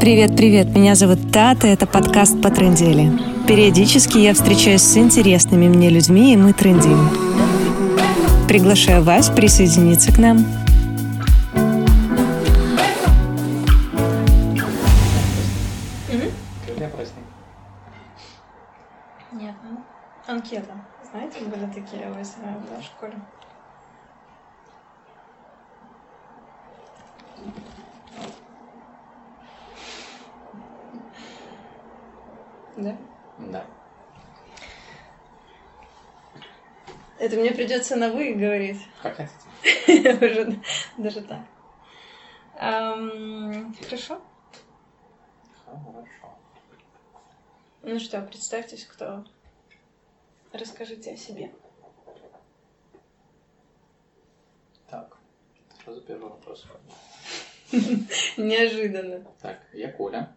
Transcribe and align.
Привет-привет, 0.00 0.74
меня 0.74 0.94
зовут 0.94 1.30
Тата, 1.30 1.66
это 1.66 1.86
подкаст 1.86 2.40
по 2.40 2.50
трендели. 2.50 3.12
Периодически 3.46 4.16
я 4.16 4.32
встречаюсь 4.32 4.80
с 4.80 4.96
интересными 4.96 5.68
мне 5.68 5.90
людьми, 5.90 6.32
и 6.32 6.38
мы 6.38 6.54
трендим. 6.54 7.06
Приглашаю 8.48 9.04
вас 9.04 9.28
присоединиться 9.28 10.10
к 10.10 10.16
нам. 10.16 10.38
Нет, 19.32 19.54
ну, 19.62 19.84
анкета. 20.26 20.76
Знаете, 21.10 21.40
были 21.40 21.66
такие 21.66 22.08
в 22.08 22.14
в 22.14 22.82
школе? 22.82 23.16
Да? 32.76 32.96
Да. 33.38 33.66
Это 37.18 37.36
мне 37.36 37.50
придется 37.50 37.96
на 37.96 38.10
вы 38.10 38.32
говорить. 38.32 38.80
Как 39.02 39.16
хотите. 39.16 40.16
Уже 40.26 40.58
даже 40.96 41.20
так. 41.22 41.40
Хорошо. 42.54 44.20
Хорошо. 45.64 46.38
Ну 47.82 47.98
что, 47.98 48.22
представьтесь, 48.22 48.84
кто. 48.84 49.24
Расскажите 50.52 51.12
о 51.12 51.16
себе. 51.16 51.52
Так, 54.88 55.16
сразу 55.84 56.00
первый 56.02 56.30
вопрос. 56.30 56.66
Неожиданно. 58.36 59.24
Так, 59.40 59.60
я 59.72 59.92
Коля. 59.92 60.34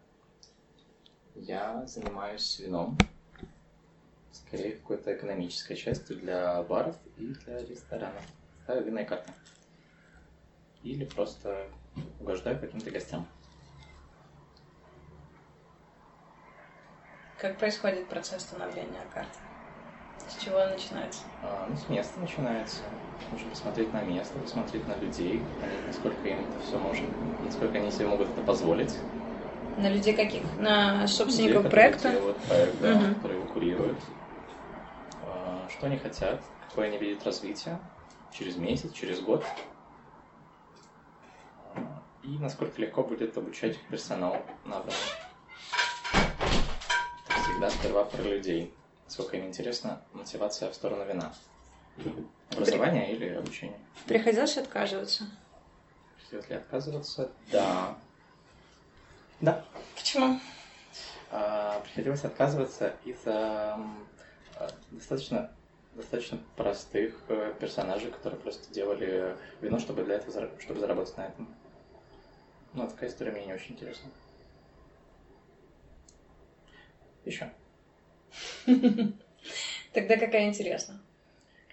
Я 1.34 1.84
занимаюсь 1.86 2.60
вином. 2.60 2.96
Скорее, 4.30 4.72
какой-то 4.72 5.14
экономической 5.14 5.74
частью 5.74 6.16
для 6.16 6.62
баров 6.62 6.96
и 7.16 7.26
для 7.26 7.64
ресторанов. 7.64 8.22
Ставлю 8.62 8.84
винные 8.84 9.04
карты. 9.04 9.32
Или 10.82 11.04
просто 11.04 11.68
угождаю 12.20 12.58
каким-то 12.58 12.90
гостям. 12.90 13.26
Как 17.40 17.58
происходит 17.58 18.08
процесс 18.08 18.42
становления 18.42 19.04
карты? 19.12 19.38
С 20.28 20.36
чего 20.36 20.58
он 20.58 20.70
начинается? 20.70 21.22
А, 21.42 21.66
ну, 21.68 21.76
с 21.76 21.88
места 21.88 22.20
начинается. 22.20 22.82
Нужно 23.30 23.50
посмотреть 23.50 23.92
на 23.92 24.02
место, 24.02 24.38
посмотреть 24.38 24.86
на 24.86 24.96
людей, 24.96 25.40
понять, 25.60 25.86
насколько 25.86 26.28
им 26.28 26.40
это 26.40 26.58
все 26.60 26.78
можно, 26.78 27.06
насколько 27.42 27.78
они 27.78 27.90
себе 27.90 28.06
могут 28.06 28.30
это 28.30 28.42
позволить. 28.42 28.96
На 29.76 29.88
людей 29.90 30.14
каких? 30.14 30.44
На 30.58 31.06
собственников 31.08 31.56
Людей, 31.64 31.70
проекта? 31.70 32.10
делают 32.10 32.38
проект, 32.42 32.80
да, 32.80 32.94
Мгм. 32.94 33.14
которые 33.16 33.40
его 33.40 33.48
курируют. 33.52 33.98
А, 35.22 35.68
Что 35.68 35.86
они 35.86 35.98
хотят, 35.98 36.44
какое 36.68 36.86
они 36.88 36.98
видят 36.98 37.24
развитие 37.24 37.80
через 38.30 38.56
месяц, 38.56 38.92
через 38.92 39.20
год. 39.20 39.44
А, 41.74 42.02
И 42.22 42.38
насколько 42.38 42.80
легко 42.80 43.02
будет 43.02 43.36
обучать 43.36 43.78
персонал 43.88 44.36
набранный. 44.64 44.94
Это 47.28 47.40
всегда 47.42 47.70
сперва 47.70 48.04
про 48.04 48.22
людей. 48.22 48.74
Сколько 49.08 49.36
им 49.36 49.46
интересна 49.46 50.02
мотивация 50.12 50.70
в 50.70 50.74
сторону 50.74 51.04
вина. 51.04 51.34
Образование 52.50 53.12
или 53.12 53.28
обучение. 53.34 53.78
Приходилось 54.06 54.56
отказываться? 54.56 55.24
Стоит 56.26 56.48
ли 56.48 56.56
отказываться? 56.56 57.32
Да. 57.50 57.98
Да. 59.44 59.62
Почему? 59.94 60.40
А, 61.30 61.78
приходилось 61.80 62.24
отказываться 62.24 62.94
из-за 63.04 63.76
а, 64.56 64.70
достаточно, 64.90 65.52
достаточно 65.92 66.38
простых 66.56 67.20
э, 67.28 67.52
персонажей, 67.60 68.10
которые 68.10 68.40
просто 68.40 68.72
делали 68.72 69.36
вино, 69.60 69.78
чтобы 69.78 70.02
для 70.04 70.14
этого 70.14 70.50
чтобы 70.58 70.80
заработать 70.80 71.18
на 71.18 71.26
этом. 71.26 71.54
Ну, 72.72 72.88
такая 72.88 73.10
история 73.10 73.32
мне 73.32 73.44
не 73.44 73.52
очень 73.52 73.74
интересна. 73.74 74.08
Еще. 77.26 77.52
Тогда 79.92 80.16
какая 80.16 80.48
интересна? 80.48 81.02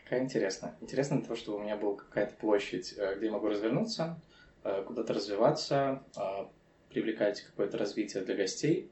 Какая 0.04 0.24
интересная. 0.24 0.76
Интересно 0.81 1.22
то, 1.22 1.38
что 1.38 1.56
у 1.56 1.60
меня 1.60 1.78
была 1.78 1.96
какая-то 1.96 2.36
площадь, 2.36 2.96
э, 2.98 3.16
где 3.16 3.28
я 3.28 3.31
могу 3.31 3.48
развернуться, 3.48 4.20
э, 4.66 4.84
куда-то 4.86 5.14
развиваться, 5.14 6.04
э, 6.18 6.48
привлекать 6.91 7.41
какое-то 7.41 7.78
развитие 7.78 8.24
для 8.24 8.35
гостей 8.35 8.91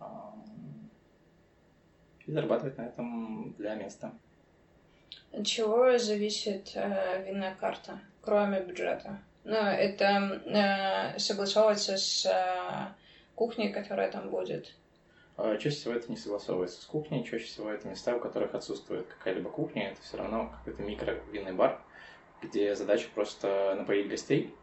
э, 0.00 0.04
и 2.26 2.32
зарабатывать 2.32 2.78
на 2.78 2.82
этом 2.82 3.54
для 3.58 3.74
места. 3.74 4.12
От 5.32 5.46
чего 5.46 5.98
зависит 5.98 6.72
э, 6.74 7.24
винная 7.26 7.54
карта, 7.54 8.00
кроме 8.20 8.60
бюджета? 8.60 9.20
Ну, 9.44 9.56
это 9.56 10.40
э, 11.14 11.18
согласовывается 11.18 11.96
с 11.96 12.26
э, 12.26 12.92
кухней, 13.34 13.72
которая 13.72 14.10
там 14.10 14.30
будет. 14.30 14.74
А 15.36 15.56
Чаще 15.56 15.70
всего 15.70 15.94
это 15.94 16.10
не 16.10 16.16
согласовывается 16.16 16.82
с 16.82 16.84
кухней, 16.84 17.24
чаще 17.24 17.46
всего 17.46 17.70
это 17.70 17.88
места, 17.88 18.14
у 18.14 18.20
которых 18.20 18.54
отсутствует 18.54 19.06
какая-либо 19.06 19.50
кухня, 19.50 19.90
это 19.90 20.02
все 20.02 20.18
равно 20.18 20.52
какой-то 20.58 20.82
микро-винный 20.82 21.54
бар, 21.54 21.80
где 22.42 22.76
задача 22.76 23.08
просто 23.14 23.74
напоить 23.76 24.08
гостей 24.08 24.54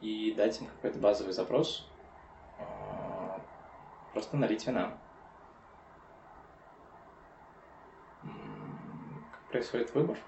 и 0.00 0.32
дать 0.32 0.60
им 0.60 0.66
какой-то 0.66 0.98
базовый 0.98 1.32
запрос, 1.32 1.88
а, 2.58 3.40
просто 4.12 4.36
налить 4.36 4.66
вина. 4.66 4.98
Как 8.22 9.40
происходит 9.50 9.94
выбор? 9.94 10.18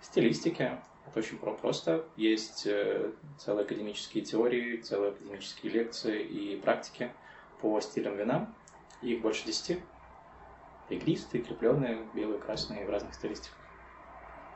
Стилистики. 0.00 0.78
Это 1.06 1.18
очень 1.18 1.38
про- 1.38 1.54
просто. 1.54 2.04
Есть 2.16 2.66
э, 2.66 3.12
целые 3.38 3.64
академические 3.64 4.22
теории, 4.24 4.76
целые 4.76 5.12
академические 5.12 5.72
лекции 5.72 6.22
и 6.22 6.60
практики 6.60 7.12
по 7.60 7.80
стилям 7.80 8.16
вина. 8.16 8.54
Их 9.02 9.22
больше 9.22 9.46
десяти. 9.46 9.82
Игристые, 10.90 11.42
крепленные, 11.42 12.06
белые, 12.14 12.38
красные 12.38 12.86
в 12.86 12.90
разных 12.90 13.14
стилистиках. 13.14 13.56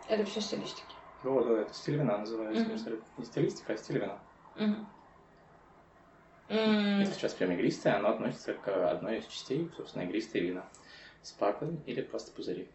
Это 0.08 0.24
все 0.24 0.40
стилистики. 0.40 0.94
Вот, 1.22 1.46
это 1.46 1.72
стиль 1.72 1.96
вина 1.96 2.18
называется. 2.18 2.64
Мгм. 2.64 3.04
Не 3.16 3.24
стилистика, 3.24 3.72
а 3.74 3.76
стиль 3.76 3.98
вина. 3.98 4.20
Мгм. 4.56 4.88
М, 6.48 7.00
Если 7.00 7.14
сейчас 7.14 7.34
прям 7.34 7.52
игристое, 7.52 7.94
оно 7.96 8.10
относится 8.10 8.54
к 8.54 8.90
одной 8.90 9.18
из 9.18 9.26
частей, 9.26 9.70
собственно, 9.76 10.02
игристые 10.02 10.44
вина. 10.44 10.68
Спарклинг 11.22 11.86
или 11.86 12.02
просто 12.02 12.32
пузыри. 12.32 12.68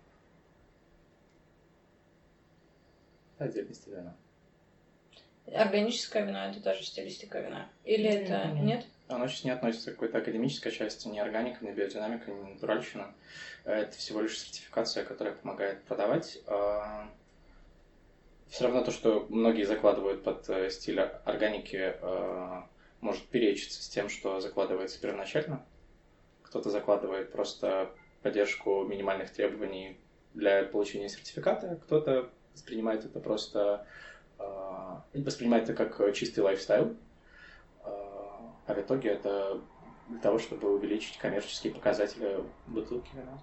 Отдельный 3.38 3.74
стиль 3.76 3.96
вина. 3.96 4.16
Органическое 5.54 6.26
вино 6.26 6.46
это 6.46 6.62
тоже 6.62 6.84
стилистика 6.84 7.40
вина. 7.40 7.70
Или 7.86 8.04
Не, 8.08 8.16
это 8.16 8.48
не, 8.48 8.54
не. 8.62 8.66
нет? 8.68 8.86
Оно 9.08 9.28
сейчас 9.28 9.44
не 9.46 9.52
относится 9.52 9.92
к 9.92 9.94
какой-то 9.94 10.18
академической 10.18 10.72
части, 10.72 11.08
ни 11.08 11.20
органика, 11.20 11.64
ни 11.64 11.72
биодинамика, 11.72 12.32
ни 12.32 12.54
натуральщина. 12.54 13.14
Это 13.64 13.96
всего 13.96 14.22
лишь 14.22 14.38
сертификация, 14.40 15.06
которая 15.06 15.36
помогает 15.36 15.84
продавать. 15.86 16.40
Все 18.50 18.64
равно 18.64 18.84
то, 18.84 18.92
что 18.92 19.26
многие 19.30 19.64
закладывают 19.64 20.24
под 20.24 20.50
э, 20.50 20.70
стиль 20.70 21.00
органики, 21.00 21.96
э, 22.00 22.62
может 23.02 23.28
перечиться 23.28 23.84
с 23.84 23.90
тем, 23.90 24.10
что 24.10 24.40
закладывается 24.40 25.00
первоначально. 25.02 25.66
Кто-то 26.44 26.70
закладывает 26.70 27.32
просто 27.32 27.92
поддержку 28.22 28.84
минимальных 28.86 29.32
требований 29.32 30.00
для 30.34 30.64
получения 30.64 31.10
сертификата, 31.10 31.78
кто-то 31.84 32.30
воспринимает 32.54 33.04
это 33.06 33.20
просто 33.20 33.86
э, 34.40 34.96
воспринимает 35.14 35.70
это 35.70 35.74
как 35.74 36.14
чистый 36.14 36.40
лайфстайл, 36.40 36.96
а 37.84 38.74
в 38.74 38.80
итоге 38.80 39.10
это 39.10 39.62
для 40.08 40.20
того, 40.20 40.40
чтобы 40.40 40.74
увеличить 40.74 41.18
коммерческие 41.18 41.74
показатели 41.74 42.44
бутылки 42.68 43.10
вина. 43.14 43.40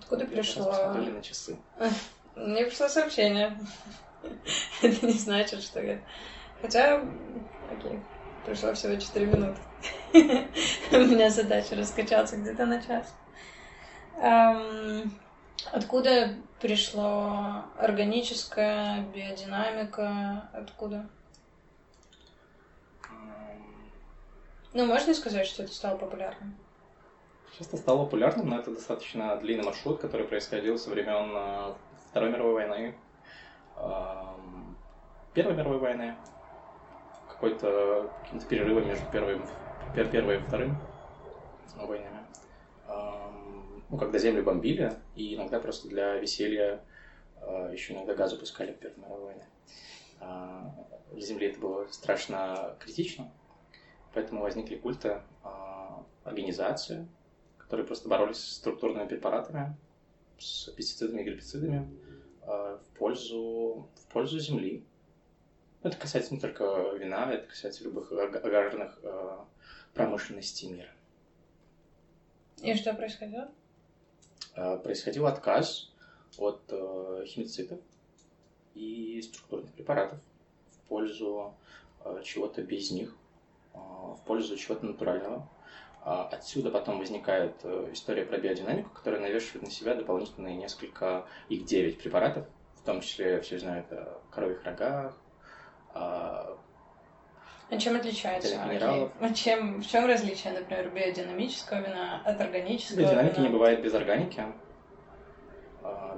Откуда 0.00 0.24
Я 0.24 0.30
пришло? 0.30 0.66
посмотрели 0.66 1.10
на 1.10 1.22
часы. 1.22 1.56
Мне 2.38 2.64
пришло 2.64 2.88
сообщение. 2.88 3.58
Это 4.82 5.06
не 5.06 5.12
значит, 5.12 5.62
что 5.62 5.82
я... 5.82 6.00
Хотя, 6.62 7.02
окей, 7.70 8.00
пришло 8.46 8.72
всего 8.74 8.96
4 8.96 9.26
минуты. 9.26 9.60
У 10.92 10.96
меня 10.96 11.30
задача 11.30 11.76
раскачаться 11.76 12.36
где-то 12.36 12.66
на 12.66 12.82
час. 12.82 13.14
Откуда 15.72 16.34
пришло 16.60 17.64
органическая 17.76 19.02
биодинамика? 19.14 20.48
Откуда? 20.52 21.08
Ну, 24.72 24.86
можно 24.86 25.14
сказать, 25.14 25.46
что 25.46 25.64
это 25.64 25.72
стало 25.72 25.96
популярным? 25.96 26.56
Сейчас 27.52 27.68
это 27.68 27.76
стало 27.78 28.04
популярным, 28.04 28.50
но 28.50 28.58
это 28.58 28.70
достаточно 28.70 29.36
длинный 29.36 29.64
маршрут, 29.64 30.00
который 30.00 30.26
происходил 30.26 30.78
со 30.78 30.90
времен 30.90 31.32
э, 31.34 31.72
Второй 32.10 32.30
мировой 32.30 32.54
войны, 32.54 32.94
Первой 35.34 35.54
мировой 35.54 35.78
войны. 35.78 36.16
какой-то 37.38 38.10
каким-то 38.24 38.46
перерывом 38.46 38.88
между 38.88 39.06
первым, 39.12 39.46
пер, 39.94 40.08
первой 40.10 40.38
и 40.38 40.40
вторым 40.40 40.76
войнами. 41.76 42.26
Ну, 43.90 43.96
когда 43.96 44.18
землю 44.18 44.42
бомбили, 44.42 44.92
и 45.14 45.36
иногда 45.36 45.60
просто 45.60 45.88
для 45.88 46.16
веселья 46.16 46.84
еще 47.70 47.94
иногда 47.94 48.14
газу 48.16 48.36
пускали 48.36 48.72
в 48.72 48.78
Первой 48.78 48.98
мировой 48.98 49.24
войне. 49.26 49.46
Для 51.12 51.20
Земли 51.20 51.46
это 51.46 51.60
было 51.60 51.86
страшно 51.86 52.76
критично, 52.80 53.30
поэтому 54.12 54.42
возникли 54.42 54.74
культы 54.74 55.22
организации, 56.24 57.06
которые 57.56 57.86
просто 57.86 58.08
боролись 58.08 58.38
с 58.38 58.56
структурными 58.56 59.06
препаратами, 59.06 59.76
с 60.38 60.70
пестицидами 60.70 61.22
и 61.22 61.24
гербицидами 61.24 61.88
в 62.42 62.82
пользу, 62.98 63.88
в 63.96 64.12
пользу 64.12 64.38
земли. 64.38 64.84
Это 65.82 65.96
касается 65.96 66.34
не 66.34 66.40
только 66.40 66.64
вина, 66.96 67.32
это 67.32 67.46
касается 67.48 67.84
любых 67.84 68.10
аграрных 68.12 68.98
промышленностей 69.94 70.68
мира. 70.68 70.90
И 72.62 72.74
что 72.74 72.94
происходило? 72.94 73.50
Происходил 74.54 75.26
отказ 75.26 75.92
от 76.36 76.62
химицидов 77.26 77.80
и 78.74 79.22
структурных 79.22 79.72
препаратов 79.72 80.18
в 80.70 80.78
пользу 80.88 81.54
чего-то 82.24 82.62
без 82.62 82.90
них, 82.90 83.14
в 83.72 84.20
пользу 84.26 84.56
чего-то 84.56 84.86
натурального. 84.86 85.48
Отсюда 86.04 86.70
потом 86.70 86.98
возникает 86.98 87.56
э, 87.64 87.90
история 87.92 88.24
про 88.24 88.38
биодинамику, 88.38 88.90
которая 88.94 89.20
навешивает 89.20 89.64
на 89.64 89.70
себя 89.70 89.94
дополнительные 89.94 90.56
несколько, 90.56 91.26
их 91.48 91.64
9 91.66 91.98
препаратов, 91.98 92.46
в 92.76 92.82
том 92.82 93.00
числе, 93.02 93.40
все 93.42 93.58
знают 93.58 93.92
о 93.92 94.20
коровьих 94.30 94.64
рогах, 94.64 95.14
а 97.70 97.76
чем 97.76 97.96
отличается? 97.96 98.56
Минералов. 98.64 99.12
А 99.20 99.32
чем, 99.34 99.80
в 99.80 99.86
чем 99.86 100.06
различие, 100.06 100.54
например, 100.54 100.88
биодинамического 100.90 101.80
вина 101.80 102.22
от 102.24 102.40
органического 102.40 103.00
Биодинамики 103.00 103.36
вина? 103.36 103.46
не 103.46 103.52
бывает 103.52 103.82
без 103.82 103.94
органики. 103.94 104.42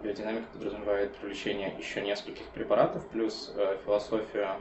Биодинамика 0.02 0.46
подразумевает 0.52 1.14
привлечение 1.16 1.74
еще 1.76 2.00
нескольких 2.00 2.46
препаратов, 2.46 3.06
плюс 3.08 3.52
э, 3.54 3.78
философия 3.84 4.56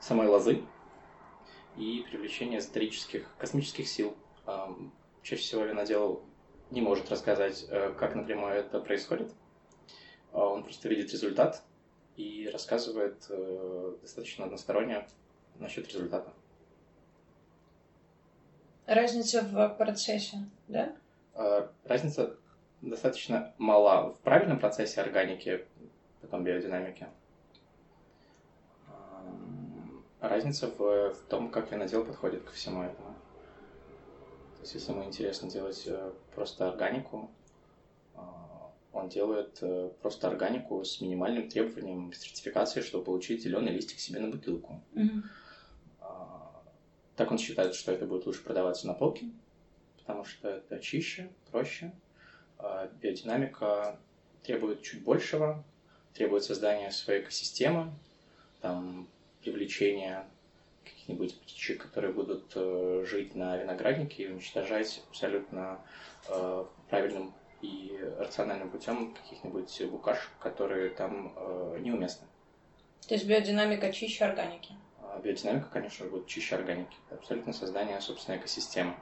самой 0.00 0.28
лозы 0.28 0.62
и 1.76 2.04
привлечение 2.10 2.58
эзотерических, 2.58 3.28
космических 3.38 3.88
сил. 3.88 4.16
Чаще 5.22 5.42
всего 5.42 5.64
винодел 5.64 6.22
не 6.70 6.80
может 6.80 7.10
рассказать, 7.10 7.66
э, 7.68 7.92
как 7.98 8.14
напрямую 8.14 8.54
это 8.54 8.80
происходит. 8.80 9.32
Э, 10.32 10.38
он 10.38 10.62
просто 10.62 10.88
видит 10.88 11.12
результат 11.12 11.62
и 12.16 12.48
рассказывает 12.52 13.26
э, 13.28 13.96
достаточно 14.02 14.44
односторонне 14.44 15.06
насчет 15.58 15.88
результата. 15.88 16.32
Разница 18.86 19.42
в 19.42 19.68
процессе, 19.76 20.38
да? 20.68 20.96
Э, 21.34 21.68
разница 21.84 22.36
достаточно 22.82 23.54
мала 23.58 24.12
в 24.12 24.20
правильном 24.20 24.58
процессе 24.58 25.00
органики, 25.00 25.66
потом 26.20 26.44
биодинамики. 26.44 27.08
Разница 30.20 30.68
в, 30.68 31.12
в 31.12 31.22
том, 31.28 31.50
как 31.50 31.70
винодел 31.70 32.04
подходит 32.04 32.42
ко 32.44 32.52
всему 32.52 32.82
этому. 32.82 33.14
То 34.56 34.62
есть, 34.62 34.74
если 34.74 34.92
ему 34.92 35.04
интересно 35.04 35.50
делать 35.50 35.82
э, 35.86 36.12
просто 36.34 36.68
органику, 36.68 37.30
э, 38.14 38.18
он 38.92 39.08
делает 39.08 39.62
просто 40.00 40.28
органику 40.28 40.82
с 40.82 41.00
минимальным 41.00 41.50
требованием 41.50 42.12
сертификации, 42.12 42.80
чтобы 42.80 43.04
получить 43.04 43.42
зеленый 43.42 43.72
листик 43.72 43.98
себе 43.98 44.20
на 44.20 44.28
бутылку. 44.28 44.82
Мгм. 44.94 45.24
Так 47.16 47.30
он 47.30 47.38
считает, 47.38 47.74
что 47.74 47.92
это 47.92 48.06
будет 48.06 48.26
лучше 48.26 48.44
продаваться 48.44 48.86
на 48.86 48.92
полке, 48.92 49.30
потому 49.98 50.24
что 50.24 50.48
это 50.48 50.78
чище, 50.78 51.30
проще. 51.50 51.92
А 52.58 52.88
Биодинамика 53.00 53.98
требует 54.42 54.82
чуть 54.82 55.02
большего, 55.02 55.64
требует 56.12 56.44
создания 56.44 56.90
своей 56.90 57.22
экосистемы, 57.22 57.90
там, 58.60 59.08
привлечения 59.46 60.26
каких-нибудь 60.84 61.40
птичек, 61.40 61.82
которые 61.82 62.12
будут 62.12 62.52
э, 62.56 63.04
жить 63.06 63.34
на 63.36 63.56
винограднике 63.56 64.24
и 64.24 64.28
уничтожать 64.28 65.02
абсолютно 65.08 65.80
э, 66.28 66.64
правильным 66.90 67.32
и 67.62 67.98
рациональным 68.18 68.70
путем 68.70 69.14
каких-нибудь 69.14 69.82
букашек, 69.90 70.30
которые 70.40 70.90
там 70.90 71.32
э, 71.36 71.78
неуместны. 71.80 72.26
То 73.06 73.14
есть 73.14 73.26
биодинамика 73.26 73.92
чище 73.92 74.24
органики. 74.24 74.74
А 75.00 75.20
биодинамика, 75.20 75.68
конечно, 75.72 76.06
будет 76.06 76.26
чище 76.26 76.56
органики. 76.56 76.96
Это 77.06 77.20
абсолютно 77.20 77.52
создание 77.52 78.00
собственной 78.00 78.38
экосистемы. 78.38 78.94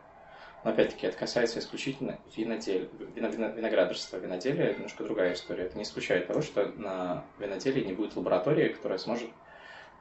Но 0.62 0.70
опять-таки 0.70 1.06
это 1.06 1.16
касается 1.16 1.58
исключительно 1.58 2.18
виноделия, 2.36 2.88
вино, 3.14 3.28
вино, 3.28 3.48
виноградарства. 3.48 4.16
Виноделие– 4.16 4.64
это 4.68 4.76
немножко 4.76 5.04
другая 5.04 5.34
история. 5.34 5.64
Это 5.64 5.76
не 5.76 5.84
исключает 5.84 6.26
того, 6.26 6.40
что 6.40 6.66
на 6.76 7.24
виноделии 7.38 7.84
не 7.84 7.92
будет 7.92 8.16
лаборатории, 8.16 8.68
которая 8.68 8.98
сможет 8.98 9.28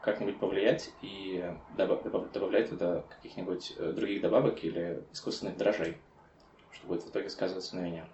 как-нибудь 0.03 0.37
повлиять 0.37 0.89
и 1.01 1.55
добав- 1.69 2.31
добавлять 2.31 2.69
туда 2.69 3.03
каких-нибудь 3.09 3.73
э, 3.77 3.93
других 3.93 4.21
добавок 4.21 4.61
или 4.61 5.01
искусственных 5.13 5.55
дрожжей, 5.55 5.97
что 6.71 6.87
будет 6.87 7.03
в 7.03 7.09
итоге 7.09 7.29
сказываться 7.29 7.77
на 7.77 7.85
вине. 7.85 8.05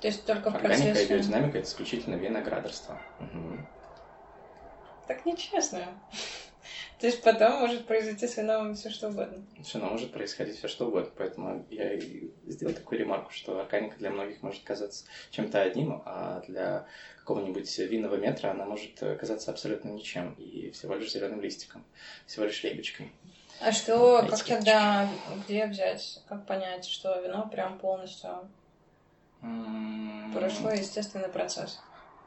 То 0.00 0.06
есть 0.06 0.24
только 0.24 0.50
в 0.50 0.54
Органика 0.54 0.88
и 0.88 0.92
процессе... 0.92 1.14
биодинамика– 1.14 1.58
это 1.60 1.68
исключительно 1.68 2.14
виноградарство. 2.14 2.98
Мгм. 3.18 3.66
Так 5.06 5.26
нечестно. 5.26 5.86
То 6.98 7.06
есть 7.06 7.22
потом 7.22 7.60
может 7.60 7.86
произойти 7.86 8.26
с 8.26 8.36
вином 8.36 8.74
все 8.74 8.90
что 8.90 9.08
угодно. 9.08 9.44
Все 9.62 9.78
равно 9.78 9.92
может 9.92 10.12
происходить 10.12 10.58
все 10.58 10.68
что 10.68 10.86
угодно, 10.86 11.10
поэтому 11.16 11.66
я 11.70 11.94
и 11.94 12.30
сделал 12.46 12.74
такую 12.74 12.98
ремарку, 12.98 13.32
что 13.32 13.60
органика 13.60 13.96
для 13.98 14.10
многих 14.10 14.42
может 14.42 14.62
казаться 14.62 15.04
чем-то 15.30 15.60
одним, 15.62 16.02
а 16.04 16.42
для 16.46 16.86
какого-нибудь 17.18 17.78
винного 17.78 18.16
метра 18.16 18.50
она 18.50 18.64
может 18.64 18.98
казаться 18.98 19.50
абсолютно 19.50 19.88
ничем 19.90 20.34
и 20.34 20.70
всего 20.70 20.94
лишь 20.94 21.12
зеленым 21.12 21.40
листиком, 21.40 21.84
всего 22.26 22.44
лишь 22.44 22.62
лейбочкой. 22.62 23.12
А 23.60 23.72
что, 23.72 24.26
как 24.28 24.42
тогда, 24.44 25.08
где 25.44 25.66
взять, 25.66 26.22
как 26.28 26.46
понять, 26.46 26.86
что 26.86 27.20
вино 27.20 27.48
прям 27.50 27.78
полностью 27.78 28.48
М, 29.42 30.32
прошло 30.34 30.70
естественный 30.70 31.28
процесс? 31.28 31.80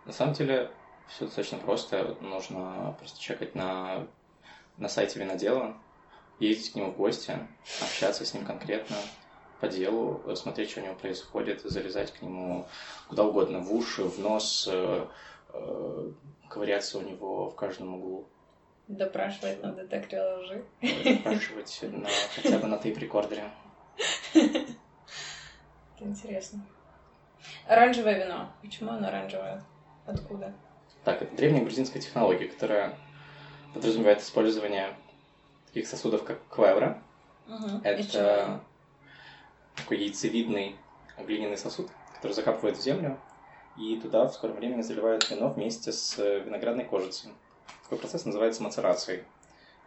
На 0.06 0.12
самом 0.12 0.33
деле 0.33 0.71
все 1.07 1.25
достаточно 1.25 1.57
просто. 1.59 2.18
Нужно 2.21 2.95
просто 2.99 3.19
чекать 3.19 3.56
на, 3.56 4.07
на 4.77 4.89
сайте 4.89 5.19
винодела, 5.19 5.77
ездить 6.39 6.71
к 6.71 6.75
нему 6.75 6.92
в 6.92 6.97
гости, 6.97 7.37
общаться 7.81 8.25
с 8.25 8.33
ним 8.33 8.45
конкретно 8.45 8.97
по 9.59 9.68
делу, 9.68 10.21
смотреть, 10.35 10.71
что 10.71 10.81
у 10.81 10.83
него 10.83 10.95
происходит, 10.95 11.61
залезать 11.61 12.11
к 12.11 12.21
нему 12.21 12.65
куда 13.07 13.23
угодно, 13.23 13.59
в 13.59 13.73
уши, 13.73 14.03
в 14.03 14.19
нос, 14.19 14.68
э, 14.71 15.07
э, 15.53 16.11
ковыряться 16.49 16.97
у 16.97 17.01
него 17.01 17.49
в 17.49 17.56
каждом 17.56 17.95
углу, 17.95 18.27
Допрашивать 18.89 19.63
на 19.63 19.71
детекторе 19.71 20.21
лжи. 20.35 20.65
спрашивать 21.19 21.80
на, 21.83 22.09
хотя 22.35 22.59
бы 22.59 22.68
на 22.68 22.77
тейп-рекордере. 22.77 23.49
Это 24.33 24.75
интересно. 25.99 26.65
Оранжевое 27.65 28.25
вино. 28.25 28.51
Почему 28.61 28.92
оно 28.92 29.07
оранжевое? 29.07 29.63
Откуда? 30.06 30.53
Так, 31.06 31.21
это 31.21 31.33
древняя 31.35 31.63
грузинская 31.63 32.01
технология, 32.01 32.47
которая 32.47 32.97
подразумевает 33.73 34.21
использование 34.21 34.95
таких 35.65 35.87
сосудов, 35.87 36.23
как 36.23 36.39
квевра, 36.49 37.03
Угу. 37.47 37.81
Это 37.83 38.61
такой 39.75 39.97
яйцевидный 39.97 40.77
глиняный 41.18 41.57
сосуд, 41.57 41.89
который 42.15 42.33
закапывают 42.33 42.77
в 42.77 42.81
землю, 42.81 43.19
и 43.77 43.99
туда 43.99 44.27
в 44.27 44.33
скором 44.33 44.56
времени 44.56 44.81
заливают 44.81 45.30
вино 45.30 45.49
вместе 45.49 45.92
с 45.92 46.18
виноградной 46.18 46.85
кожицей. 46.85 47.31
Такой 47.83 47.97
процесс 47.97 48.25
называется 48.25 48.63
мацерацией. 48.63 49.23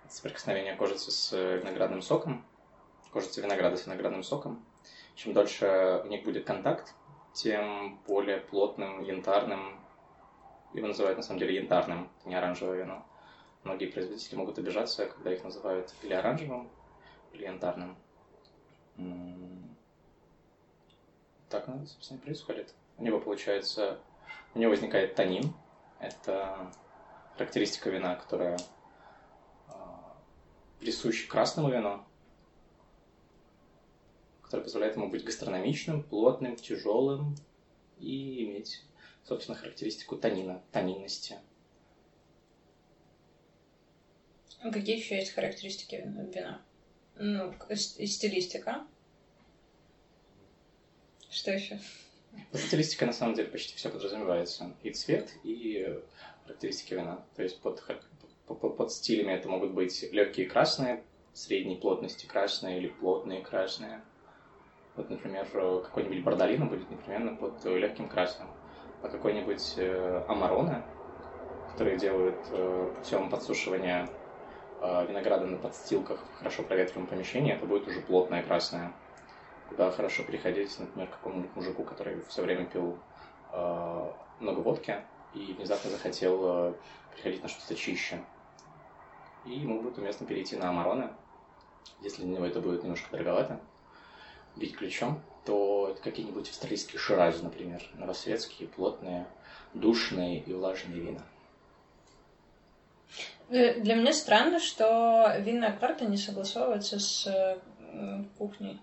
Это 0.05 0.15
соприкосновение 0.15 0.77
кожицы 0.77 1.11
с 1.11 1.33
виноградным 1.33 2.03
соком, 2.03 2.45
кожицы 3.13 3.41
винограда 3.41 3.77
с 3.77 3.87
виноградным 3.87 4.23
соком. 4.23 4.65
Чем 5.15 5.33
дольше 5.33 6.03
у 6.05 6.09
них 6.09 6.25
будет 6.25 6.45
контакт, 6.45 6.95
тем 7.33 7.99
более 8.07 8.39
плотным, 8.39 9.03
янтарным, 9.03 9.81
его 10.75 10.89
называют 10.89 11.17
на 11.17 11.23
самом 11.23 11.41
деле 11.41 11.57
янтарным, 11.57 12.11
это 12.21 12.29
не 12.29 12.35
оранжевое 12.35 12.83
вино. 12.83 13.05
Многие 13.67 13.87
производители 13.87 14.37
могут 14.37 14.59
обижаться, 14.59 15.07
когда 15.07 15.33
их 15.35 15.43
называют 15.43 15.93
или 16.05 16.13
оранжевым, 16.13 16.71
или 17.33 17.43
янтарным. 17.43 17.97
Так 21.49 21.69
оно, 21.69 21.85
собственно, 21.85 22.21
происходит. 22.21 22.73
У 22.97 23.03
него 23.03 23.19
получается... 23.19 23.99
У 24.55 24.61
него 24.61 24.71
возникает 24.71 25.17
танин. 25.17 25.53
Это 25.99 26.73
характеристика 27.35 27.91
вина, 27.91 28.15
которая 28.15 28.57
а, 29.67 30.17
присуща 30.79 31.29
красному 31.29 31.69
вину, 31.69 32.05
которая 34.43 34.63
позволяет 34.63 34.95
ему 34.95 35.11
быть 35.11 35.25
гастрономичным, 35.25 36.05
плотным, 36.05 36.55
тяжелым 36.55 37.35
и 37.99 38.45
иметь, 38.45 38.85
собственно, 39.25 39.59
характеристику 39.59 40.17
танина, 40.17 40.63
танинности. 40.71 41.41
Какие 44.73 44.97
еще 44.97 45.17
есть 45.17 45.33
характеристики 45.33 45.97
вина? 45.97 46.63
Ну, 47.19 47.55
стилистика. 47.75 48.87
Что 51.31 51.53
еще? 51.53 51.79
Под 52.51 52.61
стилистикой 52.61 53.09
на 53.09 53.13
самом 53.13 53.35
деле 53.35 53.49
почти 53.49 53.75
все 53.77 53.89
подразумевается. 53.91 54.75
И 54.83 54.91
цвет, 54.91 55.33
и 55.45 55.99
характеристики 56.45 56.95
вина. 56.95 57.25
То 57.35 57.43
есть 57.43 57.61
под, 57.61 57.83
под, 58.47 58.77
под 58.77 58.93
стилями 58.93 59.33
это 59.33 59.49
могут 59.49 59.73
быть 59.73 60.03
легкие 60.13 60.47
красные, 60.47 61.03
средней 61.33 61.77
плотности 61.77 62.27
красные 62.27 62.79
или 62.79 62.89
плотные 62.89 63.43
красные. 63.43 64.03
Вот, 64.97 65.11
например, 65.11 65.47
какой-нибудь 65.47 66.23
бордолино 66.25 66.67
будет 66.67 66.91
непременно 66.91 67.35
под 67.37 67.65
легким 67.65 68.09
красным. 68.09 68.49
А 69.03 69.09
какой-нибудь 69.09 69.75
э, 69.77 70.25
амароне, 70.27 70.83
который 71.71 71.99
делают 71.99 72.41
путем 72.97 73.29
подсушивания 73.29 74.07
э, 74.07 74.26
винограда 74.81 75.47
на 75.47 75.59
подстилках 75.59 76.21
в 76.21 76.39
хорошо 76.39 76.63
проветриваемом 76.63 77.09
помещении, 77.09 77.55
это 77.55 77.67
будет 77.67 77.87
уже 77.89 78.01
плотное 78.01 78.43
красное 78.43 78.93
куда 79.69 79.91
хорошо 79.91 80.23
приходить, 80.23 80.79
например, 80.79 81.09
какому-нибудь 81.09 81.55
мужику, 81.55 81.85
который 81.85 82.23
все 82.29 82.43
время 82.43 82.67
пил 82.67 82.99
э, 83.53 84.13
много 84.41 84.61
водки 84.61 85.03
и 85.35 85.53
внезапно 85.53 85.91
захотел 85.91 86.41
э, 86.45 86.75
приходить 87.15 87.43
на 87.43 87.49
что-то 87.49 87.75
чище. 87.75 88.21
И 89.45 89.53
ему 89.53 89.81
будет 89.81 89.99
уместно 89.99 90.27
перейти 90.27 90.57
на 90.57 90.71
амароны. 90.71 91.11
Если 92.01 92.23
для 92.23 92.35
него 92.35 92.47
это 92.47 92.61
будет 92.61 92.83
немножко 92.83 93.11
дороговато, 93.11 93.61
бить 94.57 94.77
ключом, 94.77 95.23
то 95.45 95.89
это 95.91 96.03
какие-нибудь 96.03 96.49
австралийские 96.49 96.99
ширазы, 96.99 97.45
например, 97.45 97.83
новосветские, 97.95 98.69
плотные, 98.69 99.27
душные 99.73 100.41
и 100.41 100.53
влажные 100.53 101.01
вина. 101.01 101.23
Э, 103.49 103.81
для 103.81 103.95
меня 103.95 104.13
странно, 104.13 104.59
что 104.61 105.35
винная 105.41 105.77
карта 105.77 106.05
не 106.05 106.17
согласовывается 106.17 106.99
с 106.99 107.27
э, 107.27 108.25
кухней. 108.39 108.81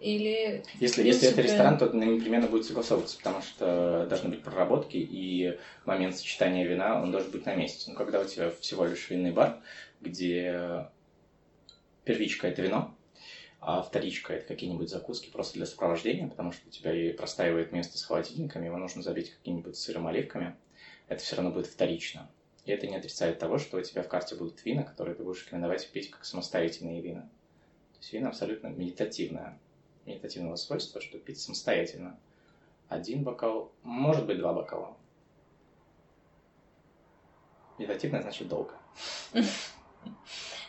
Или, 0.00 0.64
если, 0.80 1.02
принципе... 1.02 1.06
если 1.06 1.28
это 1.30 1.40
ресторан, 1.40 1.78
то 1.78 1.86
непременно 1.88 2.46
будет 2.46 2.66
согласовываться, 2.66 3.16
потому 3.16 3.40
что 3.40 4.06
должны 4.06 4.28
быть 4.30 4.42
проработки, 4.42 4.96
и 4.96 5.58
момент 5.86 6.16
сочетания 6.16 6.66
вина, 6.66 7.02
он 7.02 7.10
должен 7.10 7.30
быть 7.30 7.46
на 7.46 7.54
месте. 7.54 7.90
Но 7.90 7.96
когда 7.96 8.20
у 8.20 8.24
тебя 8.24 8.50
всего 8.50 8.84
лишь 8.84 9.08
винный 9.08 9.32
бар, 9.32 9.60
где 10.02 10.90
первичка– 12.04 12.48
это 12.48 12.60
вино, 12.60 12.94
а 13.60 13.80
вторичка– 13.80 14.32
это 14.34 14.46
какие-нибудь 14.46 14.90
закуски 14.90 15.30
просто 15.30 15.54
для 15.54 15.64
сопровождения, 15.64 16.28
потому 16.28 16.52
что 16.52 16.68
у 16.68 16.70
тебя 16.70 16.92
и 16.92 17.12
простаивает 17.12 17.72
место 17.72 17.96
с 17.96 18.04
холодильниками, 18.04 18.66
его 18.66 18.76
нужно 18.76 19.02
забить 19.02 19.32
какими-нибудь 19.34 19.76
сырым 19.76 20.06
оливками, 20.06 20.54
это 21.08 21.22
все 21.22 21.36
равно 21.36 21.50
будет 21.50 21.66
вторично. 21.66 22.28
И 22.64 22.72
это 22.72 22.86
не 22.86 22.96
отрицает 22.96 23.38
того, 23.38 23.58
что 23.58 23.76
у 23.76 23.82
тебя 23.82 24.02
в 24.02 24.08
карте 24.08 24.36
будут 24.36 24.64
вина, 24.64 24.82
которые 24.82 25.14
ты 25.14 25.22
будешь 25.22 25.44
рекомендовать 25.44 25.88
пить 25.90 26.10
как 26.10 26.24
самостоятельные 26.24 27.02
вина. 27.02 27.22
То 27.92 27.98
есть 28.00 28.12
вина 28.12 28.28
абсолютно 28.28 28.68
медитативное 28.68 29.58
медитативного 30.06 30.56
свойства, 30.56 31.00
что 31.00 31.18
пить 31.18 31.40
самостоятельно. 31.40 32.18
Один 32.88 33.22
бокал, 33.22 33.72
может 33.82 34.26
быть, 34.26 34.38
два 34.38 34.52
бокала. 34.52 34.96
Медитативное 37.78 38.22
значит 38.22 38.48
долго. 38.48 38.74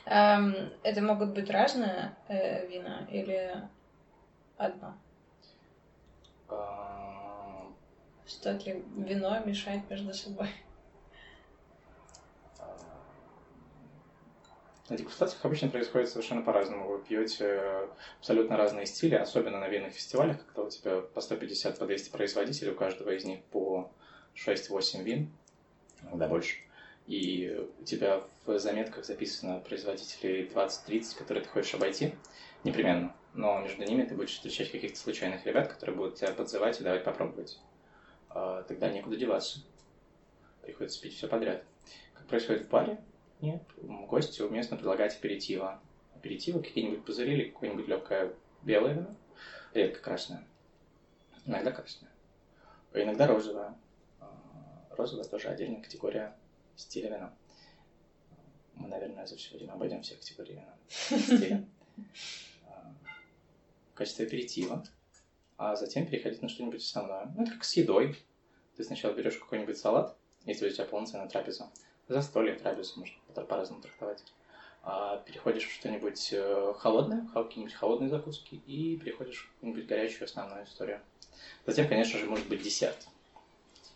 Эм, 0.05 0.71
это 0.83 1.01
могут 1.01 1.33
быть 1.33 1.49
разные 1.49 2.15
э, 2.27 2.67
вина 2.67 3.07
или 3.09 3.67
одно? 4.57 4.95
Стоит 8.25 8.65
ли 8.65 8.83
вино 8.95 9.39
мешать 9.45 9.89
между 9.89 10.13
собой? 10.13 10.49
На 14.87 14.97
дегустациях 14.97 15.43
обычно 15.43 15.69
происходит 15.69 16.09
совершенно 16.09 16.43
по-разному. 16.43 16.87
Вы 16.87 17.01
пьете 17.01 17.89
абсолютно 18.19 18.55
разные 18.55 18.85
стили, 18.85 19.15
особенно 19.15 19.59
на 19.59 19.67
винных 19.67 19.93
фестивалях, 19.93 20.45
когда 20.45 20.61
у 20.63 20.69
тебя 20.69 21.01
по 21.01 21.21
150, 21.21 21.79
по 21.79 21.85
200 21.87 22.11
производителей, 22.11 22.71
у 22.71 22.75
каждого 22.75 23.09
из 23.09 23.25
них 23.25 23.41
по 23.45 23.91
6-8 24.35 25.01
вин, 25.01 25.31
иногда 26.03 26.27
больше. 26.27 26.57
И 27.07 27.67
у 27.79 27.83
тебя 27.83 28.21
в 28.45 28.59
заметках 28.59 29.05
записано 29.05 29.59
производителей 29.59 30.47
20-30, 30.47 31.17
которые 31.17 31.43
ты 31.43 31.49
хочешь 31.49 31.73
обойти, 31.73 32.13
непременно. 32.63 33.15
Но 33.33 33.59
между 33.61 33.83
ними 33.83 34.03
ты 34.03 34.13
будешь 34.13 34.33
встречать 34.33 34.71
каких-то 34.71 34.99
случайных 34.99 35.45
ребят, 35.47 35.67
которые 35.67 35.95
будут 35.95 36.15
тебя 36.15 36.31
подзывать 36.31 36.79
и 36.79 36.83
давать 36.83 37.03
попробовать. 37.03 37.59
А, 38.29 38.63
тогда 38.63 38.89
некуда 38.89 39.15
деваться. 39.17 39.59
Приходится 40.61 41.01
пить 41.01 41.15
все 41.15 41.27
подряд. 41.27 41.63
Как 42.13 42.27
происходит 42.27 42.65
в 42.65 42.69
баре, 42.69 42.99
нет, 43.41 43.61
гостю 44.07 44.47
уместно 44.47 44.77
предлагать 44.77 45.15
аперитива. 45.15 45.81
Аперитивы 46.15 46.61
какие-нибудь 46.61 47.05
пузыри 47.05 47.33
или 47.33 47.49
какое-нибудь 47.49 47.87
легкое 47.87 48.33
белое 48.63 48.93
вино, 48.93 49.15
редко 49.73 50.01
красное. 50.01 50.43
Иногда 51.45 51.71
красное. 51.71 52.11
Иногда 52.93 53.27
розовое. 53.27 53.75
А, 54.19 54.87
розовое 54.91 55.25
тоже 55.25 55.49
отдельная 55.49 55.81
категория 55.81 56.35
стиля 56.75 57.09
вина. 57.09 57.33
Мы, 58.73 58.87
наверное, 58.87 59.27
за 59.27 59.35
все 59.35 59.55
время 59.55 59.73
обойдем 59.73 60.01
все 60.01 60.15
категории 60.15 60.53
вина. 60.53 60.75
Стиля. 60.87 61.65
А, 62.67 62.93
в 63.91 63.93
качестве 63.93 64.25
аперитива. 64.25 64.83
А 65.57 65.75
затем 65.75 66.07
переходить 66.07 66.41
на 66.41 66.49
что-нибудь 66.49 66.81
основное. 66.81 67.31
Ну, 67.35 67.43
это 67.43 67.51
как 67.51 67.63
с 67.63 67.73
едой. 67.73 68.17
Ты 68.75 68.83
сначала 68.83 69.13
берешь 69.13 69.37
какой-нибудь 69.37 69.77
салат, 69.77 70.17
если 70.45 70.67
у 70.67 70.71
тебя 70.71 70.85
полноценная 70.85 71.29
трапеза 71.29 71.69
застолье, 72.07 72.55
трапезу 72.55 72.99
можно 72.99 73.15
по-разному 73.43 73.81
трактовать. 73.81 74.23
А 74.83 75.17
переходишь 75.17 75.67
в 75.67 75.73
что-нибудь 75.73 76.29
э, 76.31 76.73
холодное, 76.77 77.27
какие-нибудь 77.33 77.73
холодные 77.73 78.09
закуски, 78.09 78.61
и 78.67 78.97
переходишь 78.97 79.45
в 79.45 79.53
какую-нибудь 79.55 79.87
горячую 79.87 80.25
основную 80.25 80.65
историю. 80.65 81.01
Затем, 81.65 81.87
конечно 81.87 82.19
же, 82.19 82.25
может 82.25 82.47
быть 82.47 82.61
десерт. 82.61 83.07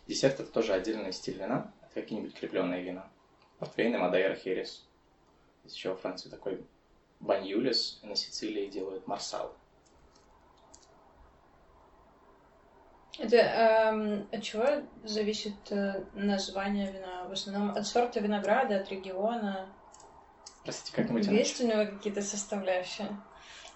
Десерт 0.08 0.40
это 0.40 0.50
тоже 0.50 0.72
отдельный 0.72 1.12
стиль 1.12 1.38
вина, 1.38 1.72
это 1.82 2.00
какие-нибудь 2.00 2.34
крепленные 2.34 2.82
вина. 2.82 3.08
Портвейн, 3.60 3.96
Мадейра, 3.98 4.34
Херес. 4.34 4.84
Из 5.64 5.72
чего 5.74 5.92
во 5.92 6.00
Франции 6.00 6.28
такой 6.28 6.64
баньюлис, 7.20 8.00
на 8.02 8.16
Сицилии 8.16 8.66
делают 8.66 9.06
марсал. 9.06 9.54
Это 13.18 13.36
эм, 13.36 14.28
от 14.32 14.42
чего 14.42 14.64
зависит 15.04 15.54
э, 15.70 16.04
название 16.14 16.92
вина? 16.92 17.24
В 17.28 17.32
основном 17.32 17.70
от 17.76 17.86
сорта 17.86 18.20
винограда, 18.20 18.76
от 18.76 18.90
региона? 18.90 19.68
Простите, 20.64 20.94
как-нибудь 20.96 21.26
Есть 21.26 21.60
у 21.60 21.66
него 21.66 21.86
какие-то 21.86 22.22
составляющие? 22.22 23.08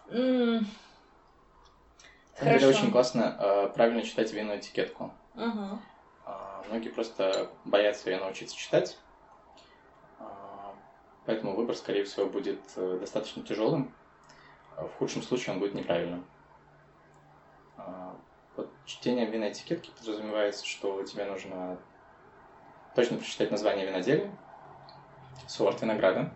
М-м- 0.09 0.67
Хорошо. 2.37 2.69
очень 2.69 2.91
классно 2.93 3.37
э, 3.39 3.69
правильно 3.75 4.03
читать 4.03 4.33
винную 4.33 4.61
этикетку. 4.61 5.13
Угу. 5.35 5.79
Э, 6.27 6.63
многие 6.69 6.91
просто 6.91 7.51
боятся 7.65 8.11
ее 8.11 8.19
научиться 8.19 8.57
читать. 8.57 8.99
Э, 10.21 10.25
поэтому 11.27 11.55
выбор, 11.55 11.75
скорее 11.77 12.05
всего, 12.05 12.27
будет 12.27 12.61
э, 12.77 12.99
достаточно 13.01 13.43
тяжелым. 13.43 13.93
В 14.77 14.89
худшем 14.99 15.23
случае 15.23 15.55
он 15.55 15.61
будет 15.61 15.75
неправильным. 15.75 16.25
Под 18.85 18.91
чтением 18.91 19.31
винной 19.31 19.51
этикетки 19.51 19.91
подразумевается, 19.99 20.67
что 20.67 21.03
тебе 21.05 21.25
нужно 21.25 21.81
точно 22.95 23.17
прочитать 23.17 23.51
название 23.51 23.87
виноделия, 23.87 24.31
сорт 25.49 25.81
винограда. 25.81 26.35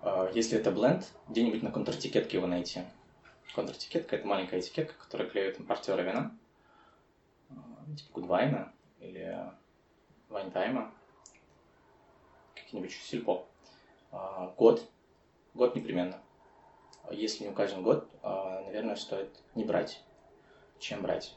А, 0.00 0.30
если 0.32 0.58
это 0.58 0.70
бленд, 0.70 1.06
где-нибудь 1.28 1.62
на 1.62 1.70
контратикетке 1.70 2.38
его 2.38 2.46
найти. 2.46 2.84
Контратикетка– 3.54 4.16
это 4.16 4.26
маленькая 4.26 4.60
этикетка, 4.60 4.94
которая 4.98 5.28
клеят 5.28 5.60
импортеры 5.60 6.04
вина. 6.04 6.34
А, 7.50 7.54
типа 7.94 8.12
Гудвайна 8.14 8.72
или 9.00 9.36
Вайнтайма. 10.30 10.90
Какие-нибудь 12.54 12.92
сельпо. 12.92 13.46
А, 14.10 14.54
год. 14.56 14.88
Год 15.52 15.76
непременно. 15.76 16.18
Если 17.10 17.44
не 17.44 17.50
указан 17.50 17.82
год, 17.82 18.08
наверное, 18.22 18.96
стоит 18.96 19.30
не 19.54 19.64
брать 19.64 20.02
чем 20.78 21.02
брать. 21.02 21.34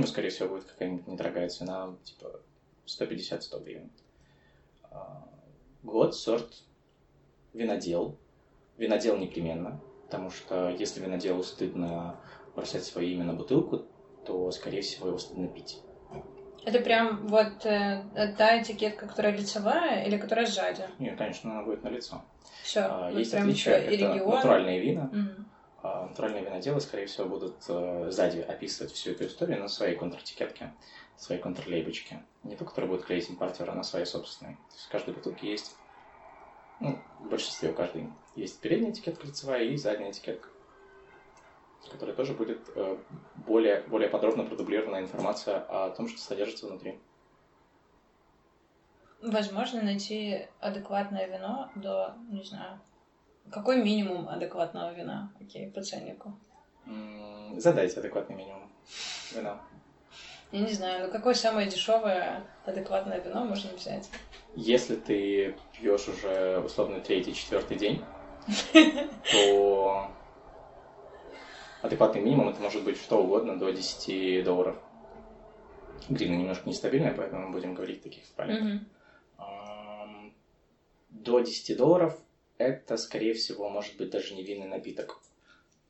Ну, 0.00 0.06
скорее 0.06 0.30
всего, 0.30 0.50
будет 0.50 0.64
какая-нибудь 0.64 1.06
недорогая 1.06 1.48
цена, 1.48 1.96
типа 2.04 2.40
150-100 2.86 3.64
гривен. 3.64 3.90
А, 4.90 5.28
год, 5.82 6.14
сорт, 6.14 6.62
винодел. 7.52 8.18
Винодел 8.76 9.16
непременно, 9.16 9.80
потому 10.04 10.30
что 10.30 10.68
если 10.68 11.00
виноделу 11.00 11.42
стыдно 11.42 12.20
бросать 12.54 12.84
свое 12.84 13.12
имя 13.12 13.24
на 13.24 13.32
бутылку, 13.32 13.86
то, 14.26 14.50
скорее 14.50 14.82
всего, 14.82 15.08
его 15.08 15.18
стыдно 15.18 15.48
пить. 15.48 15.80
Это 16.64 16.80
прям 16.80 17.28
вот 17.28 17.64
э, 17.64 18.02
та 18.36 18.60
этикетка, 18.60 19.06
которая 19.06 19.36
лицевая 19.36 20.04
или 20.04 20.18
которая 20.18 20.46
сзади? 20.46 20.82
Нет, 20.98 21.16
конечно, 21.16 21.52
она 21.52 21.62
будет 21.62 21.84
на 21.84 21.88
лицо. 21.88 22.24
Все. 22.62 22.80
А, 22.80 23.10
есть 23.12 23.32
отличия. 23.32 23.74
Это 23.74 23.92
регион. 23.92 24.34
натуральные 24.34 24.80
вина. 24.80 25.10
А, 25.12 25.55
натуральные 26.08 26.44
виноделы, 26.44 26.80
скорее 26.80 27.06
всего, 27.06 27.28
будут 27.28 27.56
э, 27.68 28.10
сзади 28.10 28.40
описывать 28.40 28.92
всю 28.92 29.12
эту 29.12 29.26
историю 29.26 29.60
на 29.60 29.68
своей 29.68 29.96
контртикетке, 29.96 30.74
своей 31.16 31.40
контрлейбочке. 31.40 32.22
Не 32.44 32.56
ту, 32.56 32.64
которую 32.64 32.90
будет 32.90 33.06
клеить 33.06 33.28
импортер, 33.30 33.70
а 33.70 33.74
на 33.74 33.82
своей 33.82 34.06
собственной. 34.06 34.54
То 34.54 34.74
есть 34.74 34.86
в 34.86 34.90
каждой 34.90 35.14
бутылке 35.14 35.50
есть 35.50 35.76
Ну, 36.80 36.98
в 37.20 37.28
большинстве 37.28 37.70
у 37.70 37.74
каждой 37.74 38.12
есть 38.34 38.60
передняя 38.60 38.92
этикетка 38.92 39.26
лицевая 39.26 39.64
и 39.64 39.76
задняя 39.76 40.10
этикетка, 40.10 40.48
в 41.86 41.90
которой 41.90 42.14
тоже 42.14 42.34
будет 42.34 42.60
э, 42.74 42.98
более, 43.46 43.80
более 43.82 44.10
подробно 44.10 44.44
продублированная 44.44 45.00
информация 45.00 45.58
о 45.60 45.90
том, 45.90 46.08
что 46.08 46.18
содержится 46.18 46.66
внутри. 46.66 47.00
Возможно 49.22 49.82
найти 49.82 50.46
адекватное 50.60 51.26
вино 51.26 51.70
до, 51.74 52.14
не 52.28 52.42
знаю, 52.42 52.80
какой 53.50 53.82
минимум 53.82 54.28
адекватного 54.28 54.92
вина, 54.92 55.32
окей, 55.40 55.70
по 55.70 55.82
ценнику? 55.82 56.38
Задайте 57.56 58.00
адекватный 58.00 58.36
минимум 58.36 58.70
вина. 59.34 59.60
Я 60.52 60.60
не 60.60 60.72
знаю, 60.72 61.06
ну 61.06 61.12
какое 61.12 61.34
самое 61.34 61.68
дешевое 61.68 62.44
адекватное 62.64 63.20
вино 63.20 63.44
можно 63.44 63.72
взять? 63.72 64.08
Если 64.54 64.94
ты 64.96 65.56
пьешь 65.72 66.08
уже 66.08 66.60
условно 66.64 67.00
третий, 67.00 67.34
четвертый 67.34 67.76
день, 67.76 68.02
то 69.32 70.10
адекватный 71.82 72.20
минимум 72.20 72.48
это 72.48 72.60
может 72.60 72.84
быть 72.84 72.96
что 72.96 73.22
угодно 73.22 73.58
до 73.58 73.70
10 73.70 74.44
долларов. 74.44 74.76
Гривна 76.08 76.36
немножко 76.36 76.68
нестабильная, 76.68 77.14
поэтому 77.14 77.48
мы 77.48 77.52
будем 77.52 77.74
говорить 77.74 78.02
таких 78.02 78.24
спалек. 78.24 78.82
До 81.10 81.40
10 81.40 81.76
долларов 81.76 82.16
это, 82.58 82.96
скорее 82.96 83.34
всего, 83.34 83.68
может 83.68 83.96
быть 83.96 84.10
даже 84.10 84.34
не 84.34 84.42
винный 84.42 84.66
напиток. 84.66 85.20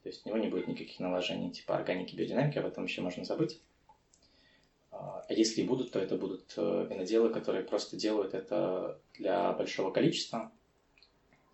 То 0.03 0.09
есть 0.09 0.25
у 0.25 0.29
него 0.29 0.39
не 0.39 0.49
будет 0.49 0.69
никаких 0.69 1.01
наложений 1.01 1.53
типа 1.53 1.77
органики, 1.77 2.15
биодинамики, 2.15 2.59
об 2.59 2.67
этом 2.67 2.85
вообще 2.85 3.03
можно 3.03 3.25
забыть. 3.25 3.61
А 4.93 5.25
если 5.29 5.63
и 5.63 5.67
будут, 5.67 5.91
то 5.91 5.99
это 5.99 6.17
будут 6.17 6.55
э, 6.57 6.87
виноделы, 6.89 7.31
которые 7.31 7.65
просто 7.65 7.97
делают 7.97 8.33
это 8.33 8.99
для 9.15 9.53
большого 9.53 9.91
количества. 9.91 10.53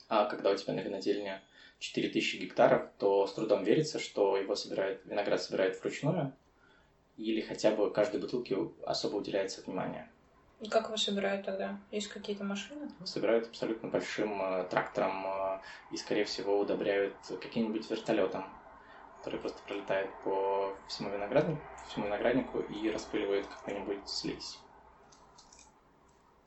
А 0.09 0.27
когда 0.27 0.51
у 0.51 0.57
тебя 0.57 0.75
на 0.75 0.81
винодельне 0.81 1.43
4000 1.79 2.37
гектаров, 2.37 2.91
то 2.99 3.27
с 3.27 3.33
трудом 3.33 3.65
верится, 3.65 3.99
что 3.99 4.37
его 4.37 4.55
собирает, 4.55 5.01
виноград 5.05 5.43
собирает 5.43 5.81
вручную, 5.81 6.33
или 7.17 7.41
хотя 7.41 7.75
бы 7.75 7.91
каждой 7.91 8.21
бутылке 8.21 8.57
особо 8.85 9.17
уделяется 9.17 9.63
внимание. 9.63 10.09
И 10.63 10.69
как 10.69 10.87
его 10.87 10.97
собирают 10.97 11.45
тогда? 11.45 11.79
Есть 11.91 12.09
какие-то 12.09 12.45
машины? 12.45 12.89
Собирают 13.05 13.49
абсолютно 13.49 13.89
большим 13.89 14.41
э, 14.41 14.65
трактором 14.71 15.27
э, 15.27 15.61
и, 15.91 15.97
скорее 15.97 16.25
всего, 16.25 16.59
удобряют 16.59 17.17
каким-нибудь 17.41 17.91
вертолетом 17.91 18.45
который 19.23 19.39
просто 19.39 19.63
пролетает 19.63 20.11
по 20.25 20.77
всему 20.89 21.11
винограднику, 21.11 21.63
всему 21.89 22.07
винограднику 22.07 22.59
и 22.59 22.91
распыливает 22.91 23.47
какую-нибудь 23.47 24.09
слизь. 24.09 24.59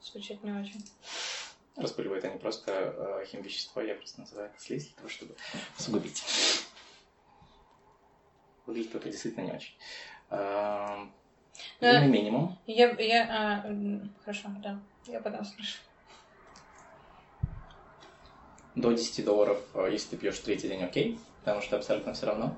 Звучит 0.01 0.43
не 0.43 0.51
очень. 0.51 0.85
Распыливает 1.77 2.25
они 2.25 2.37
просто 2.37 2.71
э, 2.73 3.25
химвещество, 3.27 3.81
я 3.81 3.95
просто 3.95 4.19
называю 4.19 4.49
это 4.49 4.59
слизь 4.59 4.87
для 4.87 4.95
того, 4.97 5.07
чтобы 5.07 5.37
усугубить. 5.79 6.21
Выглядит 8.65 8.93
это 8.93 9.09
действительно 9.09 9.45
не 9.45 9.51
очень. 9.53 9.75
Но 11.81 12.05
минимум. 12.05 12.57
Я, 12.65 12.89
я, 12.99 13.27
а, 13.29 13.65
хорошо, 14.23 14.49
да, 14.63 14.79
я 15.07 15.19
потом 15.19 15.45
спрошу. 15.45 15.77
До 18.75 18.91
10 18.91 19.23
долларов, 19.23 19.57
э, 19.73 19.89
если 19.91 20.09
ты 20.11 20.17
пьешь 20.17 20.39
третий 20.39 20.67
день, 20.67 20.83
окей 20.83 21.17
потому 21.45 21.61
что 21.61 21.75
абсолютно 21.75 22.13
все 22.13 22.25
равно. 22.25 22.55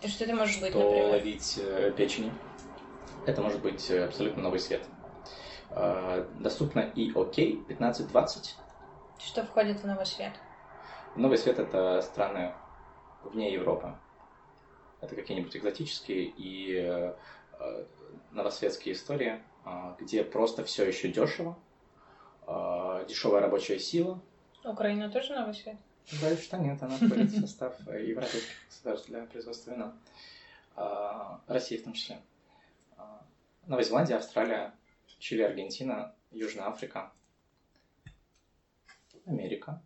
И 0.00 0.08
что 0.08 0.24
это 0.24 0.34
может 0.34 0.62
быть, 0.62 0.70
что 0.70 0.80
например? 0.80 1.10
ловить 1.10 1.60
э, 1.62 1.92
печени. 1.94 2.32
Это 3.26 3.42
может 3.42 3.60
быть 3.60 3.90
э, 3.90 4.06
абсолютно 4.06 4.42
новый 4.42 4.58
свет. 4.58 4.82
Доступно 6.40 6.80
и 6.80 7.12
окей 7.14 7.62
15-20. 7.68 8.54
Что 9.20 9.44
входит 9.44 9.78
в 9.80 9.86
новый 9.86 10.04
свет? 10.04 10.32
Новый 11.14 11.38
свет— 11.38 11.58
это 11.60 12.02
страны 12.02 12.54
вне 13.22 13.52
Европы. 13.52 13.94
Это 15.00 15.14
какие-нибудь 15.14 15.56
экзотические 15.56 16.32
и 16.36 17.12
новосветские 18.32 18.94
истории, 18.94 19.42
э, 19.64 19.94
где 20.00 20.24
просто 20.24 20.64
все 20.64 20.84
еще 20.84 21.08
дешево, 21.08 21.58
э, 22.46 23.04
дешевая 23.08 23.42
рабочая 23.42 23.78
сила. 23.78 24.20
Украина 24.64 25.10
тоже 25.10 25.34
новый 25.34 25.54
свет? 25.54 25.76
Боюсь, 26.20 26.42
что 26.42 26.56
нет, 26.56 26.82
она 26.82 26.96
входит 26.96 27.30
в 27.30 27.40
состав 27.40 27.78
европейских 27.86 28.66
государств 28.68 29.08
для 29.08 29.22
производства 29.26 29.70
вина. 29.70 29.94
России 31.46 31.76
в 31.76 31.84
том 31.84 31.92
числе. 31.92 32.20
Новая 33.66 33.84
Зеландия, 33.84 34.16
Австралия, 34.16 34.74
Чили, 35.18 35.42
Аргентина, 35.42 36.14
Южная 36.30 36.66
Африка, 36.66 37.12
Америка. 39.26 39.82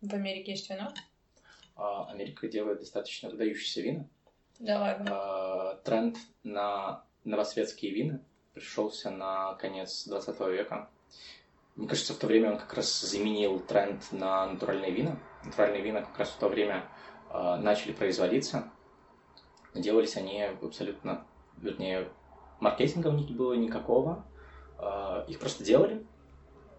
В 0.00 0.12
Америке 0.14 0.52
есть 0.52 0.70
вино? 0.70 0.92
Америка 1.76 2.48
делает 2.48 2.80
достаточно 2.80 3.28
выдающиеся 3.28 3.82
вина. 3.82 4.08
Да 4.60 4.80
ладно. 4.80 5.78
Тренд 5.84 6.16
на 6.44 7.04
новосветские 7.24 7.92
вина 7.92 8.20
пришелся 8.54 9.10
на 9.10 9.54
конец 9.54 10.06
20 10.06 10.40
века 10.40 10.88
мне 11.80 11.88
кажется, 11.88 12.12
в 12.12 12.18
то 12.18 12.26
время 12.26 12.52
он 12.52 12.58
как 12.58 12.74
раз 12.74 13.00
заменил 13.00 13.58
тренд 13.60 14.02
на 14.12 14.46
натуральные 14.46 14.90
вина. 14.90 15.18
Натуральные 15.44 15.82
вина 15.82 16.02
как 16.02 16.18
раз 16.18 16.28
в 16.28 16.36
то 16.36 16.48
время 16.48 16.84
э, 17.30 17.56
начали 17.56 17.92
производиться. 17.92 18.70
Делались 19.74 20.16
они 20.16 20.42
абсолютно, 20.42 21.24
вернее, 21.56 22.08
маркетинга 22.58 23.08
у 23.08 23.12
них 23.12 23.30
было 23.30 23.54
никакого. 23.54 24.26
Э, 24.78 25.24
их 25.26 25.38
просто 25.38 25.64
делали. 25.64 26.04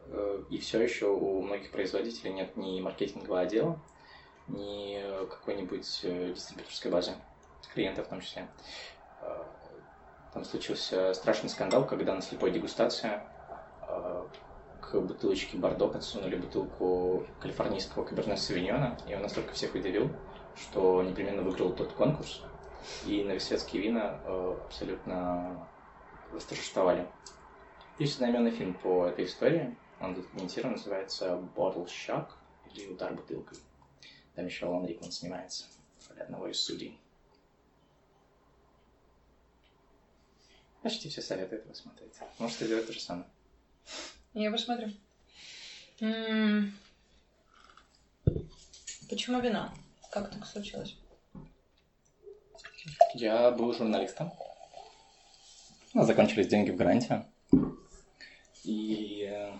Э, 0.07 0.43
и 0.51 0.59
все 0.59 0.79
еще 0.79 1.07
у 1.07 1.41
многих 1.41 1.71
производителей 1.71 2.33
нет 2.33 2.55
ни 2.55 2.79
маркетингового 2.79 3.39
отдела, 3.39 3.81
ни 4.47 5.01
какой-нибудь 5.29 6.01
э, 6.03 6.33
дистрибьюторской 6.35 6.91
базы 6.91 7.13
клиентов 7.73 8.07
в 8.07 8.09
том 8.09 8.21
числе. 8.21 8.47
Э, 9.21 9.43
там 10.33 10.43
случился 10.43 11.13
страшный 11.13 11.49
скандал, 11.49 11.85
когда 11.85 12.13
на 12.13 12.21
слепой 12.21 12.51
дегустации 12.51 13.21
к 14.91 14.99
бутылочке 14.99 15.57
Бордо 15.57 15.87
подсунули 15.87 16.35
бутылку 16.35 17.25
калифорнийского 17.39 18.03
каберне 18.03 18.35
савиньона, 18.35 18.97
и 19.07 19.15
он 19.15 19.21
настолько 19.21 19.53
всех 19.53 19.73
удивил, 19.73 20.09
что 20.55 21.01
непременно 21.01 21.43
выиграл 21.43 21.71
тот 21.73 21.93
конкурс, 21.93 22.41
и 23.05 23.23
новосветские 23.23 23.83
вина 23.83 24.19
э, 24.25 24.57
абсолютно 24.65 25.67
восторжествовали. 26.31 27.07
Есть 27.99 28.15
одноименный 28.15 28.51
фильм 28.51 28.73
по 28.73 29.05
этой 29.05 29.25
истории, 29.25 29.75
он 29.99 30.15
документирован, 30.15 30.73
называется 30.73 31.41
Bottle 31.55 31.85
Shock, 31.85 32.27
или 32.73 32.91
Удар 32.91 33.13
бутылкой. 33.13 33.59
Там 34.35 34.45
еще 34.45 34.65
Алан 34.65 34.85
Рикман 34.85 35.11
снимается 35.11 35.65
одного 36.17 36.47
из 36.47 36.59
судей. 36.59 36.99
Почти 40.81 41.09
все 41.09 41.21
советуют 41.21 41.65
его 41.65 41.75
смотреть. 41.75 42.13
Можете 42.39 42.65
сделать 42.65 42.87
то 42.87 42.93
же 42.93 42.99
самое. 42.99 43.27
Я 44.33 44.51
посмотрю. 44.51 44.89
Почему 49.09 49.41
вино? 49.41 49.71
Как 50.09 50.31
так 50.31 50.45
случилось? 50.45 50.97
Я 53.13 53.51
был 53.51 53.73
журналистом. 53.73 54.31
У 55.93 55.97
нас 55.97 56.07
закончились 56.07 56.47
деньги 56.47 56.71
в 56.71 56.77
гранте. 56.77 57.25
И 58.63 59.27
э, 59.29 59.51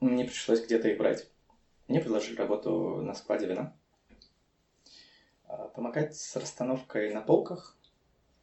мне 0.00 0.24
пришлось 0.24 0.64
где-то 0.64 0.88
их 0.88 0.98
брать. 0.98 1.26
Мне 1.88 2.00
предложили 2.00 2.36
работу 2.36 2.96
на 3.02 3.14
складе 3.14 3.46
вина. 3.46 3.72
А, 5.46 5.68
помогать 5.68 6.16
с 6.16 6.34
расстановкой 6.36 7.14
на 7.14 7.20
полках 7.20 7.75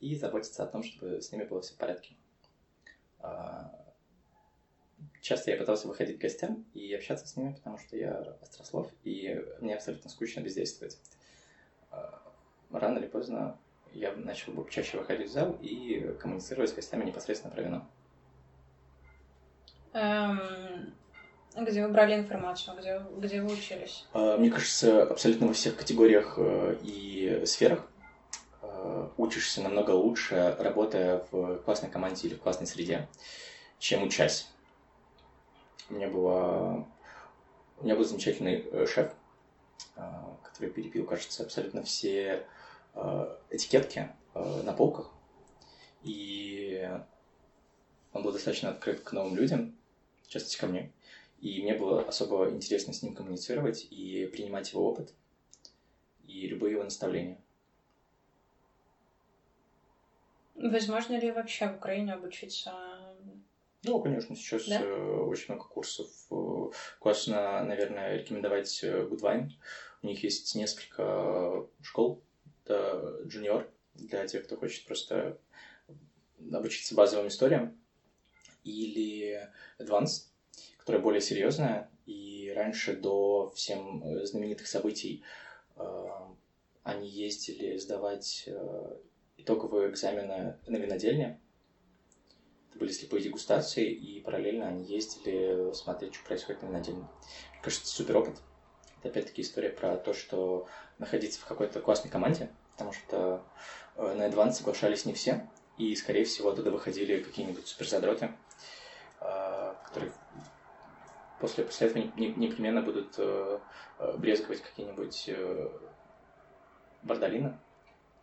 и 0.04 0.16
заботиться 0.16 0.64
о 0.64 0.68
том, 0.68 0.84
чтобы 0.84 1.22
с 1.22 1.32
ними 1.32 1.46
было 1.46 1.62
все 1.62 1.74
в 1.74 1.78
порядке. 1.78 2.16
А, 3.20 3.72
часто 5.22 5.52
я 5.52 5.58
пытался 5.58 5.88
выходить 5.88 6.18
к 6.18 6.22
гостям 6.22 6.66
и 6.74 6.94
общаться 6.94 7.26
с 7.26 7.38
ними, 7.38 7.54
потому 7.54 7.78
что 7.78 7.96
я 7.96 8.36
острослов, 8.42 8.92
и 9.06 9.42
мне 9.62 9.76
абсолютно 9.76 10.10
скучно 10.10 10.42
бездействовать. 10.42 11.00
А, 11.90 12.22
рано 12.70 13.00
или 13.00 13.08
поздно 13.08 13.58
я 13.94 14.14
начал 14.14 14.52
бы 14.52 14.70
чаще 14.70 14.98
выходить 14.98 15.30
в 15.30 15.32
зал 15.32 15.58
и 15.62 16.14
коммуницировать 16.20 16.72
с 16.72 16.74
гостями 16.74 17.06
непосредственно 17.06 17.54
про 17.54 17.62
вино. 17.62 17.88
Эм, 19.94 20.94
где 21.56 21.86
вы 21.86 21.94
брали 21.94 22.16
информацию? 22.16 22.76
Где, 22.78 23.00
где 23.20 23.42
вы 23.42 23.54
учились? 23.54 24.06
А, 24.12 24.36
мне 24.38 24.50
кажется, 24.50 25.04
абсолютно 25.04 25.48
во 25.48 25.54
всех 25.54 25.78
категориях 25.78 26.34
э, 26.38 26.76
и 26.84 27.44
сферах 27.46 27.88
учишься 29.18 29.62
намного 29.62 29.92
лучше, 29.92 30.56
работая 30.60 31.26
в 31.32 31.58
классной 31.60 31.90
команде 31.90 32.28
или 32.28 32.36
в 32.36 32.42
классной 32.42 32.68
среде, 32.68 33.08
чем 33.80 34.04
учась. 34.04 34.50
У 35.90 35.96
меня 35.96 36.08
была... 36.08 36.88
У 37.80 37.86
меня 37.86 37.96
был 37.96 38.06
замечательный 38.06 38.66
э, 38.72 38.86
шеф, 38.88 39.14
э, 39.96 40.02
который 40.44 40.70
перепил, 40.70 41.06
кажется, 41.06 41.44
абсолютно 41.44 41.84
все 41.84 42.48
э, 42.94 43.38
этикетки 43.50 44.10
на 44.34 44.74
полках. 44.74 45.12
И 46.02 46.90
он 48.14 48.24
был 48.24 48.32
достаточно 48.32 48.70
открыт 48.70 49.02
к 49.02 49.12
новым 49.12 49.36
людям, 49.36 49.76
в 50.24 50.58
ко 50.60 50.68
мне. 50.68 50.92
И 51.40 51.62
мне 51.62 51.76
было 51.76 52.02
особо 52.02 52.50
интересно 52.50 52.94
с 52.94 53.04
ним 53.04 53.14
коммуницировать 53.14 53.86
и 53.92 54.28
принимать 54.32 54.72
его 54.72 54.90
опыт 54.90 55.14
и 56.26 56.48
любые 56.48 56.74
его 56.74 56.84
наставления. 56.84 57.43
Возможно 60.64 61.20
ли 61.20 61.32
вообще 61.32 61.68
в 61.68 61.76
Украине 61.76 62.14
обучиться? 62.14 62.74
Ну, 63.84 64.02
конечно, 64.02 64.34
сейчас 64.36 64.68
да? 64.68 64.82
Э, 64.82 65.26
очень 65.26 65.54
много 65.54 65.68
курсов. 65.68 66.08
Э, 66.32 66.70
классно, 67.00 67.64
наверное, 67.66 68.18
рекомендовать 68.18 68.82
э, 68.82 69.06
Goodwine. 69.06 69.50
У 70.02 70.08
них 70.08 70.24
есть 70.24 70.56
несколько 70.56 71.68
школ, 71.82 72.24
это 72.64 73.22
junior, 73.26 73.70
для 73.96 74.26
тех, 74.26 74.46
кто 74.46 74.56
хочет 74.56 74.86
просто 74.86 75.38
обучиться 76.52 76.96
базовым 76.96 77.28
историям, 77.28 77.78
или 78.64 79.50
Advanced, 79.80 80.28
которая 80.78 81.02
более 81.02 81.22
серьезная, 81.22 81.90
и 82.06 82.54
раньше 82.56 82.96
до 82.96 83.52
всем 83.56 84.26
знаменитых 84.26 84.68
событий 84.68 85.24
они 86.84 87.10
ездили 87.10 87.78
сдавать 87.78 88.50
итоговые 89.44 89.90
экзамены 89.90 90.58
на 90.66 90.78
винодельне. 90.78 91.40
Это 92.70 92.80
были 92.80 92.92
слепые 92.92 93.22
дегустации, 93.22 93.92
и 93.92 94.22
параллельно 94.22 94.68
они 94.68 94.84
ездили 94.84 95.74
смотреть, 95.74 96.16
что 96.16 96.26
происходит 96.26 96.64
на 96.64 96.68
винодельне. 96.68 97.02
Мне 97.02 97.62
кажется, 97.62 97.94
супер 97.94 98.18
опыт. 98.18 98.42
Это 99.00 99.10
опять-таки 99.10 99.42
история 99.42 99.70
про 99.70 99.98
то, 99.98 100.14
что 100.14 100.68
находиться 100.98 101.40
в 101.40 101.46
какой-то 101.46 101.82
классной 101.82 102.10
команде, 102.10 102.50
потому 102.72 102.94
что 102.94 103.44
э, 103.98 104.14
на 104.16 104.28
Advance 104.30 104.54
соглашались 104.54 105.06
не 105.06 105.14
все, 105.14 105.50
и, 105.78 105.94
скорее 105.96 106.24
всего, 106.24 106.50
оттуда 106.50 106.72
выходили 106.72 107.22
какие-нибудь 107.22 107.68
суперзадроты, 107.68 108.32
э, 109.20 109.74
которые 109.86 110.14
после, 111.42 111.66
после 111.66 111.88
этого 111.88 112.04
непременно 112.16 112.82
будут 112.82 113.16
э, 113.18 113.60
брезговать 114.18 114.62
какие-нибудь 114.62 115.30
бардалины, 117.04 117.60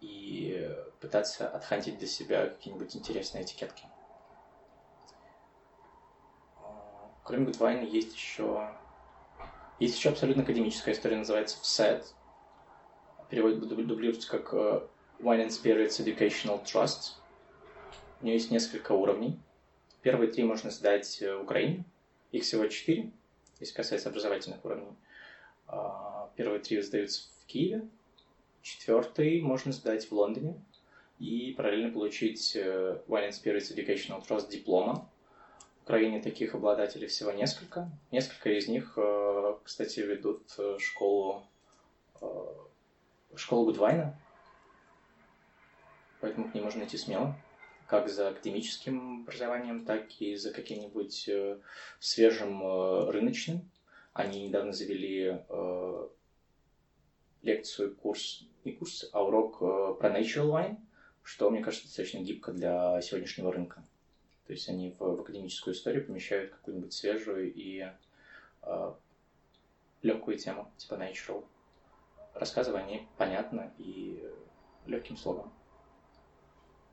и 0.01 0.69
пытаться 1.01 1.49
отхантить 1.49 1.99
для 1.99 2.09
себя 2.09 2.47
какие-нибудь 2.47 2.97
интересные 2.97 3.45
этикетки. 3.45 3.85
Кроме 7.25 7.47
Goodwine 7.47 7.87
есть 7.87 8.15
еще 8.15 8.71
есть 9.81 9.97
еще 9.97 10.11
абсолютно 10.11 10.43
академическая 10.43 10.95
история, 10.95 11.17
называется 11.17 11.57
FSED. 11.63 12.05
Перевод 13.31 13.59
дублируется 13.61 14.29
как 14.29 14.53
э, 14.53 14.83
Wine 15.21 15.47
and 15.47 15.49
Spirits 15.49 16.05
Educational 16.05 16.63
Trust. 16.63 17.15
У 18.21 18.27
нее 18.27 18.35
есть 18.35 18.51
несколько 18.51 18.93
уровней. 18.93 19.41
Первые 20.03 20.31
три 20.31 20.45
можно 20.45 20.71
сдать 20.71 21.23
в 21.23 21.43
Украине. 21.43 21.85
Их 22.31 22.43
всего 22.43 22.67
четыре, 22.67 23.11
если 23.59 23.75
касается 23.75 24.11
образовательных 24.11 24.63
уровней. 24.65 24.95
А, 25.67 26.31
первые 26.37 26.61
три 26.61 26.81
сдаются 26.83 27.31
в 27.41 27.47
Киеве, 27.47 27.89
Четвертый 28.62 29.40
можно 29.40 29.73
сдать 29.73 30.11
в 30.11 30.12
Лондоне 30.12 30.55
и 31.18 31.55
параллельно 31.57 31.92
получить 31.92 32.55
э, 32.57 33.01
Wine 33.09 33.29
and 33.29 33.31
Spirits 33.31 33.75
Educational 33.75 34.27
Trust 34.27 34.51
диплома. 34.51 35.09
В 35.81 35.83
Украине 35.85 36.20
таких 36.20 36.55
обладателей 36.55 37.07
всего 37.09 37.33
несколько. 37.33 37.90
Несколько 38.11 38.51
из 38.51 38.68
них, 38.68 38.94
э, 38.96 39.55
кстати, 39.64 40.01
ведут 40.01 40.42
э, 40.59 40.77
школу, 40.79 41.46
школу 43.35 43.64
Гудвайна, 43.64 44.18
поэтому 46.20 46.51
к 46.51 46.55
ней 46.55 46.61
можно 46.61 46.85
идти 46.85 46.99
смело 46.99 47.35
как 47.87 48.09
за 48.09 48.29
академическим 48.29 49.23
образованием, 49.23 49.85
так 49.85 50.07
и 50.20 50.37
за 50.37 50.53
каким-нибудь 50.53 51.29
свежим 51.99 53.09
рыночным. 53.09 53.68
Они 54.12 54.46
недавно 54.46 54.73
завели 54.73 55.40
лекцию, 57.42 57.96
курс, 57.96 58.44
не 58.64 58.73
курс, 58.73 59.09
а 59.12 59.23
урок 59.23 59.59
э, 59.61 59.94
про 59.99 60.11
Natural 60.11 60.51
Wine, 60.51 60.77
что, 61.23 61.51
мне 61.51 61.62
кажется, 61.62 61.87
достаточно 61.87 62.18
гибко 62.18 62.53
для 62.53 63.01
сегодняшнего 63.01 63.53
рынка. 63.53 63.83
То 64.46 64.53
есть 64.53 64.68
они 64.68 64.90
в, 64.90 65.01
в 65.01 65.20
академическую 65.20 65.75
историю 65.75 66.07
помещают 66.07 66.51
какую-нибудь 66.51 66.92
свежую 66.92 67.53
и 67.53 67.88
э, 68.62 68.92
легкую 70.03 70.38
тему, 70.38 70.70
типа 70.77 70.94
Natural. 70.94 71.44
Рассказывая 72.35 72.83
о 72.83 72.87
ней 72.87 73.07
понятно 73.16 73.73
и 73.79 74.23
легким 74.87 75.16
слогом. 75.16 75.53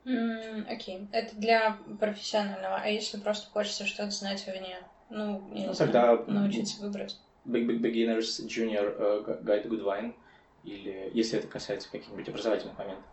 Окей, 0.05 0.99
okay. 0.99 1.07
это 1.11 1.35
для 1.35 1.77
профессионального. 1.99 2.77
А 2.77 2.87
если 2.87 3.19
просто 3.19 3.49
хочется 3.49 3.85
что-то 3.85 4.11
знать 4.11 4.47
о 4.47 4.53
вине? 4.53 4.77
Ну, 5.09 5.53
я 5.53 5.67
ну, 5.67 5.73
тогда 5.73 6.15
научиться 6.27 6.81
выбрать. 6.81 7.17
Big 7.45 7.65
Big 7.65 7.81
Beginners 7.81 8.45
Junior 8.45 8.97
uh, 8.97 9.43
Guide 9.43 9.65
to 9.65 9.69
Good 9.69 9.83
Wine– 9.83 10.13
или 10.67 11.09
если 11.13 11.39
это 11.39 11.47
касается 11.47 11.89
каких-нибудь 11.89 12.27
образовательных 12.27 12.77
моментов. 12.77 13.05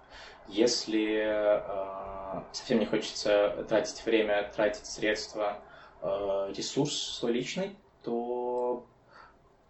Если 0.48 1.22
э, 1.24 2.42
совсем 2.52 2.80
не 2.80 2.86
хочется 2.86 3.64
тратить 3.68 4.04
время, 4.04 4.50
тратить 4.54 4.86
средства, 4.86 5.58
э, 6.02 6.52
ресурс 6.54 6.92
свой 6.92 7.32
личный, 7.32 7.76
то, 8.02 8.84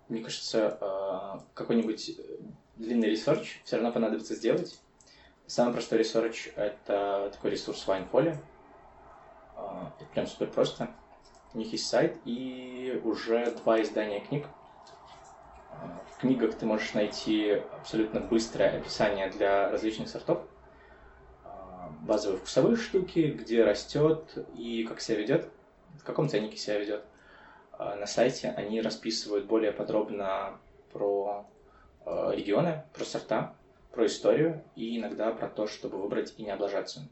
мне 0.09 0.23
кажется, 0.23 0.79
э, 0.81 1.41
какой-нибудь 1.53 2.19
длинный 2.77 3.11
research 3.11 3.61
все 3.65 3.77
равно 3.77 3.93
понадобится 3.93 4.35
сделать. 4.35 4.81
Самый 5.47 5.75
простой 5.75 5.99
research— 5.99 6.49
это 6.57 7.31
такой 7.33 7.51
ресурс 7.51 7.87
Wine 7.87 8.07
Folly. 8.07 8.37
Э, 9.57 9.89
это 10.01 10.09
прям 10.13 10.27
супер 10.27 10.49
просто. 10.49 10.89
У 11.53 11.59
них 11.59 11.71
есть 11.71 11.87
сайт 11.87 12.17
и 12.25 13.01
уже 13.05 13.53
два 13.53 13.81
издания 13.83 14.21
книг 14.21 14.47
в 16.13 16.21
книгах 16.21 16.55
ты 16.55 16.67
можешь 16.67 16.95
найти 16.95 17.63
абсолютно 17.81 18.21
быстрое 18.21 18.79
описание 18.79 19.31
для 19.31 19.71
различных 19.71 20.09
сортов, 20.09 20.47
а, 21.45 21.91
базовые 22.03 22.39
вкусовые 22.39 22.77
штуки, 22.77 23.37
где 23.39 23.65
растет 23.65 24.47
и 24.57 24.85
как 24.85 25.01
себя 25.01 25.19
ведет, 25.19 25.49
в 25.99 26.05
каком 26.05 26.29
ценнике 26.29 26.57
себя 26.57 26.79
ведет. 26.79 27.05
А, 27.73 27.97
на 27.97 28.07
сайте 28.07 28.51
они 28.51 28.81
расписывают 28.81 29.47
более 29.47 29.73
подробно 29.73 30.59
про 30.93 31.47
а, 32.05 32.31
регионы, 32.31 32.85
про 32.95 33.05
сорта, 33.05 33.55
про 33.93 34.07
историю 34.07 34.63
и 34.77 34.99
иногда 34.99 35.33
про 35.33 35.49
то, 35.49 35.67
чтобы 35.67 36.01
выбрать 36.01 36.35
и 36.37 36.43
не 36.43 36.51
облажаться. 36.51 37.09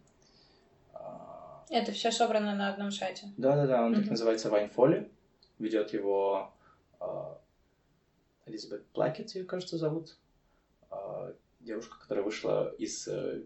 Это 1.70 1.90
все 1.92 2.10
собрано 2.10 2.54
на 2.54 2.68
одном 2.68 2.90
сайте. 2.90 3.28
Да, 3.38 3.56
да, 3.56 3.66
да, 3.66 3.82
он 3.82 3.94
mm-hmm. 3.94 4.00
так 4.00 4.10
называется 4.10 4.50
Вайнфоли. 4.50 5.10
Ведет 5.58 5.94
его 5.94 6.52
Элизабет 8.46 8.86
Плакет, 8.88 9.34
ее, 9.34 9.44
кажется, 9.44 9.78
зовут. 9.78 10.16
А, 10.90 11.32
девушка, 11.60 11.98
которая 11.98 12.24
вышла 12.24 12.74
из 12.74 13.06
э, 13.08 13.42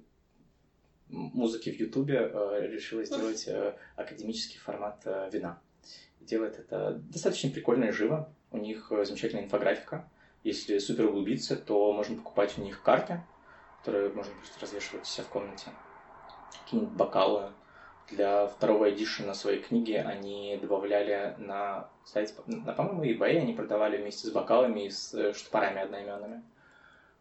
музыки 1.08 1.70
в 1.70 1.78
Ютубе, 1.78 2.30
э, 2.32 2.66
решила 2.68 3.04
сделать 3.04 3.46
э, 3.46 3.76
академический 3.96 4.58
формат 4.58 5.04
вина. 5.32 5.60
Делает 6.20 6.58
это 6.58 7.00
достаточно 7.10 7.50
прикольно 7.50 7.84
и 7.84 7.92
живо. 7.92 8.32
У 8.50 8.58
них 8.58 8.90
замечательная 8.90 9.44
инфографика. 9.44 10.08
Если 10.42 10.78
супер 10.78 11.06
углубиться, 11.06 11.56
то 11.56 11.92
можно 11.92 12.16
покупать 12.16 12.56
у 12.56 12.62
них 12.62 12.82
карты, 12.82 13.22
которые 13.80 14.12
можно 14.12 14.32
просто 14.34 14.60
развешивать 14.60 15.02
у 15.02 15.06
себя 15.06 15.24
в 15.24 15.28
комнате. 15.28 15.66
Какие-нибудь 16.64 16.94
бокалы, 16.96 17.52
для 18.10 18.46
второго 18.46 18.90
эдишена 18.90 19.34
своей 19.34 19.60
книги 19.60 19.92
они 19.92 20.58
добавляли 20.60 21.34
на 21.38 21.88
сайте, 22.04 22.34
на, 22.46 22.72
по-моему, 22.72 23.04
eBay 23.04 23.38
они 23.38 23.52
продавали 23.52 23.96
вместе 23.96 24.28
с 24.28 24.30
бокалами 24.30 24.86
и 24.86 24.90
с 24.90 25.12
э, 25.14 25.32
штопорами 25.32 25.82
одноименными. 25.82 26.42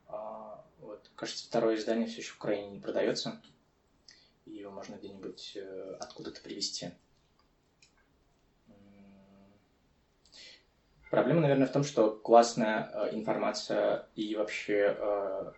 А, 0.07 0.63
вот. 0.79 1.09
Кажется, 1.15 1.45
второе 1.45 1.75
издание 1.75 2.07
все 2.07 2.21
еще 2.21 2.33
в 2.33 2.37
Украине 2.37 2.69
не 2.69 2.79
продается. 2.79 3.41
И 4.45 4.51
его 4.51 4.71
можно 4.71 4.95
где-нибудь 4.95 5.53
э, 5.55 5.97
откуда-то 5.99 6.41
привезти. 6.41 6.91
Проблема, 11.09 11.41
наверное, 11.41 11.67
в 11.67 11.71
том, 11.71 11.83
что 11.83 12.11
классная 12.11 12.91
э, 12.93 13.15
информация 13.15 14.07
и 14.15 14.35
вообще 14.35 15.53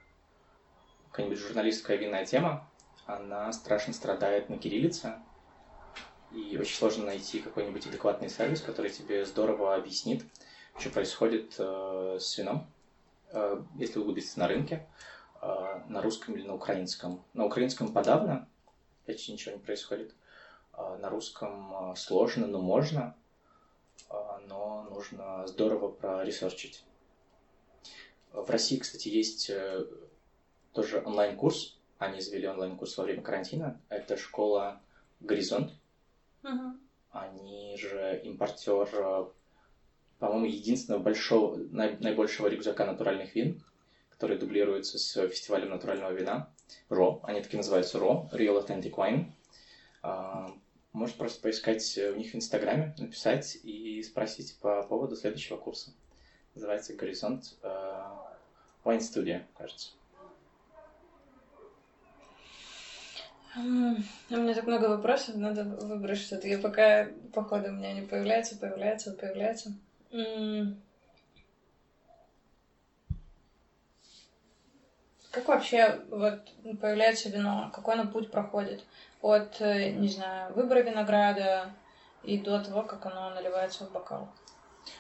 какая-нибудь 1.12 1.40
журналистская 1.40 1.98
винная 1.98 2.26
тема 2.26 2.67
она 3.08 3.52
страшно 3.54 3.94
страдает 3.94 4.50
на 4.50 4.58
кириллице, 4.58 5.16
и 6.32 6.58
очень 6.58 6.76
сложно 6.76 7.06
найти 7.06 7.40
какой-нибудь 7.40 7.88
адекватный 7.88 8.30
сервис, 8.30 8.62
который 8.62 8.92
тебе 8.92 9.26
здорово 9.26 9.76
объяснит, 9.76 10.26
что 10.78 10.90
происходит 10.90 11.56
э, 11.58 12.18
с 12.20 12.38
вином, 12.38 12.70
э, 13.32 13.64
если 13.76 14.00
углубиться 14.00 14.38
на 14.40 14.48
рынке, 14.48 14.86
э, 15.42 15.82
на 15.88 16.02
русском 16.02 16.36
или 16.36 16.46
на 16.46 16.54
украинском. 16.54 17.24
На 17.34 17.46
украинском 17.46 17.94
подавно, 17.94 18.48
почти 19.06 19.32
ничего 19.32 19.56
не 19.56 19.62
происходит. 19.62 20.14
Э, 20.74 20.98
на 21.00 21.10
русском 21.10 21.92
э, 21.92 21.96
сложно, 21.96 22.46
но 22.46 22.60
можно, 22.60 23.16
э, 24.10 24.14
но 24.48 24.84
нужно 24.90 25.48
здорово 25.48 25.90
проресерчить. 25.90 26.84
В 28.34 28.50
России, 28.50 28.78
кстати, 28.78 29.08
есть 29.08 29.50
э, 29.50 29.86
тоже 30.74 31.02
онлайн-курс 31.04 31.77
они 31.98 32.22
завели 32.22 32.48
онлайн-курс 32.48 32.98
во 32.98 33.04
время 33.06 33.22
карантина. 33.22 33.82
Это 33.90 34.18
школа 34.18 34.82
«Горизонт». 35.20 35.74
Угу. 36.44 36.78
Они 37.12 37.78
же 37.78 38.22
импортер 38.24 39.34
по-моему, 40.20 40.46
единственного 40.46 41.02
большого, 41.02 41.58
наибольшего 41.58 42.48
рюкзака 42.48 42.86
натуральных 42.86 43.36
вин, 43.36 43.64
который 44.10 44.38
дублируется 44.38 44.98
с 44.98 45.28
фестивалем 45.28 45.70
натурального 45.70 46.12
вина. 46.12 46.52
РО, 46.90 47.20
они 47.24 47.42
таки 47.42 47.56
называются 47.58 48.00
РО, 48.00 48.30
Real 48.34 48.66
Authentic 48.66 48.96
Wine. 48.96 49.32
А, 50.02 50.52
может 50.92 51.18
просто 51.18 51.42
поискать 51.42 51.98
у 51.98 52.16
них 52.16 52.32
в 52.32 52.36
Инстаграме, 52.36 52.96
написать 52.98 53.58
и 53.64 54.02
спросить 54.02 54.58
по 54.60 54.84
поводу 54.84 55.16
следующего 55.16 55.58
курса. 55.58 55.94
Называется 56.56 56.96
«Горизонт 56.96 57.56
Wine 58.84 59.00
Studio», 59.00 59.44
кажется. 59.56 59.92
У 63.58 64.36
меня 64.36 64.54
так 64.54 64.68
много 64.68 64.86
вопросов, 64.86 65.36
надо 65.36 65.64
выбрать 65.64 66.20
что-то. 66.20 66.48
Я 66.48 66.60
пока, 66.60 67.08
походу, 67.34 67.70
у 67.70 67.72
меня 67.72 67.94
не 67.94 68.02
появляется, 68.02 68.56
появляется, 68.56 69.14
появляется. 69.14 69.74
Как 75.32 75.48
вообще 75.48 76.02
вот 76.10 76.40
появляется 76.80 77.30
вино? 77.30 77.72
Какой 77.74 77.96
оно 77.96 78.12
путь 78.12 78.30
проходит? 78.30 78.84
От, 79.22 79.60
э, 79.60 79.92
не 79.92 80.08
знаю, 80.08 80.54
выбора 80.54 80.80
винограда 80.80 81.74
и 82.24 82.38
до 82.38 82.64
того, 82.64 82.84
как 82.84 83.06
оно 83.08 83.32
наливается 83.32 83.86
в 83.86 83.92
бокал? 83.92 84.30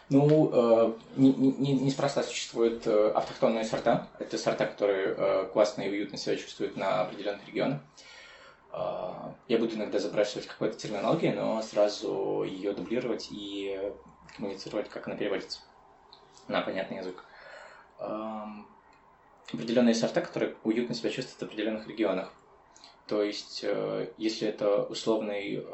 Ну, 0.10 0.50
э, 0.52 0.94
не, 1.16 1.34
не, 1.34 1.74
неспроста 1.74 2.24
существуют 2.24 2.86
э, 2.88 3.12
автохтонные 3.16 3.64
сорта. 3.64 4.08
Это 4.20 4.38
сорта, 4.38 4.66
которые 4.66 5.16
э, 5.18 5.50
классно 5.54 5.84
и 5.84 5.90
уютно 5.90 6.18
себя 6.18 6.36
чувствуют 6.36 6.76
на 6.76 7.02
определенных 7.02 7.48
регионах. 7.48 7.82
Э, 8.78 9.34
я 9.48 9.58
буду 9.58 9.76
иногда 9.76 10.00
запрашивать 10.00 10.48
какой-то 10.48 10.78
терминологии, 10.78 11.32
но 11.32 11.62
сразу 11.62 12.44
ее 12.44 12.74
дублировать 12.74 13.30
и 13.32 13.92
коммуницировать, 14.36 14.90
как 14.90 15.08
она 15.08 15.18
переводится 15.18 15.62
на 16.48 16.62
понятный 16.62 16.98
язык. 16.98 17.24
Определенные 19.54 19.96
сорта, 19.96 20.22
которые 20.22 20.56
уютно 20.64 20.94
себя 20.94 21.10
чувствуют 21.10 21.40
в 21.40 21.44
определенных 21.44 21.88
регионах. 21.88 22.32
То 23.08 23.24
есть, 23.24 23.62
э, 23.64 24.12
если 24.18 24.48
это 24.48 24.84
условный 24.84 25.66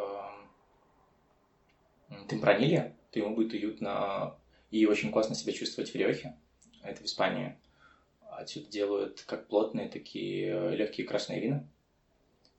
темпранилья, 2.27 2.95
то 3.11 3.19
ему 3.19 3.35
будет 3.35 3.53
уютно 3.53 4.35
и 4.71 4.85
очень 4.85 5.11
классно 5.11 5.35
себя 5.35 5.53
чувствовать 5.53 5.91
в 5.91 5.95
Риохе. 5.95 6.35
Это 6.81 7.01
в 7.01 7.05
Испании. 7.05 7.57
Отсюда 8.29 8.67
делают 8.67 9.23
как 9.27 9.47
плотные, 9.47 9.87
такие 9.87 10.47
э, 10.47 10.75
легкие 10.75 11.07
красные 11.07 11.39
вина, 11.39 11.67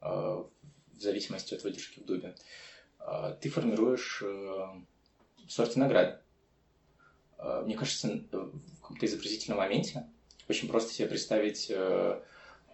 в 0.04 1.00
зависимости 1.00 1.54
от 1.54 1.64
выдержки 1.64 2.00
в 2.00 2.04
дубе. 2.04 2.34
Э, 3.00 3.36
ты 3.40 3.48
формируешь 3.48 4.22
сорт 5.48 5.76
винограда. 5.76 6.22
Мне 7.64 7.76
кажется, 7.76 8.08
в 8.08 8.80
каком-то 8.80 9.04
изобразительном 9.04 9.58
моменте 9.58 10.06
очень 10.48 10.68
просто 10.68 10.94
себе 10.94 11.08
представить 11.08 11.70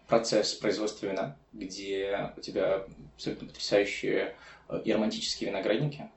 процесс 0.06 0.54
производства 0.54 1.06
вина, 1.06 1.36
где 1.52 2.32
у 2.36 2.40
тебя 2.40 2.86
абсолютно 3.14 3.48
потрясающие 3.48 4.36
и 4.84 4.92
романтические 4.92 5.50
виноградники, 5.50 6.10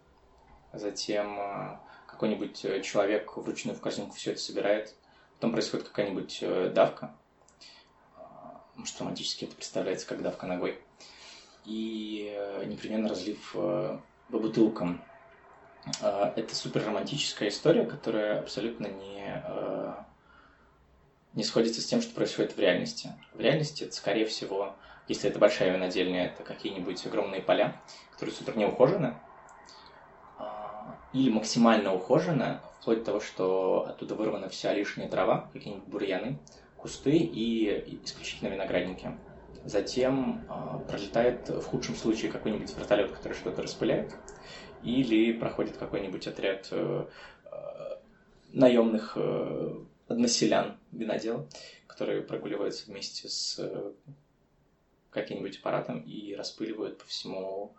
затем 0.73 1.39
э, 1.39 1.77
какой-нибудь 2.07 2.65
э, 2.65 2.81
человек 2.81 3.37
вручную 3.37 3.75
в 3.75 3.81
корзинку 3.81 4.15
все 4.15 4.31
это 4.31 4.41
собирает, 4.41 4.95
потом 5.35 5.51
происходит 5.51 5.87
какая-нибудь 5.87 6.39
э, 6.41 6.71
давка, 8.73 8.79
может, 8.79 8.99
романтически 8.99 9.45
это 9.45 9.55
представляется 9.55 10.07
как 10.07 10.21
давка 10.21 10.45
ногой, 10.47 10.79
и 11.65 12.35
непременно 12.65 13.09
разлив 13.09 13.53
по 13.53 14.01
бутылкам. 14.29 15.03
Это 16.01 16.55
супер 16.55 16.85
романтическая 16.85 17.49
история, 17.49 17.85
которая 17.85 18.39
абсолютно 18.39 18.87
не, 18.87 19.43
не 21.33 21.43
сходится 21.43 21.81
с 21.81 21.85
тем, 21.85 22.01
что 22.01 22.15
происходит 22.15 22.55
в 22.55 22.59
реальности. 22.59 23.13
В 23.33 23.39
реальности 23.39 23.83
это, 23.83 23.93
скорее 23.93 24.25
всего, 24.25 24.75
если 25.07 25.29
это 25.29 25.39
большая 25.39 25.73
винодельня, 25.73 26.25
это 26.25 26.43
какие-нибудь 26.43 27.05
огромные 27.05 27.41
поля, 27.41 27.81
которые 28.11 28.33
супер 28.33 28.55
неухожены, 28.57 29.15
или 31.11 31.29
максимально 31.29 31.93
ухоженная, 31.93 32.61
вплоть 32.79 32.99
до 32.99 33.05
того, 33.05 33.19
что 33.19 33.85
оттуда 33.87 34.15
вырвана 34.15 34.49
вся 34.49 34.73
лишняя 34.73 35.07
трава, 35.09 35.49
какие-нибудь 35.53 35.87
бурьяны, 35.87 36.39
кусты 36.83 37.17
и 37.17 37.99
исключительно 38.03 38.49
виноградники. 38.49 39.17
Затем 39.65 40.45
э, 40.49 40.87
пролетает 40.87 41.49
в 41.49 41.63
худшем 41.63 41.95
случае 41.95 42.31
какой-нибудь 42.31 42.77
вертолет, 42.77 43.11
который 43.11 43.33
что-то 43.33 43.63
распыляет, 43.63 44.13
или 44.83 45.33
проходит 45.33 45.77
какой-нибудь 45.77 46.27
отряд 46.27 46.67
э, 46.71 47.07
наемных 48.53 49.13
э, 49.15 49.75
односелян, 50.07 50.77
винодел, 50.91 51.47
которые 51.87 52.21
прогуливаются 52.21 52.85
вместе 52.85 53.27
с 53.27 53.57
э, 53.59 53.93
каким-нибудь 55.09 55.57
аппаратом 55.59 56.01
и 56.01 56.35
распыливают 56.35 56.99
по 56.99 57.05
всему 57.05 57.75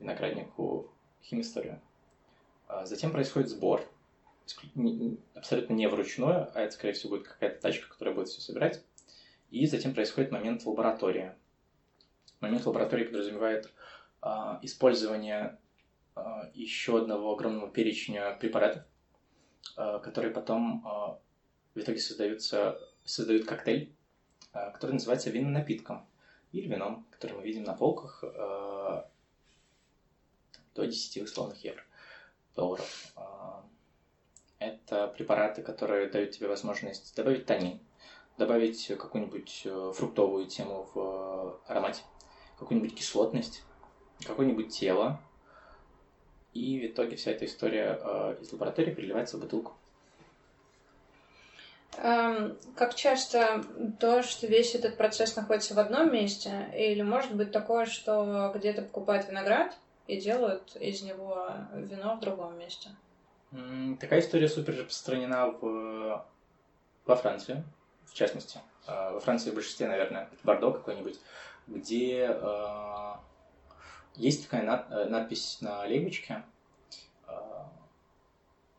винограднику 0.00 0.90
химисторию. 1.22 1.80
А 2.68 2.86
затем 2.86 3.12
происходит 3.12 3.48
сбор, 3.48 3.84
абсолютно 5.34 5.74
не 5.74 5.88
вручную, 5.88 6.50
а 6.54 6.60
это, 6.60 6.72
скорее 6.72 6.92
всего, 6.94 7.16
будет 7.16 7.28
какая-то 7.28 7.60
тачка, 7.60 7.88
которая 7.88 8.14
будет 8.14 8.28
все 8.28 8.40
собирать. 8.40 8.82
И 9.50 9.66
затем 9.66 9.94
происходит 9.94 10.32
момент 10.32 10.64
лаборатории. 10.64 11.32
Момент 12.40 12.66
лаборатории 12.66 13.04
подразумевает 13.04 13.72
а, 14.20 14.58
использование 14.62 15.58
а, 16.14 16.50
еще 16.54 16.98
одного 16.98 17.32
огромного 17.32 17.70
перечня 17.70 18.32
препаратов, 18.34 18.84
а, 19.76 19.98
которые 20.00 20.32
потом 20.32 20.86
а, 20.86 21.18
в 21.74 21.78
итоге 21.78 21.98
создаются, 21.98 22.78
создают 23.04 23.46
коктейль, 23.46 23.94
а, 24.52 24.70
который 24.70 24.92
называется 24.92 25.30
винным 25.30 25.52
напитком 25.52 26.06
или 26.52 26.68
вином, 26.68 27.06
который 27.10 27.36
мы 27.36 27.42
видим 27.42 27.64
на 27.64 27.74
полках 27.74 28.22
а, 28.24 29.08
до 30.74 30.86
10 30.86 31.22
условных 31.22 31.62
евро 31.64 31.82
долларов. 32.54 33.12
А, 33.16 33.35
это 34.58 35.08
препараты, 35.08 35.62
которые 35.62 36.08
дают 36.08 36.32
тебе 36.32 36.48
возможность 36.48 37.14
добавить 37.14 37.46
танин, 37.46 37.80
добавить 38.38 38.86
какую-нибудь 38.86 39.62
э, 39.64 39.92
фруктовую 39.94 40.46
тему 40.46 40.88
в 40.94 41.60
э, 41.66 41.70
аромате, 41.72 42.02
какую-нибудь 42.58 42.94
кислотность, 42.94 43.62
какое-нибудь 44.24 44.68
тело. 44.76 45.20
И 46.54 46.78
в 46.80 46.92
итоге 46.92 47.16
вся 47.16 47.32
эта 47.32 47.44
история 47.44 47.98
э, 48.00 48.36
из 48.40 48.52
лаборатории 48.52 48.94
переливается 48.94 49.36
в 49.36 49.40
бутылку. 49.40 49.74
Эм, 51.98 52.58
как 52.74 52.94
часто 52.94 53.64
то, 54.00 54.22
что 54.22 54.46
весь 54.46 54.74
этот 54.74 54.96
процесс 54.96 55.34
находится 55.36 55.74
в 55.74 55.78
одном 55.78 56.12
месте, 56.12 56.70
или 56.76 57.02
может 57.02 57.34
быть 57.34 57.52
такое, 57.52 57.86
что 57.86 58.52
где-то 58.54 58.82
покупают 58.82 59.28
виноград, 59.28 59.74
и 60.06 60.20
делают 60.20 60.76
из 60.76 61.02
него 61.02 61.48
вино 61.72 62.16
в 62.16 62.20
другом 62.20 62.58
месте. 62.58 62.90
Такая 63.50 64.20
история 64.20 64.48
супер 64.48 64.74
распространена 64.74 65.48
в, 65.48 66.26
во 67.04 67.16
Франции, 67.16 67.64
в 68.04 68.14
частности. 68.14 68.60
А, 68.86 69.12
во 69.12 69.20
Франции 69.20 69.50
в 69.50 69.54
большинстве, 69.54 69.86
наверное, 69.88 70.28
Бордо 70.42 70.72
какой-нибудь, 70.72 71.18
где 71.66 72.28
э, 72.28 73.12
есть 74.16 74.44
такая 74.44 74.62
над, 74.62 74.90
э, 74.90 75.04
надпись 75.06 75.58
на 75.60 75.82
лейбочке. 75.82 76.44
Э, 77.26 77.64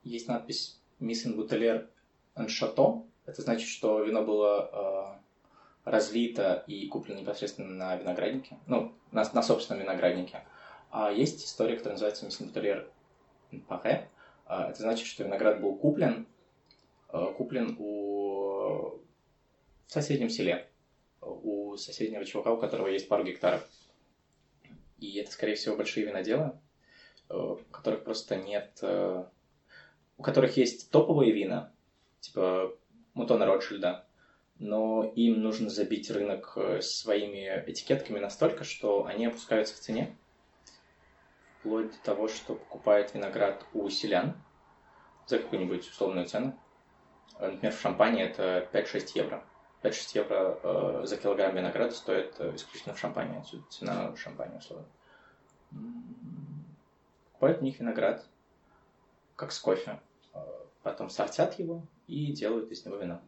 есть 0.03 0.27
надпись 0.27 0.79
«Miss 0.99 1.25
Bouteller 1.25 1.87
en 2.35 2.47
Chateau». 2.47 3.05
Это 3.25 3.41
значит, 3.41 3.67
что 3.67 4.01
вино 4.03 4.23
было 4.23 5.19
разлито 5.83 6.63
и 6.67 6.87
куплено 6.87 7.19
непосредственно 7.19 7.69
на 7.69 7.95
винограднике, 7.95 8.57
ну, 8.67 8.93
на, 9.11 9.29
на 9.33 9.41
собственном 9.41 9.83
винограднике. 9.83 10.43
А 10.91 11.11
есть 11.11 11.45
история, 11.45 11.75
которая 11.75 11.95
называется 11.95 12.25
«Миссинтерьер 12.25 12.89
Пахе». 13.67 14.09
Это 14.47 14.77
значит, 14.77 15.07
что 15.07 15.23
виноград 15.23 15.61
был 15.61 15.75
куплен, 15.75 16.25
а, 17.09 17.33
куплен 17.33 17.75
у... 17.79 18.99
в 19.85 19.91
соседнем 19.91 20.29
селе, 20.29 20.69
у 21.21 21.75
соседнего 21.77 22.25
чувака, 22.25 22.53
у 22.53 22.57
которого 22.57 22.87
есть 22.87 23.07
пару 23.07 23.23
гектаров. 23.23 23.67
И 24.99 25.17
это, 25.17 25.31
скорее 25.31 25.55
всего, 25.55 25.75
большие 25.75 26.05
виноделы, 26.05 26.57
а, 27.29 27.53
у 27.53 27.55
которых 27.71 28.03
просто 28.03 28.35
нет... 28.37 28.79
А, 28.81 29.29
у 30.17 30.23
которых 30.23 30.57
есть 30.57 30.89
топовые 30.89 31.31
вина, 31.31 31.71
типа 32.21 32.75
Мутона 33.13 33.45
Ротшильда, 33.45 34.07
но 34.59 35.03
им 35.15 35.41
нужно 35.41 35.69
забить 35.69 36.09
рынок 36.09 36.53
э, 36.55 36.81
своими 36.81 37.63
этикетками 37.67 38.17
настолько, 38.17 38.63
что 38.63 39.05
они 39.05 39.27
опускаются 39.27 39.75
в 39.75 39.79
цене, 39.79 40.17
вплоть 41.67 41.91
до 41.91 41.97
того, 42.03 42.27
что 42.29 42.55
покупает 42.55 43.13
виноград 43.13 43.65
у 43.73 43.89
селян 43.89 44.41
за 45.25 45.39
какую-нибудь 45.39 45.87
условную 45.89 46.25
цену. 46.25 46.57
Например, 47.39 47.73
в 47.73 47.79
Шампане 47.79 48.23
это 48.23 48.67
5-6 48.71 49.11
евро. 49.15 49.43
5-6 49.83 49.93
евро 50.13 50.59
э, 50.63 51.01
за 51.05 51.17
килограмм 51.17 51.55
винограда 51.55 51.93
стоит 51.93 52.35
э, 52.39 52.55
исключительно 52.55 52.95
в 52.95 52.99
Шампане. 52.99 53.39
Отсюда 53.39 53.63
цена 53.69 54.11
в 54.11 54.17
Шампане, 54.17 54.57
условно. 54.57 54.87
Покупают 57.33 57.61
у 57.61 57.65
них 57.65 57.79
виноград, 57.79 58.25
как 59.35 59.51
с 59.51 59.59
кофе. 59.59 59.99
Э, 60.33 60.39
потом 60.83 61.09
сортят 61.09 61.59
его 61.59 61.83
и 62.07 62.31
делают 62.31 62.71
из 62.71 62.85
него 62.85 62.95
вино. 62.95 63.21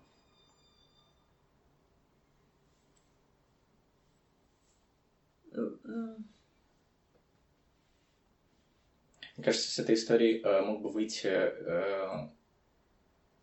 Мне 9.39 9.45
кажется, 9.45 9.71
с 9.71 9.79
этой 9.79 9.95
историей 9.95 10.41
э, 10.43 10.61
мог 10.63 10.81
бы 10.81 10.89
выйти 10.89 11.27
э, 11.31 12.27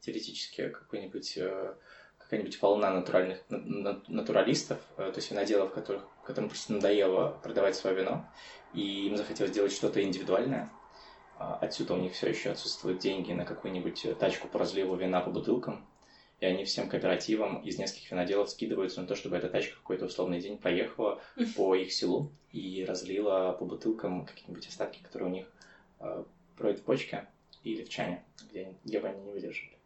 теоретически 0.00 0.68
какой-нибудь 0.68 1.38
э, 1.38 1.74
какая-нибудь 2.18 2.60
волна 2.60 2.90
натуральных 2.90 3.42
натуралистов, 3.48 4.78
э, 4.98 5.10
то 5.10 5.16
есть 5.16 5.30
виноделов, 5.30 5.72
которых, 5.72 6.04
которым 6.22 6.50
просто 6.50 6.74
надоело 6.74 7.40
продавать 7.42 7.76
свое 7.76 7.96
вино, 7.96 8.28
и 8.74 9.06
им 9.06 9.16
захотелось 9.16 9.52
сделать 9.52 9.72
что-то 9.72 10.02
индивидуальное. 10.02 10.70
А, 11.38 11.56
отсюда 11.62 11.94
у 11.94 11.96
них 11.96 12.12
все 12.12 12.28
еще 12.28 12.50
отсутствуют 12.50 12.98
деньги 12.98 13.32
на 13.32 13.46
какую-нибудь 13.46 14.18
тачку 14.18 14.48
по 14.48 14.58
разливу 14.58 14.96
вина 14.96 15.22
по 15.22 15.30
бутылкам, 15.30 15.86
и 16.40 16.44
они 16.44 16.66
всем 16.66 16.90
кооперативам 16.90 17.62
из 17.62 17.78
нескольких 17.78 18.10
виноделов 18.10 18.50
скидываются 18.50 19.00
на 19.00 19.06
то, 19.06 19.14
чтобы 19.14 19.38
эта 19.38 19.48
тачка 19.48 19.76
какой-то 19.76 20.04
условный 20.04 20.42
день 20.42 20.58
проехала 20.58 21.22
по 21.56 21.74
их 21.74 21.90
селу 21.90 22.30
и 22.52 22.84
разлила 22.86 23.52
по 23.52 23.64
бутылкам 23.64 24.26
какие-нибудь 24.26 24.68
остатки, 24.68 25.02
которые 25.02 25.30
у 25.30 25.32
них 25.32 25.46
э, 26.00 26.24
в 26.58 26.82
почке 26.82 27.28
или 27.62 27.82
в 27.82 27.88
чане, 27.88 28.24
где, 28.48 28.74
где 28.84 29.00
бы 29.00 29.08
они 29.08 29.20
не 29.22 29.32
выдержали. 29.32 29.76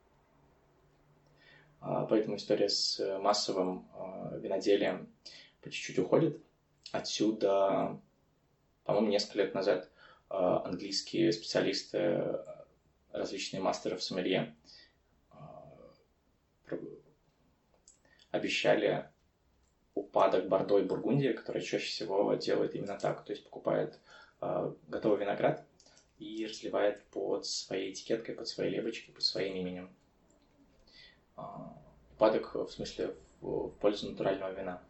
А, 1.80 2.04
поэтому 2.04 2.36
история 2.36 2.68
с 2.68 3.00
э, 3.00 3.18
массовым 3.18 3.88
а, 3.94 4.36
виноделием 4.36 5.08
по 5.62 5.70
чуть-чуть 5.70 5.98
уходит. 5.98 6.40
Отсюда, 6.92 7.98
по-моему, 8.84 9.08
несколько 9.08 9.38
лет 9.38 9.54
назад 9.54 9.90
английские 10.28 11.32
специалисты, 11.32 12.38
различные 13.12 13.60
мастеры 13.60 13.96
в 13.96 14.02
сомелье 14.02 14.54
обещали 18.30 19.08
упадок 19.94 20.48
Бордо 20.48 20.78
и 20.78 20.84
Бургундии, 20.84 21.32
который 21.32 21.62
чаще 21.62 21.86
всего 21.86 22.34
делает 22.34 22.74
именно 22.74 22.96
так, 22.96 23.24
то 23.24 23.32
есть 23.32 23.44
покупает 23.44 23.98
готовый 24.88 25.18
виноград 25.18 25.64
и 26.20 26.46
разливает 26.46 27.02
под 27.06 27.44
своей 27.46 27.92
этикеткой, 27.92 28.36
под 28.36 28.46
своей 28.46 28.70
лебочкой, 28.70 29.12
под 29.12 29.24
своим 29.24 29.56
именем 29.56 29.90
упадок 32.20 32.54
в 32.54 32.68
смысле 32.68 33.14
в 33.40 33.70
пользу 33.80 34.10
натурального 34.10 34.52
вина. 34.52 34.82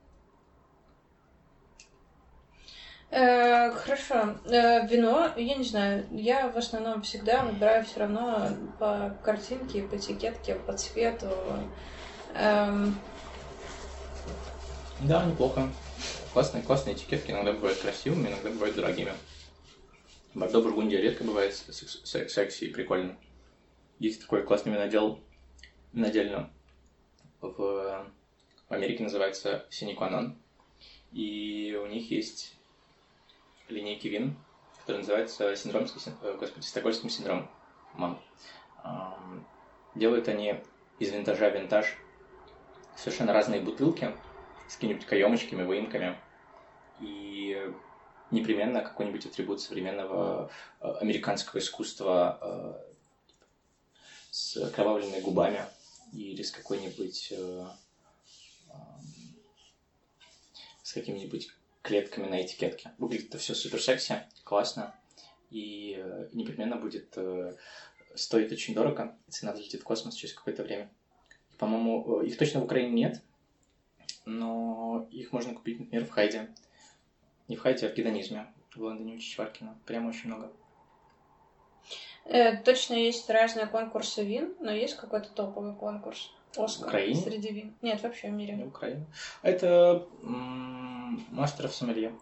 Э, 3.12 3.70
хорошо. 3.70 4.36
Э, 4.46 4.86
вино, 4.86 5.32
я 5.36 5.56
не 5.56 5.64
знаю, 5.64 6.06
я 6.10 6.48
в 6.48 6.56
основном 6.56 7.02
всегда 7.02 7.44
выбираю 7.44 7.84
все 7.84 8.00
равно 8.00 8.48
по 8.78 9.16
картинке, 9.24 9.82
по 9.82 9.96
этикетке, 9.96 10.56
по 10.56 10.72
цвету. 10.72 11.28
Эм... 12.34 12.98
Да, 15.00 15.24
неплохо. 15.24 15.68
Классные, 16.32 16.62
классные 16.62 16.94
этикетки 16.94 17.30
иногда 17.30 17.52
бывают 17.52 17.78
красивыми, 17.78 18.28
иногда 18.28 18.50
бывают 18.50 18.76
дорогими. 18.76 19.12
Бордо 20.34 20.62
Бургундия 20.62 21.00
редко 21.00 21.24
бывает 21.24 21.54
секси 21.54 22.64
и 22.64 22.72
прикольно. 22.72 23.16
Есть 23.98 24.22
такой 24.22 24.42
классный 24.42 24.72
винодел 24.72 25.20
винодельно 25.92 26.50
в 27.40 28.06
Америке 28.68 29.02
называется 29.02 29.66
Синикуанон. 29.70 30.36
И 31.12 31.76
у 31.82 31.86
них 31.86 32.10
есть 32.10 32.56
линейки 33.68 34.08
вин, 34.08 34.36
которые 34.78 35.00
называются 35.00 35.56
синдромский, 35.56 36.00
э, 36.22 36.36
господи, 36.38 36.64
стокгольмским 36.64 37.10
синдромом. 37.10 37.48
Делают 39.94 40.28
они 40.28 40.60
из 41.00 41.10
винтажа 41.10 41.48
винтаж 41.48 41.96
совершенно 42.96 43.32
разные 43.32 43.60
бутылки 43.60 44.14
с 44.68 44.76
какими-нибудь 44.76 45.06
каемочками, 45.06 45.64
выемками. 45.64 46.16
И 47.00 47.72
непременно 48.30 48.80
какой-нибудь 48.80 49.26
атрибут 49.26 49.60
современного 49.60 50.50
э, 50.80 50.92
американского 51.00 51.58
искусства 51.58 52.38
э, 52.40 52.82
с 54.30 54.56
окровавленными 54.56 55.20
губами– 55.20 55.64
или 56.12 56.42
с 56.42 56.50
какой-нибудь 56.50 57.32
э, 57.36 57.66
с 60.82 60.92
какими-нибудь 60.92 61.50
клетками 61.82 62.26
на 62.26 62.42
этикетке. 62.42 62.92
Выглядит 62.98 63.28
это 63.28 63.38
все 63.38 63.54
супер 63.54 63.80
секси, 63.80 64.22
классно, 64.44 64.94
и 65.50 66.04
непременно 66.32 66.76
будет 66.76 67.16
стоить 68.16 68.52
очень 68.52 68.74
дорого, 68.74 69.16
цена 69.28 69.52
взлетит 69.52 69.82
в 69.82 69.84
космос 69.84 70.14
через 70.14 70.34
какое-то 70.34 70.64
время. 70.64 70.90
По-моему, 71.58 72.22
их 72.22 72.36
точно 72.36 72.60
в 72.60 72.64
Украине 72.64 72.90
нет, 72.90 73.22
но 74.24 75.08
их 75.12 75.32
можно 75.32 75.54
купить, 75.54 75.78
например, 75.78 76.06
в 76.06 76.10
Хайде. 76.10 76.52
Не 77.50 77.56
в 77.56 77.62
Хайде, 77.62 77.88
а 77.88 77.90
в 77.90 77.94
Гедонизме 77.94 78.46
в 78.76 78.80
Лондоне 78.80 79.16
у 79.16 79.18
Чичваркина. 79.18 79.76
Прямо 79.84 80.10
очень 80.10 80.28
много. 80.28 80.52
Э, 82.24 82.56
точно 82.58 82.94
есть 82.94 83.28
разные 83.28 83.66
конкурсы 83.66 84.24
вин, 84.24 84.54
но 84.60 84.70
есть 84.70 84.96
какой-то 84.96 85.30
топовый 85.30 85.74
конкурс. 85.74 86.30
Оскар 86.56 86.84
в 86.84 86.88
Украине? 86.90 87.20
среди 87.20 87.50
вин. 87.50 87.74
Нет, 87.82 88.00
вообще 88.04 88.28
в 88.28 88.34
мире. 88.34 88.54
В 88.54 88.68
Украине. 88.68 89.04
Это 89.42 90.06
м- 90.22 91.26
мастеров 91.32 91.74
сомелье. 91.74 92.14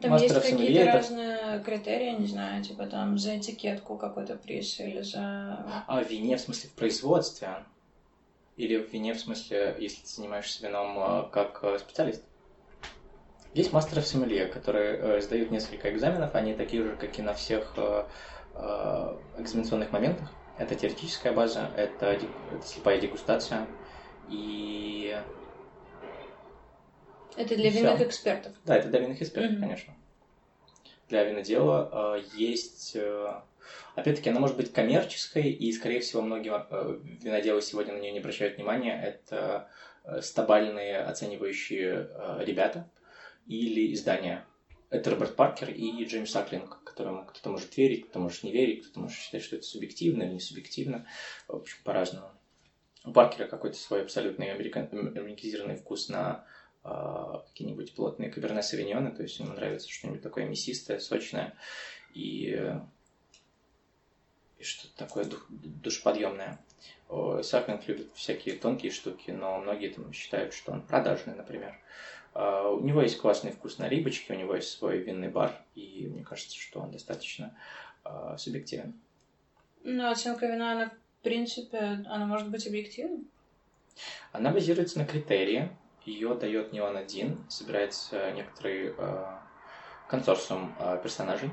Там 0.00 0.12
мастеров 0.12 0.44
есть 0.44 0.56
какие-то 0.56 0.82
это... 0.82 0.92
разные 0.92 1.60
критерии, 1.64 2.12
не 2.12 2.26
знаю, 2.28 2.62
типа 2.62 2.86
там 2.86 3.18
за 3.18 3.36
этикетку 3.36 3.96
какой-то 3.96 4.36
приз 4.36 4.78
или 4.78 5.00
за... 5.00 5.84
А 5.88 6.04
в 6.04 6.08
вине, 6.08 6.36
в 6.36 6.40
смысле, 6.40 6.70
в 6.70 6.74
производстве? 6.74 7.64
Или 8.56 8.76
в 8.76 8.92
вине, 8.92 9.12
в 9.14 9.18
смысле, 9.18 9.76
если 9.80 10.02
ты 10.02 10.08
занимаешься 10.08 10.64
вином 10.64 10.96
э, 10.98 11.30
как 11.32 11.64
э, 11.64 11.78
специалист? 11.80 12.22
Есть 13.56 13.72
мастеры 13.72 14.02
в 14.02 14.06
сомелье, 14.06 14.48
которые 14.48 14.98
э, 14.98 15.20
сдают 15.22 15.50
несколько 15.50 15.90
экзаменов, 15.90 16.34
они 16.34 16.52
такие 16.52 16.82
же, 16.82 16.94
как 16.94 17.18
и 17.18 17.22
на 17.22 17.32
всех 17.32 17.72
э, 17.78 18.04
э, 18.54 19.16
экзаменационных 19.38 19.92
моментах. 19.92 20.30
Это 20.58 20.74
теоретическая 20.74 21.32
база, 21.32 21.70
это, 21.74 22.04
это 22.04 22.26
слепая 22.62 23.00
дегустация 23.00 23.66
и... 24.28 25.18
Это 27.34 27.56
для 27.56 27.70
винных 27.70 28.02
экспертов. 28.02 28.52
Да, 28.66 28.76
это 28.76 28.88
для 28.88 29.00
винных 29.00 29.22
экспертов, 29.22 29.52
mm-hmm. 29.52 29.60
конечно. 29.60 29.94
Для 31.08 31.24
винодела 31.24 32.18
э, 32.18 32.24
есть... 32.34 32.94
Э, 32.94 33.40
опять-таки, 33.94 34.28
она 34.28 34.40
может 34.40 34.58
быть 34.58 34.70
коммерческой, 34.70 35.44
и, 35.44 35.72
скорее 35.72 36.00
всего, 36.00 36.20
многие 36.20 36.52
э, 36.52 36.98
виноделы 37.22 37.62
сегодня 37.62 37.94
на 37.94 38.00
нее 38.00 38.12
не 38.12 38.18
обращают 38.18 38.58
внимания. 38.58 39.02
Это 39.02 39.70
э, 40.04 40.20
стабальные 40.20 40.98
оценивающие 40.98 42.10
э, 42.10 42.44
ребята, 42.44 42.86
или 43.46 43.92
издания. 43.92 44.46
Это 44.88 45.10
Роберт 45.10 45.34
Паркер 45.34 45.70
и 45.70 46.04
Джеймс 46.04 46.30
Саклинг, 46.30 46.82
которому 46.84 47.26
кто-то 47.26 47.50
может 47.50 47.76
верить, 47.76 48.04
кто-то 48.04 48.20
может 48.20 48.44
не 48.44 48.52
верить, 48.52 48.84
кто-то 48.84 49.00
может 49.00 49.16
считать, 49.18 49.42
что 49.42 49.56
это 49.56 49.64
субъективно 49.64 50.22
или 50.22 50.34
не 50.34 50.40
субъективно. 50.40 51.06
В 51.48 51.56
общем, 51.56 51.78
по-разному. 51.82 52.30
У 53.04 53.12
Паркера 53.12 53.46
какой-то 53.46 53.76
свой 53.76 54.02
абсолютный 54.02 54.52
американ... 54.52 54.88
американизированный 54.92 55.76
вкус 55.76 56.08
на 56.08 56.44
э, 56.84 56.88
какие-нибудь 57.48 57.94
плотные 57.94 58.30
каберне 58.30 58.62
савиньоны, 58.62 59.10
то 59.10 59.22
есть 59.22 59.38
ему 59.38 59.52
нравится 59.52 59.88
что-нибудь 59.88 60.22
такое 60.22 60.46
мясистое, 60.46 60.98
сочное 60.98 61.54
и, 62.14 62.50
и 64.58 64.62
что-то 64.62 64.96
такое 64.96 65.24
дух... 65.24 65.46
душеподъемное. 65.50 66.60
Саклинг 67.42 67.86
любит 67.86 68.10
всякие 68.14 68.56
тонкие 68.56 68.90
штуки, 68.90 69.30
но 69.30 69.58
многие 69.58 69.88
там 69.88 70.12
считают, 70.12 70.54
что 70.54 70.72
он 70.72 70.82
продажный, 70.82 71.34
например. 71.34 71.74
А, 71.74 72.15
у 72.38 72.80
него 72.80 73.00
есть 73.02 73.18
классный 73.18 73.50
вкус 73.50 73.78
на 73.78 73.88
рибочке, 73.88 74.34
у 74.34 74.36
него 74.36 74.54
есть 74.54 74.70
свой 74.70 74.98
винный 74.98 75.28
бар, 75.28 75.52
и 75.74 76.06
мне 76.12 76.22
кажется, 76.22 76.56
что 76.58 76.80
он 76.80 76.90
достаточно 76.90 77.56
э, 78.04 78.36
субъективен. 78.36 78.94
Ну, 79.82 80.10
оценка 80.10 80.46
вина, 80.46 80.72
она, 80.72 80.90
в 80.90 81.22
принципе, 81.22 81.78
она 81.78 82.26
может 82.26 82.50
быть 82.50 82.66
объективной? 82.66 83.24
Она 84.32 84.50
базируется 84.50 84.98
на 84.98 85.06
критерии. 85.06 85.70
Ее 86.04 86.34
дает 86.34 86.72
не 86.72 86.80
он 86.80 86.96
один, 86.96 87.44
собирается 87.48 88.30
некоторый 88.32 88.94
э, 88.96 89.24
консорциум 90.08 90.74
э, 90.78 91.00
персонажей, 91.02 91.50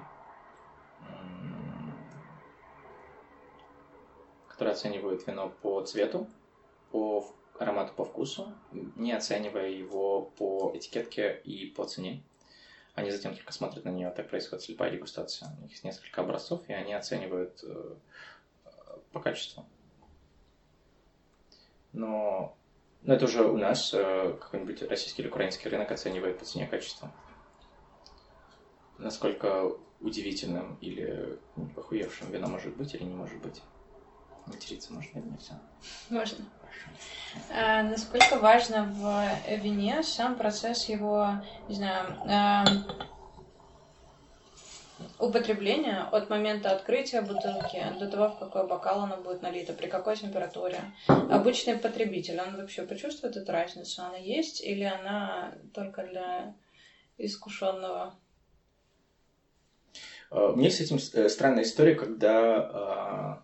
которые 4.48 4.74
оценивают 4.74 5.26
вино 5.26 5.50
по 5.62 5.82
цвету, 5.82 6.28
по 6.92 7.34
аромату 7.60 7.93
по 7.93 8.06
вкусу, 8.06 8.54
не 8.72 9.12
оценивая 9.12 9.70
его 9.70 10.22
по 10.22 10.72
этикетке 10.76 11.41
и 11.43 11.68
по 11.68 11.86
цене. 11.86 12.24
Они 12.95 13.10
затем 13.10 13.36
только 13.36 13.51
смотрят 13.54 13.86
на 13.86 13.89
нее, 13.89 14.12
так 14.12 14.30
происходит 14.30 14.64
слепая 14.64 14.91
дегустация. 14.91 15.49
У 15.58 15.62
них 15.64 15.72
есть 15.72 15.84
несколько 15.84 16.22
образцов, 16.22 16.62
и 16.68 16.74
они 16.74 16.93
оценивают 16.93 17.64
э, 17.64 17.95
по 19.12 19.20
качеству. 19.20 19.66
Но, 21.91 22.56
но 23.01 23.16
это 23.16 23.26
уже 23.26 23.43
у 23.43 23.58
нас 23.58 23.93
э, 23.93 24.38
какой-нибудь 24.39 24.84
российский 24.84 25.24
или 25.24 25.30
украинский 25.30 25.70
рынок 25.70 25.91
оценивает 25.91 26.38
по 26.38 26.45
цене 26.45 26.68
качества. 26.68 27.12
Насколько 28.99 29.72
удивительным 29.99 30.78
или 30.82 31.39
похуевшим 31.76 32.30
вино 32.30 32.47
может 32.47 32.76
быть 32.76 32.93
или 32.93 33.04
не 33.04 33.16
может 33.16 33.41
быть. 33.41 33.62
Материться 34.48 34.94
можно 34.94 35.20
или 35.20 35.28
нельзя? 35.28 35.60
Можно. 36.10 36.46
А, 37.50 37.84
насколько 37.84 38.39
важно 38.39 38.86
в 38.86 39.58
вине 39.58 40.04
сам 40.04 40.38
процесс 40.38 40.89
его, 40.89 41.44
не 41.68 41.76
знаю, 41.76 42.18
а, 42.28 42.66
употребления 45.20 46.02
от 46.02 46.30
момента 46.30 46.72
открытия 46.72 47.22
бутылки 47.22 47.84
до 48.00 48.08
того, 48.08 48.30
в 48.30 48.39
какой 48.39 48.68
бокал 48.68 49.02
она 49.02 49.18
будет 49.18 49.41
налита, 49.41 49.74
при 49.74 49.88
какой 49.88 50.16
температуре. 50.16 50.94
Обычный 51.08 51.76
потребитель, 51.76 52.39
он 52.39 52.58
вообще 52.58 52.84
почувствует 52.84 53.36
эту 53.36 53.52
разницу? 53.52 54.02
Она 54.02 54.18
есть 54.18 54.62
или 54.62 54.84
она 54.84 55.54
только 55.74 56.04
для 56.04 56.56
искушенного? 57.18 58.18
А, 60.30 60.50
у 60.50 60.56
меня 60.56 60.70
с 60.70 60.80
этим 60.80 60.98
э, 60.98 61.30
странная 61.30 61.64
история, 61.64 61.96
когда 61.96 62.56
а, 62.58 63.44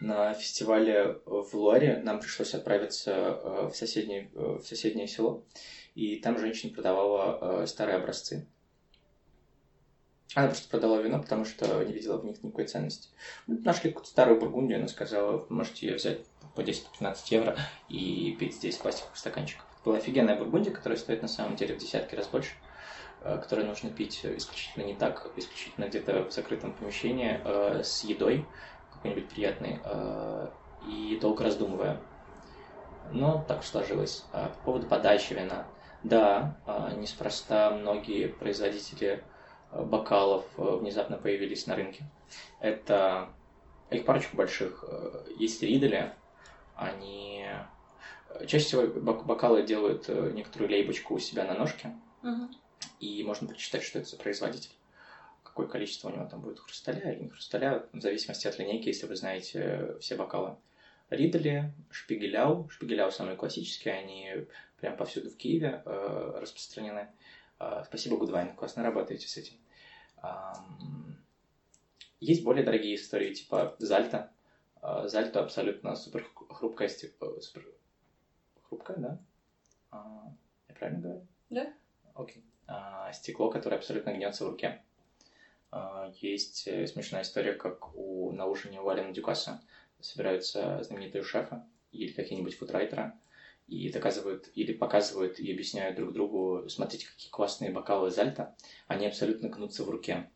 на 0.00 0.34
фестивале 0.34 1.20
в 1.26 1.54
Луаре 1.54 2.00
нам 2.02 2.20
пришлось 2.20 2.54
отправиться 2.54 3.12
э, 3.12 3.68
в 3.72 3.74
соседнее, 3.74 4.30
э, 4.34 4.58
в 4.60 4.66
соседнее 4.66 5.06
село, 5.06 5.44
и 5.94 6.16
там 6.16 6.38
женщина 6.38 6.72
продавала 6.72 7.66
старые 7.66 7.96
образцы. 7.96 8.46
Она 10.34 10.46
просто 10.46 10.68
продала 10.68 11.00
вино, 11.02 11.20
потому 11.20 11.44
что 11.44 11.82
не 11.84 11.92
видела 11.92 12.16
в 12.16 12.24
них 12.24 12.42
никакой 12.42 12.66
ценности. 12.66 13.08
Мы 13.46 13.58
нашли 13.58 13.90
какую-то 13.90 14.10
старую 14.10 14.38
бургундию, 14.38 14.78
она 14.78 14.88
сказала, 14.88 15.44
можете 15.48 15.88
ее 15.88 15.96
взять 15.96 16.20
по 16.54 16.60
10-15 16.60 17.16
евро 17.30 17.56
и 17.88 18.36
пить 18.38 18.54
здесь 18.54 18.76
пластиковых 18.76 19.16
стаканчиках. 19.16 19.66
Это 19.72 19.84
была 19.84 19.96
офигенная 19.96 20.36
бургундия, 20.36 20.72
которая 20.72 20.98
стоит 20.98 21.22
на 21.22 21.28
самом 21.28 21.56
деле 21.56 21.74
в 21.74 21.78
десятки 21.78 22.14
раз 22.14 22.28
больше, 22.28 22.52
э, 23.22 23.38
которую 23.38 23.66
нужно 23.66 23.90
пить 23.90 24.20
исключительно 24.24 24.84
не 24.84 24.94
так, 24.94 25.32
исключительно 25.36 25.86
где-то 25.86 26.24
в 26.24 26.32
закрытом 26.32 26.74
помещении 26.74 27.40
э, 27.44 27.82
с 27.82 28.04
едой 28.04 28.46
какой-нибудь 29.02 29.28
приятной 29.28 29.80
э, 29.84 30.48
и 30.88 31.18
долго 31.20 31.44
раздумывая. 31.44 32.00
Но 33.12 33.44
так 33.48 33.64
сложилось. 33.64 34.24
А 34.32 34.48
по 34.48 34.64
поводу 34.66 34.86
подачи 34.86 35.32
вина. 35.32 35.66
Да, 36.02 36.56
неспроста 36.96 37.70
многие 37.70 38.28
производители 38.28 39.22
бокалов 39.72 40.44
э, 40.56 40.76
внезапно 40.76 41.16
появились 41.16 41.66
на 41.66 41.76
рынке. 41.76 42.04
Это 42.60 43.28
их 43.90 44.04
парочку 44.04 44.36
больших. 44.36 44.84
Э, 44.86 45.26
есть 45.36 45.62
ридели, 45.62 46.12
они... 46.74 47.46
Э, 48.28 48.46
чаще 48.46 48.64
всего 48.64 48.86
бокалы 48.86 49.62
делают 49.62 50.08
некоторую 50.08 50.70
лейбочку 50.70 51.14
у 51.14 51.18
себя 51.18 51.44
на 51.44 51.54
ножке, 51.54 51.94
угу. 52.22 52.48
и 53.00 53.22
можно 53.24 53.48
прочитать, 53.48 53.82
что 53.82 53.98
это 53.98 54.08
за 54.08 54.16
производитель. 54.16 54.70
Какое 55.60 55.72
количество 55.72 56.08
у 56.08 56.12
него 56.12 56.24
там 56.24 56.40
будет 56.40 56.58
хрусталя 56.58 57.12
или 57.12 57.24
не 57.24 57.28
хрусталя, 57.28 57.84
в 57.92 58.00
зависимости 58.00 58.46
от 58.46 58.58
линейки, 58.58 58.88
если 58.88 59.06
вы 59.06 59.14
знаете 59.14 59.94
все 60.00 60.16
бокалы. 60.16 60.56
Ридели, 61.10 61.70
Шпигеляу. 61.90 62.70
Шпигеляу 62.70 63.10
самые 63.10 63.36
классические, 63.36 63.92
они 63.92 64.46
прям 64.80 64.96
повсюду 64.96 65.28
в 65.28 65.36
Киеве 65.36 65.82
э, 65.84 66.38
распространены. 66.40 67.10
А, 67.58 67.84
спасибо, 67.84 68.16
Гудвайн, 68.16 68.56
классно 68.56 68.82
работаете 68.82 69.28
с 69.28 69.36
этим. 69.36 69.58
Есть 72.20 72.42
более 72.42 72.64
дорогие 72.64 72.94
истории, 72.94 73.34
типа 73.34 73.76
Зальта. 73.78 74.32
А, 74.80 75.08
Зальта 75.08 75.40
абсолютно 75.40 75.94
супер 75.94 76.26
хрупкая 76.48 76.88
стекло. 76.88 77.38
Супер... 77.38 77.66
Хрупкое, 78.66 78.96
да? 78.96 79.18
А, 79.90 80.32
я 80.70 80.74
правильно 80.74 81.02
говорю? 81.02 81.26
Да. 81.50 81.70
Окей. 82.14 82.42
Стекло, 83.12 83.50
которое 83.50 83.76
абсолютно 83.76 84.14
гнется 84.14 84.46
в 84.46 84.48
руке. 84.48 84.82
Есть 86.20 86.66
э, 86.66 86.86
смешная 86.86 87.22
история, 87.22 87.52
как 87.52 87.96
у, 87.96 88.32
на 88.32 88.46
ужине 88.46 88.80
у 88.80 88.88
Алина 88.88 89.12
Дюкаса 89.12 89.62
собираются 90.00 90.82
знаменитые 90.82 91.22
шефы 91.22 91.62
или 91.92 92.12
какие-нибудь 92.12 92.56
фудрайтеры, 92.56 93.12
и 93.68 93.90
доказывают 93.92 94.50
или 94.54 94.72
показывают 94.72 95.38
и 95.38 95.52
объясняют 95.52 95.96
друг 95.96 96.12
другу, 96.12 96.68
смотрите, 96.68 97.06
какие 97.06 97.30
классные 97.30 97.70
бокалы 97.70 98.10
Зальта, 98.10 98.56
они 98.88 99.06
абсолютно 99.06 99.48
гнутся 99.48 99.84
в 99.84 99.90
руке. 99.90 100.28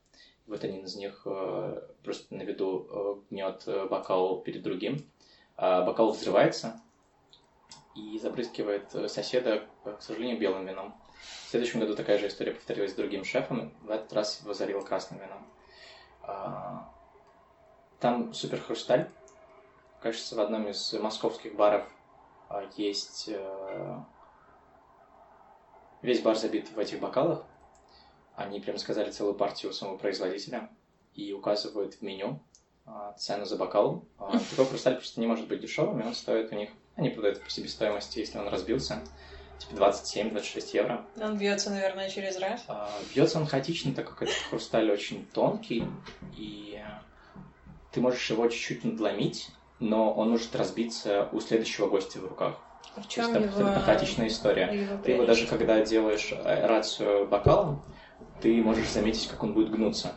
Вот 0.47 0.63
один 0.63 0.85
из 0.85 0.95
них 0.95 1.23
э, 1.27 1.81
просто 2.05 2.35
на 2.35 2.43
виду 2.43 2.87
э, 2.89 3.31
гнет 3.31 3.65
э, 3.67 3.89
бокал 3.89 4.41
перед 4.43 4.63
другим, 4.63 5.11
а 5.57 5.85
бокал 5.85 6.13
взрывается 6.13 6.81
и 7.97 8.19
забрызгивает 8.19 8.91
соседа, 9.11 9.69
к 9.85 10.01
сожалению, 10.01 10.39
белым 10.39 10.67
вином. 10.67 10.95
В 11.47 11.51
следующем 11.51 11.81
году 11.81 11.95
такая 11.95 12.19
же 12.19 12.29
история 12.29 12.53
повторилась 12.53 12.93
с 12.93 12.95
другим 12.95 13.25
шефом, 13.25 13.73
в 13.83 13.91
этот 13.91 14.13
раз 14.13 14.41
его 14.41 14.55
зарил 14.55 14.83
красным 14.85 15.21
вином. 15.21 15.47
А, 16.23 16.93
там 18.01 18.35
супер 18.35 18.61
хрусталь. 18.61 19.11
Кажется, 20.01 20.37
в 20.37 20.41
одном 20.41 20.69
из 20.69 20.93
московских 20.95 21.55
баров 21.55 21.87
а, 22.49 22.69
есть 22.77 23.29
э, 23.29 24.01
весь 26.03 26.21
бар 26.21 26.37
забит 26.37 26.71
в 26.71 26.79
этих 26.79 27.01
бокалах. 27.01 27.45
Они 28.37 28.61
прям 28.61 28.79
сказали 28.79 29.11
целую 29.11 29.35
партию 29.35 29.73
самого 29.73 29.97
производителя 29.97 30.69
и 31.15 31.33
указывают 31.33 31.95
в 31.95 32.03
меню 32.03 32.43
а, 32.85 33.13
цену 33.13 33.45
за 33.45 33.57
бокал. 33.57 34.05
Такой 34.51 34.67
хрусталь 34.67 34.97
просто 34.97 35.21
не 35.21 35.27
может 35.27 35.49
быть 35.49 35.61
дешевым, 35.61 36.01
и 36.01 36.05
он 36.05 36.15
стоит 36.15 36.53
у 36.53 36.57
них, 36.57 36.71
они 36.97 37.11
продают 37.11 37.43
по 37.43 37.49
себестоимости, 37.49 38.19
если 38.19 38.39
он 38.39 38.49
разбился, 38.49 39.03
типа 39.59 39.81
27-26 39.81 40.77
евро. 40.77 41.05
Он 41.21 41.39
бьется, 41.39 41.71
наверное, 41.71 42.09
через 42.09 42.39
раз. 42.39 42.65
Бьется 43.15 43.39
он 43.39 43.47
хаотично, 43.47 43.95
так 43.95 44.09
как 44.09 44.23
этот 44.23 44.35
хрусталь 44.49 44.91
очень 44.91 45.27
тонкий, 45.33 45.85
и 46.37 46.81
ты 47.93 48.01
можешь 48.01 48.29
его 48.31 48.49
чуть-чуть 48.49 48.85
надломить, 48.85 49.51
но 49.79 50.13
он 50.13 50.31
может 50.31 50.55
разбиться 50.57 51.29
у 51.33 51.41
следующего 51.41 51.89
гостя 51.89 52.21
в 52.21 52.27
руках. 52.27 52.57
А 52.97 53.01
в 53.01 53.09
чем 53.09 53.33
То 53.33 53.41
есть, 53.41 53.57
его... 53.57 53.69
Это 53.69 53.81
хаотичная 53.81 54.29
история. 54.29 54.67
Его 54.67 55.03
ты 55.03 55.13
его 55.13 55.25
даже 55.25 55.47
когда 55.47 55.85
делаешь 55.85 56.33
аэрацию 56.33 57.27
бокалом, 57.27 57.83
ты 58.41 58.63
можешь 58.63 58.91
заметить, 58.91 59.29
как 59.29 59.43
он 59.43 59.55
будет 59.55 59.71
гнуться. 59.71 60.13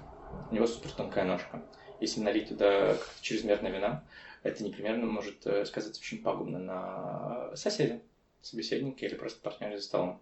У 0.52 0.56
него 0.56 0.68
супер 0.68 0.92
тонкая 0.92 1.26
ножка. 1.26 1.62
Если 2.00 2.20
налить 2.20 2.50
туда 2.50 2.96
чрезмерно 3.22 3.68
вина, 3.68 4.04
это 4.44 4.64
непременно 4.64 5.06
может 5.08 5.46
э, 5.46 5.66
сказаться 5.66 6.00
очень 6.00 6.22
пагубно 6.22 6.60
на 6.60 7.56
соседе, 7.56 8.02
собеседнике 8.42 9.08
или 9.08 9.16
просто 9.16 9.42
партнере 9.42 9.78
за 9.78 9.84
столом. 9.84 10.22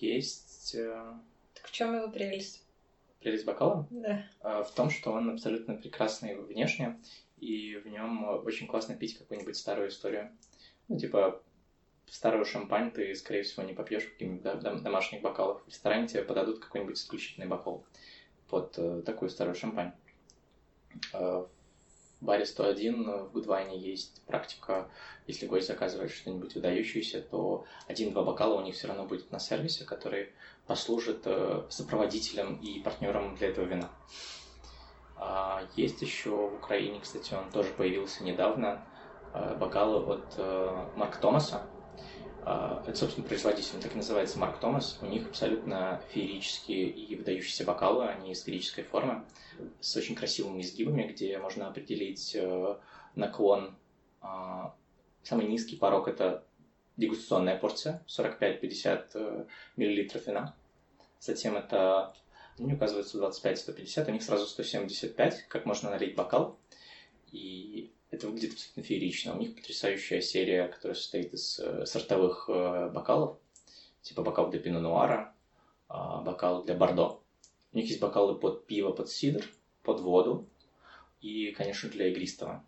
Есть... 0.00 0.74
Э, 0.74 1.12
так 1.54 1.66
в 1.66 1.72
чем 1.72 1.94
его 1.96 2.08
прелесть? 2.10 2.64
прелесть 3.20 3.44
бокала 3.44 3.86
да. 3.90 4.24
А, 4.40 4.62
в 4.62 4.72
том, 4.72 4.90
что 4.90 5.12
он 5.12 5.30
абсолютно 5.30 5.74
прекрасный 5.74 6.36
внешне, 6.36 7.00
и 7.38 7.76
в 7.76 7.88
нем 7.88 8.24
очень 8.44 8.66
классно 8.66 8.94
пить 8.94 9.18
какую-нибудь 9.18 9.56
старую 9.56 9.88
историю. 9.88 10.30
Ну, 10.88 10.98
типа, 10.98 11.42
старую 12.06 12.44
шампань 12.44 12.90
ты, 12.90 13.14
скорее 13.14 13.42
всего, 13.42 13.62
не 13.64 13.74
попьешь 13.74 14.04
в 14.04 14.12
каких-нибудь 14.12 14.82
домашних 14.82 15.22
бокалах. 15.22 15.62
В 15.64 15.68
ресторане 15.68 16.08
тебе 16.08 16.22
подадут 16.22 16.58
какой-нибудь 16.60 16.96
исключительный 16.96 17.46
бокал 17.46 17.84
под 18.48 18.78
э, 18.78 19.02
такую 19.04 19.28
старую 19.28 19.54
шампань. 19.54 19.92
Э, 21.12 21.44
в 22.20 22.24
баре 22.24 22.44
101 22.46 23.26
в 23.26 23.32
Гудвайне 23.32 23.78
есть 23.78 24.22
практика, 24.26 24.90
если 25.26 25.46
гость 25.46 25.68
заказывает 25.68 26.10
что-нибудь 26.10 26.54
выдающееся, 26.54 27.22
то 27.22 27.64
один-два 27.86 28.24
бокала 28.24 28.60
у 28.60 28.64
них 28.64 28.74
все 28.74 28.88
равно 28.88 29.04
будет 29.04 29.30
на 29.30 29.38
сервисе, 29.38 29.84
который 29.84 30.30
послужит 30.66 31.22
э, 31.26 31.62
сопроводителем 31.68 32.56
и 32.56 32.80
партнером 32.80 33.36
для 33.36 33.48
этого 33.48 33.66
вина. 33.66 33.90
А 35.16 35.62
есть 35.76 36.02
еще 36.02 36.30
в 36.30 36.54
Украине, 36.54 37.00
кстати, 37.00 37.34
он 37.34 37.50
тоже 37.50 37.72
появился 37.72 38.24
недавно, 38.24 38.84
э, 39.34 39.56
бокалы 39.56 40.14
от 40.14 40.34
э, 40.36 40.86
Марк 40.96 41.16
Томаса. 41.18 41.62
А, 42.50 42.82
это, 42.86 42.96
собственно, 42.96 43.28
производитель, 43.28 43.74
он 43.74 43.82
так 43.82 43.92
и 43.92 43.96
называется 43.96 44.38
Марк 44.38 44.58
Томас. 44.58 44.98
У 45.02 45.06
них 45.06 45.26
абсолютно 45.26 46.00
феерические 46.08 46.88
и 46.88 47.14
выдающиеся 47.14 47.64
бокалы, 47.64 48.06
они 48.06 48.34
сферической 48.34 48.84
формы, 48.84 49.22
с 49.80 49.94
очень 49.96 50.14
красивыми 50.14 50.62
изгибами, 50.62 51.02
где 51.02 51.36
можно 51.38 51.68
определить 51.68 52.34
наклон. 53.14 53.76
А, 54.22 54.74
самый 55.22 55.46
низкий 55.46 55.76
порог– 55.76 56.08
это 56.08 56.42
дегустационная 56.96 57.58
порция, 57.58 58.02
45-50 58.06 59.46
мл 59.76 60.20
вина. 60.26 60.56
Затем 61.20 61.54
это, 61.54 62.14
не 62.56 62.72
указывается 62.72 63.18
25-150, 63.18 64.08
у 64.08 64.12
них 64.12 64.22
сразу 64.22 64.46
175, 64.46 65.48
как 65.48 65.66
можно 65.66 65.90
налить 65.90 66.16
бокал. 66.16 66.58
И 67.30 67.92
это 68.10 68.26
выглядит 68.26 68.54
абсолютно 68.54 68.82
феерично. 68.82 69.34
У 69.34 69.38
них 69.38 69.54
потрясающая 69.54 70.20
серия, 70.20 70.68
которая 70.68 70.94
состоит 70.94 71.34
из 71.34 71.58
э, 71.60 71.84
сортовых 71.84 72.48
э, 72.48 72.90
бокалов, 72.90 73.38
типа 74.02 74.22
бокал 74.22 74.50
для 74.50 74.60
пино 74.60 74.80
нуара, 74.80 75.34
э, 75.90 75.94
бокал 76.24 76.64
для 76.64 76.74
бордо. 76.74 77.22
У 77.72 77.76
них 77.76 77.88
есть 77.88 78.00
бокалы 78.00 78.34
под 78.34 78.66
пиво, 78.66 78.92
под 78.92 79.10
сидр, 79.10 79.44
под 79.82 80.00
воду 80.00 80.48
и, 81.20 81.52
конечно, 81.52 81.90
для 81.90 82.08
игристого. 82.08 82.64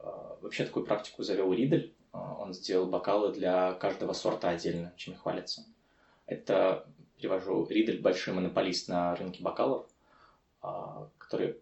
Э, 0.00 0.36
вообще 0.40 0.64
такую 0.64 0.86
практику 0.86 1.22
завел 1.22 1.52
Ридель. 1.52 1.94
Э, 2.12 2.18
он 2.18 2.52
сделал 2.52 2.86
бокалы 2.86 3.32
для 3.32 3.74
каждого 3.74 4.12
сорта 4.12 4.50
отдельно, 4.50 4.92
чем 4.96 5.14
и 5.14 5.16
хвалится. 5.16 5.64
Это, 6.26 6.88
перевожу, 7.16 7.66
Ридель 7.66 8.00
большой 8.00 8.34
монополист 8.34 8.88
на 8.88 9.14
рынке 9.14 9.42
бокалов, 9.42 9.86
который 11.18 11.60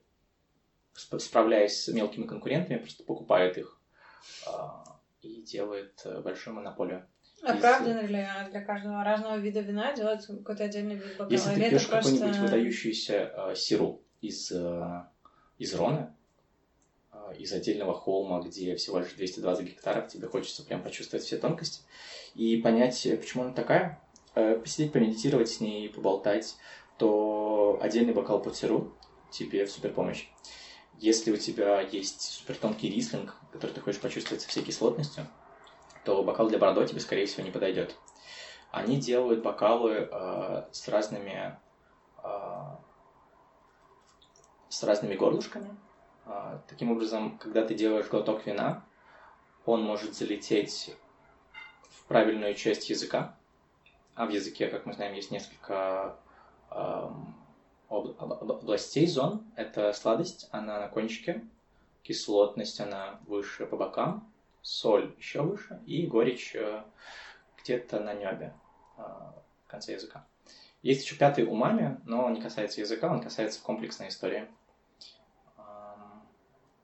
справляясь 0.95 1.85
с 1.85 1.89
мелкими 1.89 2.27
конкурентами, 2.27 2.79
просто 2.79 3.05
покупает 3.05 3.59
их 3.59 3.81
и 5.23 5.43
делает 5.43 6.07
большую 6.23 6.55
монополию. 6.57 7.07
Оправданно 7.43 8.01
ли 8.01 8.27
для 8.51 8.61
каждого 8.63 9.03
разного 9.03 9.37
вида 9.37 9.61
вина 9.61 9.95
делать 9.95 10.27
какой-то 10.27 10.65
отдельный 10.65 10.97
вид 10.97 11.17
бокала? 11.17 11.31
Если 11.31 11.55
ты 11.55 11.71
пьешь 11.71 11.89
просто... 11.89 12.13
какой-нибудь 12.13 12.39
выдающийся 12.39 13.33
э, 13.35 13.55
сироп 13.57 14.03
из, 14.21 14.53
э, 14.53 15.05
из 15.59 15.75
Рона, 15.75 16.15
э, 17.13 17.37
из 17.39 17.53
отдельного 17.53 17.95
холма, 17.95 18.41
где 18.41 18.77
всего 18.77 18.99
лишь 18.99 19.13
220 19.15 19.67
гектаров, 19.67 20.09
тебе 20.09 20.29
хочется 20.29 20.65
прям 20.65 20.83
почувствовать 20.83 21.25
все 21.25 21.39
тонкости 21.39 21.83
и 22.35 22.59
понять, 22.59 23.07
почему 23.19 23.45
она 23.45 23.53
такая, 23.53 24.03
э, 24.35 24.57
посидеть, 24.57 24.93
помедитировать 24.93 25.49
с 25.49 25.61
ней, 25.61 25.89
поболтать, 25.89 26.57
то 26.99 27.79
отдельный 27.81 28.13
бокал 28.13 28.43
под 28.43 28.55
сиру 28.55 28.95
тебе 29.31 29.65
в 29.65 29.71
супер 29.71 29.95
помощь. 29.95 30.29
Если 31.01 31.33
у 31.33 31.39
тебя 31.39 31.81
есть 31.81 32.21
супер 32.21 32.57
тонкий 32.57 32.91
рислинг, 32.91 33.35
который 33.53 33.71
ты 33.71 33.81
хочешь 33.81 34.03
почувствовать 34.03 34.43
со 34.43 34.49
всей 34.51 34.63
кислотностью, 34.63 35.27
то 36.05 36.23
бокал 36.23 36.51
для 36.51 36.59
бордо 36.59 36.85
тебе, 36.85 37.01
скорее 37.01 37.25
всего, 37.25 37.43
не 37.43 37.51
подойдет. 37.51 37.97
Они 38.71 38.99
делают 38.99 39.43
бокалы 39.43 40.11
э, 40.11 40.65
с 40.73 40.89
разными 40.89 41.59
э, 42.23 42.29
с 44.69 44.83
разными 44.83 45.15
горлышками. 45.15 45.75
Э, 46.27 46.59
таким 46.69 46.93
образом, 46.93 47.39
когда 47.39 47.65
ты 47.65 47.75
делаешь 47.75 48.09
глоток 48.09 48.45
вина, 48.45 48.85
он 49.65 49.83
может 49.83 50.15
залететь 50.15 50.95
в 51.89 52.05
правильную 52.09 52.55
часть 52.55 52.91
языка. 52.91 53.39
А 54.15 54.27
в 54.27 54.29
языке, 54.29 54.69
как 54.69 54.85
мы 54.85 54.93
знаем, 54.93 55.15
есть 55.15 55.31
несколько 55.31 56.19
э, 56.71 57.09
областей, 57.91 59.07
зон. 59.07 59.45
Это 59.57 59.93
сладость, 59.93 60.49
она 60.53 60.81
на 60.81 60.89
кончике, 60.89 61.43
кислотность, 62.03 62.81
она 62.81 63.21
выше 63.27 63.67
по 63.67 63.77
бокам, 63.77 64.33
соль 64.63 65.15
еще 65.19 65.43
выше 65.43 65.81
и 65.87 66.07
горечь 66.07 66.55
э, 66.55 66.83
где-то 67.63 68.01
на 68.01 68.15
небе, 68.15 68.55
э, 68.97 69.03
в 69.03 69.67
конце 69.67 69.95
языка. 69.95 70.25
Есть 70.83 71.05
еще 71.05 71.17
пятый 71.17 71.45
умами, 71.45 72.01
но 72.07 72.25
он 72.25 72.35
не 72.35 72.41
касается 72.41 72.81
языка, 72.81 73.13
он 73.13 73.21
касается 73.21 73.61
комплексной 73.63 74.09
истории. 74.09 74.49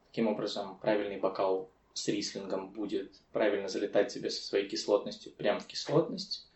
Таким 0.09 0.29
образом, 0.29 0.79
правильный 0.79 1.19
бокал 1.19 1.71
с 1.93 2.09
рислингом 2.09 2.71
будет 2.71 3.21
правильно 3.33 3.69
залетать 3.69 4.13
тебе 4.13 4.31
со 4.31 4.43
своей 4.43 4.69
кислотностью 4.69 5.33
прямо 5.33 5.61
в 5.61 5.67
кислотность. 5.67 6.49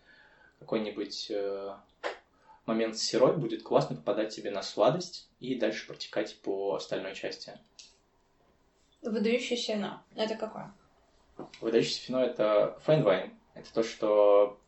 Какой-нибудь 0.59 1.31
э, 1.31 1.75
момент 2.67 2.97
с 2.97 3.03
сирой 3.03 3.37
будет 3.37 3.63
классно 3.63 3.97
попадать 3.97 4.35
тебе 4.35 4.51
на 4.51 4.63
сладость 4.63 5.29
и 5.41 5.55
дальше 5.55 5.87
протекать 5.87 6.41
по 6.43 6.75
остальной 6.75 7.15
части. 7.15 7.59
Выдающееся 9.03 9.75
вино. 9.75 10.03
Это 10.15 10.35
какое? 10.35 10.73
Выдающееся 11.61 12.09
вино— 12.09 12.25
это 12.25 12.79
fine 12.87 13.03
wine. 13.03 13.31
Это 13.55 13.73
то, 13.73 13.83
что, 13.83 14.61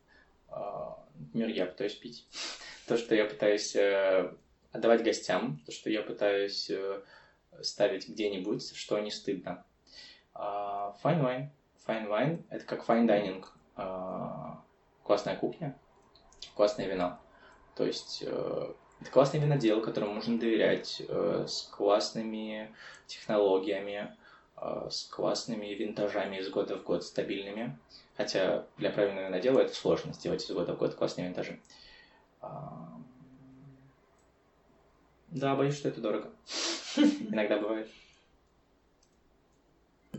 а, 0.48 0.98
например, 1.18 1.48
я 1.48 1.66
пытаюсь 1.66 1.94
пить. 1.94 2.26
то, 2.86 2.96
что 2.96 3.14
я 3.14 3.26
пытаюсь 3.26 3.76
э, 3.76 4.34
отдавать 4.72 5.04
гостям, 5.04 5.60
то, 5.66 5.72
что 5.72 5.90
я 5.90 6.02
пытаюсь 6.02 6.70
э, 6.70 7.02
ставить 7.60 8.08
где-нибудь, 8.08 8.74
что 8.74 8.98
не 8.98 9.10
стыдно. 9.10 9.64
А, 10.34 10.96
fine 11.02 11.22
wine. 11.22 11.48
Fine 11.86 12.08
wine— 12.08 12.44
это 12.50 12.64
как 12.64 12.88
fine 12.88 13.06
dining. 13.06 13.44
А, 13.76 14.62
классная 15.02 15.36
кухня, 15.36 15.78
классное 16.54 16.86
вино. 16.86 17.18
То 17.74 17.86
есть 17.86 18.22
э, 18.26 18.72
это 19.00 19.10
классный 19.10 19.40
винодел, 19.40 19.80
которому 19.80 20.14
можно 20.14 20.38
доверять, 20.38 21.02
с 21.08 21.62
классными 21.72 22.74
технологиями, 23.06 24.16
Э, 24.62 24.86
с 24.88 25.04
классными 25.06 25.66
винтажами 25.74 26.36
из 26.36 26.48
года 26.48 26.76
в 26.76 26.84
год, 26.84 27.02
стабильными. 27.02 27.76
Хотя 28.16 28.64
для 28.76 28.90
правильного 28.90 29.26
винодела 29.26 29.58
это 29.60 29.74
сложно 29.74 30.12
сделать 30.12 30.44
из 30.44 30.54
года 30.54 30.74
в 30.74 30.78
год 30.78 30.94
классные 30.94 31.26
винтажи. 31.26 31.58
А, 32.40 32.92
да, 35.28 35.56
боюсь, 35.56 35.76
что 35.76 35.88
это 35.88 36.00
дорого. 36.00 36.30
Иногда 36.96 37.58
бывает. 37.58 37.90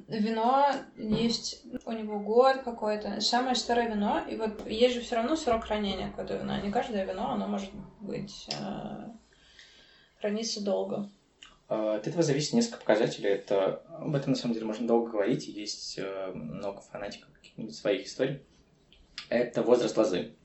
Вино 0.07 0.67
есть 0.95 1.63
у 1.85 1.91
него 1.91 2.19
год 2.19 2.63
какой-то, 2.63 3.21
самое 3.21 3.55
старое 3.55 3.89
вино, 3.89 4.23
и 4.29 4.35
вот 4.35 4.67
есть 4.67 4.95
же 4.95 5.01
все 5.01 5.15
равно 5.15 5.35
срок 5.35 5.65
хранения 5.65 6.09
какое-то 6.09 6.37
вина. 6.37 6.61
Не 6.61 6.71
каждое 6.71 7.05
вино, 7.05 7.31
оно 7.31 7.47
может 7.47 7.71
быть 8.01 8.49
э, 8.51 9.09
храниться 10.19 10.63
долго. 10.63 11.09
От 11.67 12.07
этого 12.07 12.21
зависит 12.21 12.53
несколько 12.53 12.79
показателей. 12.79 13.29
Это, 13.29 13.81
об 13.97 14.13
этом, 14.15 14.31
на 14.31 14.37
самом 14.37 14.53
деле, 14.53 14.65
можно 14.65 14.85
долго 14.85 15.11
говорить. 15.11 15.47
Есть 15.47 15.97
э, 15.97 16.31
много 16.33 16.81
фанатиков 16.81 17.31
каких-нибудь 17.33 17.73
своих 17.73 18.05
историй. 18.05 18.41
Это 19.29 19.63
возраст 19.63 19.97
лозы. 19.97 20.35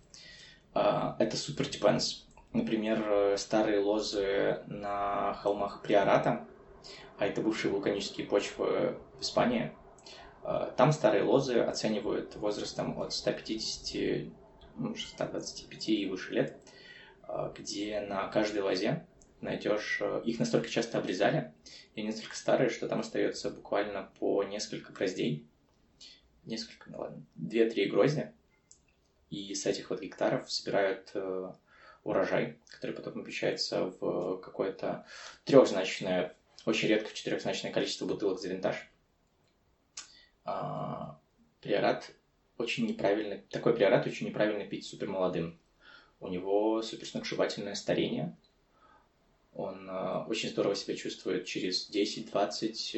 А, 0.73 1.17
это 1.19 1.37
супер. 1.37 1.67
Например, 2.53 3.05
э, 3.07 3.37
старые 3.37 3.81
лозы 3.81 4.63
на 4.69 5.35
холмах 5.35 5.83
Приората, 5.83 6.47
а 7.19 7.27
это 7.27 7.41
бывшие 7.41 7.73
вулканические 7.73 8.27
почвы 8.27 8.97
в 9.19 9.23
Испании. 9.23 9.73
А, 10.43 10.71
там 10.71 10.93
старые 10.93 11.25
лозы 11.25 11.59
оценивают 11.59 12.37
возрастом 12.37 13.01
от 13.01 13.13
150, 13.13 14.33
125 14.97 15.89
и 15.89 16.07
выше 16.07 16.33
лет, 16.33 16.57
а, 17.23 17.53
где 17.57 18.01
на 18.01 18.29
каждой 18.29 18.63
лозе 18.63 19.05
найдешь, 19.41 19.99
э, 20.01 20.23
их 20.25 20.39
настолько 20.39 20.69
часто 20.69 20.99
обрезали, 20.99 21.53
и 21.95 22.01
они 22.01 22.09
настолько 22.09 22.37
старые, 22.37 22.71
что 22.71 22.89
там 22.89 23.01
остается 23.01 23.51
буквально 23.51 24.11
по 24.19 24.43
несколько 24.43 24.93
гроздей, 24.93 25.47
несколько, 26.45 26.91
ну 26.91 26.99
ладно, 26.99 27.25
две-три 27.37 27.87
грозди, 27.87 28.33
и 29.31 29.55
с 29.55 29.67
этих 29.67 29.91
вот 29.91 30.01
гектаров 30.01 30.51
собирают 30.51 31.11
э, 31.15 31.53
урожай, 32.05 32.59
который 32.69 32.97
потом 32.97 33.13
помещается 33.15 33.93
в 34.01 34.39
какое-то 34.39 35.07
трехзначное, 35.45 36.35
очень 36.69 36.89
редко 36.89 37.09
в 37.09 37.15
четырехзначное 37.15 37.73
количество 37.73 38.07
бутылок 38.07 38.41
за 38.41 38.49
винтаж. 38.49 38.77
А, 40.45 41.19
приорат 41.61 42.11
очень 42.57 42.87
неправильно, 42.87 43.39
такой 43.51 43.75
приорат 43.75 44.07
очень 44.07 44.27
неправильно 44.27 44.65
пить 44.65 44.87
супер 44.87 45.09
молодым. 45.09 45.59
У 46.21 46.29
него 46.29 46.83
суперсногсшибательное 46.83 47.75
старение– 47.75 48.37
он 49.59 49.91
э, 49.91 50.25
очень 50.29 50.51
здорово 50.51 50.77
себя 50.77 50.95
чувствует 50.95 51.45
через 51.45 51.89
10, 51.89 52.31
20, 52.31 52.97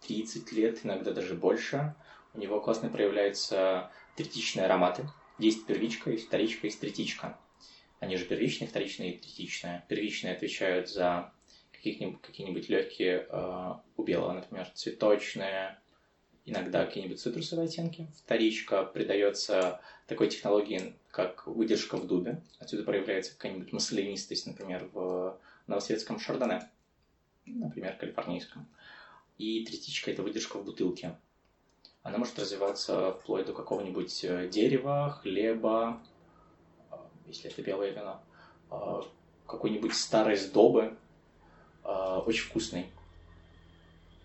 30 0.00 0.52
лет, 0.52 0.78
иногда 0.84 1.12
даже 1.12 1.34
больше. 1.34 1.94
У 2.32 2.38
него 2.38 2.60
классно 2.60 2.88
проявляются 2.88 3.90
третичные 4.16 4.64
ароматы. 4.64 5.06
Есть 5.38 5.66
первичка, 5.66 6.10
есть 6.10 6.28
вторичка, 6.28 6.66
есть 6.66 6.80
третичка. 6.80 7.38
Они 8.00 8.16
же 8.16 8.24
первичные, 8.24 8.68
вторичные 8.68 9.14
и 9.14 9.18
третичные. 9.18 9.84
Первичные 9.86 10.34
отвечают 10.34 10.88
за 10.88 11.30
какие-нибудь, 11.82 12.20
какие-нибудь 12.22 12.68
легкие 12.68 13.26
э, 13.28 13.74
у 13.96 14.02
белого, 14.04 14.32
например, 14.32 14.70
цветочные, 14.74 15.78
иногда 16.44 16.86
какие-нибудь 16.86 17.20
цитрусовые 17.20 17.66
оттенки. 17.66 18.06
Вторичка 18.16 18.84
придается 18.84 19.80
такой 20.06 20.28
технологии, 20.28 20.94
как 21.10 21.46
выдержка 21.46 21.96
в 21.96 22.06
дубе. 22.06 22.40
Отсюда 22.58 22.84
проявляется 22.84 23.32
какая-нибудь 23.32 23.72
маслянистость, 23.72 24.46
например, 24.46 24.88
в 24.92 25.38
новосветском 25.66 26.20
шардоне, 26.20 26.70
например, 27.46 27.96
калифорнийском. 27.96 28.66
И 29.38 29.64
третичка– 29.64 30.10
это 30.12 30.22
выдержка 30.22 30.58
в 30.58 30.64
бутылке. 30.64 31.16
Она 32.02 32.18
может 32.18 32.38
развиваться 32.38 33.12
вплоть 33.12 33.46
до 33.46 33.52
какого-нибудь 33.52 34.24
э, 34.24 34.48
дерева, 34.48 35.18
хлеба, 35.20 36.00
э, 36.90 36.96
если 37.26 37.50
это 37.50 37.62
белое 37.62 37.90
вино, 37.90 38.22
э, 38.70 39.00
какой-нибудь 39.46 39.94
старой 39.94 40.36
сдобы, 40.36 40.96
очень 41.84 42.44
вкусный, 42.44 42.86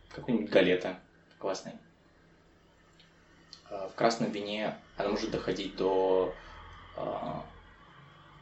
какой-нибудь 0.10 0.50
галета 0.50 1.00
классный. 1.40 1.74
В 3.70 3.92
красном 3.96 4.32
вине 4.32 4.78
она 4.96 5.10
может 5.10 5.32
доходить 5.32 5.76
до 5.76 6.34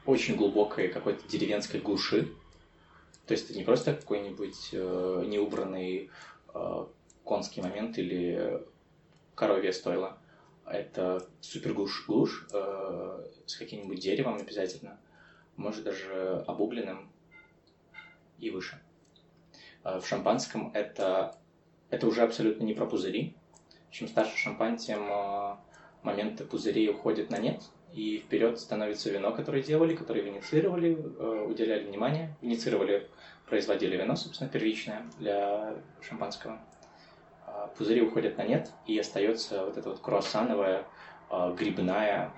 очень 0.05 0.35
глубокой 0.35 0.89
какой-то 0.89 1.27
деревенской 1.27 1.79
глуши, 1.79 2.33
то 3.25 3.33
есть 3.33 3.49
это 3.49 3.57
не 3.57 3.63
просто 3.63 3.93
какой-нибудь 3.95 4.69
э, 4.71 5.23
неубранный 5.25 6.11
конский 7.23 7.61
момент 7.61 7.97
или 7.97 8.63
коровье 9.33 9.73
стойло. 9.73 10.17
Это 10.65 11.27
супер 11.41 11.73
глушь-глушь 11.73 12.47
э, 12.53 13.27
с 13.45 13.55
каким-нибудь 13.55 13.99
деревом 13.99 14.37
обязательно, 14.37 14.99
может 15.57 15.83
даже 15.83 16.43
обугленным 16.47 17.11
и 18.39 18.49
выше. 18.49 18.81
Э, 19.85 19.99
в 19.99 20.07
шампанском 20.07 20.71
это, 20.73 21.35
это 21.89 22.07
уже 22.07 22.23
абсолютно 22.23 22.63
не 22.63 22.73
про 22.73 22.85
пузыри. 22.85 23.35
Чем 23.91 24.07
старше 24.07 24.35
шампань, 24.35 24.77
тем 24.77 25.07
э, 25.09 25.55
моменты 26.01 26.43
пузырей 26.43 26.89
уходят 26.89 27.29
на 27.29 27.37
нет, 27.37 27.61
и 27.93 28.17
вперед 28.17 28.59
становится 28.59 29.09
вино, 29.09 29.31
которое 29.31 29.61
делали, 29.63 29.95
которое 29.95 30.21
виницировали, 30.21 30.97
э, 30.97 31.45
уделяли 31.47 31.85
внимание, 31.85 32.35
виницировали, 32.41 33.07
производили 33.47 33.95
вино, 33.95 34.15
собственно, 34.15 34.49
первичное 34.49 35.05
для 35.19 35.75
шампанского. 36.01 36.59
Пузыри 37.77 38.01
уходят 38.01 38.37
на 38.37 38.43
нет, 38.43 38.71
и 38.85 38.97
остается 38.99 39.65
вот 39.65 39.77
эта 39.77 39.89
вот 39.89 39.99
круассановая 39.99 40.85
грибная 41.57 42.33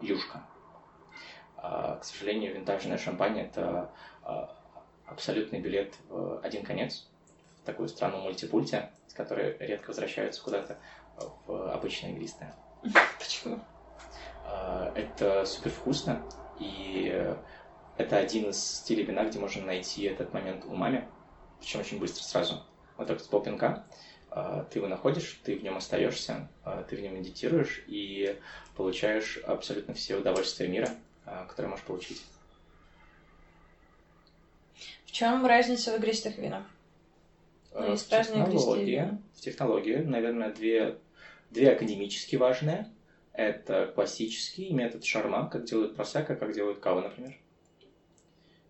юшка. 0.00 0.42
К 1.56 2.00
сожалению, 2.02 2.54
винтажная 2.54 2.96
шампань– 2.96 3.40
это 3.40 3.90
абсолютный 5.06 5.60
билет 5.60 5.94
в 6.08 6.40
один 6.40 6.64
конец, 6.64 7.08
в 7.62 7.66
такую 7.66 7.88
страну 7.88 8.20
мультипульти, 8.20 8.90
с 9.06 9.14
которой 9.14 9.56
редко 9.58 9.88
возвращаются 9.88 10.42
куда-то 10.42 10.78
в 11.46 11.72
обычные 11.72 12.12
игристые. 12.14 12.54
Почему? 13.18 13.60
А, 14.44 14.92
это 14.94 15.44
супер 15.44 15.70
вкусно, 15.70 16.22
и 16.58 17.34
это 17.96 18.16
один 18.18 18.50
из 18.50 18.62
стилей 18.62 19.04
вина, 19.04 19.24
где 19.24 19.38
можно 19.38 19.64
найти 19.64 20.04
этот 20.04 20.32
момент 20.32 20.64
умами, 20.64 21.08
причем 21.60 21.80
очень 21.80 21.98
быстро 21.98 22.22
сразу. 22.22 22.62
Вот 22.96 23.08
так 23.08 23.20
с 23.20 23.24
полпинка 23.24 23.84
ты 24.70 24.78
его 24.78 24.86
находишь, 24.86 25.40
ты 25.44 25.56
в 25.58 25.62
нем 25.62 25.78
остаешься, 25.78 26.48
ты 26.88 26.96
в 26.96 27.00
нем 27.00 27.14
медитируешь 27.14 27.82
и 27.86 28.38
получаешь 28.76 29.38
абсолютно 29.38 29.94
все 29.94 30.16
удовольствия 30.16 30.68
мира, 30.68 30.90
которые 31.48 31.70
можешь 31.70 31.86
получить. 31.86 32.22
В 35.16 35.18
чем 35.18 35.46
разница 35.46 35.92
в 35.92 35.96
игристых 35.96 36.36
винах? 36.36 36.66
Ну, 37.72 37.92
есть 37.92 38.06
в 38.06 38.10
технологии, 38.10 39.18
в 39.34 39.40
технологии, 39.40 39.94
наверное, 39.94 40.52
две, 40.52 40.98
две 41.50 41.72
академически 41.72 42.36
важные. 42.36 42.92
Это 43.32 43.90
классический 43.94 44.74
метод 44.74 45.06
шарма, 45.06 45.48
как 45.48 45.64
делают 45.64 45.96
просека, 45.96 46.36
как 46.36 46.52
делают 46.52 46.80
кава, 46.80 47.00
например. 47.00 47.34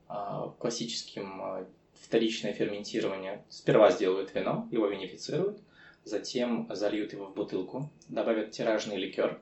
А, 0.06 0.54
классическим 0.60 1.42
а, 1.42 1.66
вторичное 1.94 2.52
ферментирование. 2.52 3.42
Сперва 3.48 3.90
сделают 3.90 4.32
вино, 4.32 4.68
его 4.70 4.86
винифицируют, 4.86 5.58
затем 6.04 6.68
зальют 6.70 7.12
его 7.12 7.26
в 7.26 7.34
бутылку, 7.34 7.90
добавят 8.06 8.52
тиражный 8.52 8.98
ликер 8.98 9.40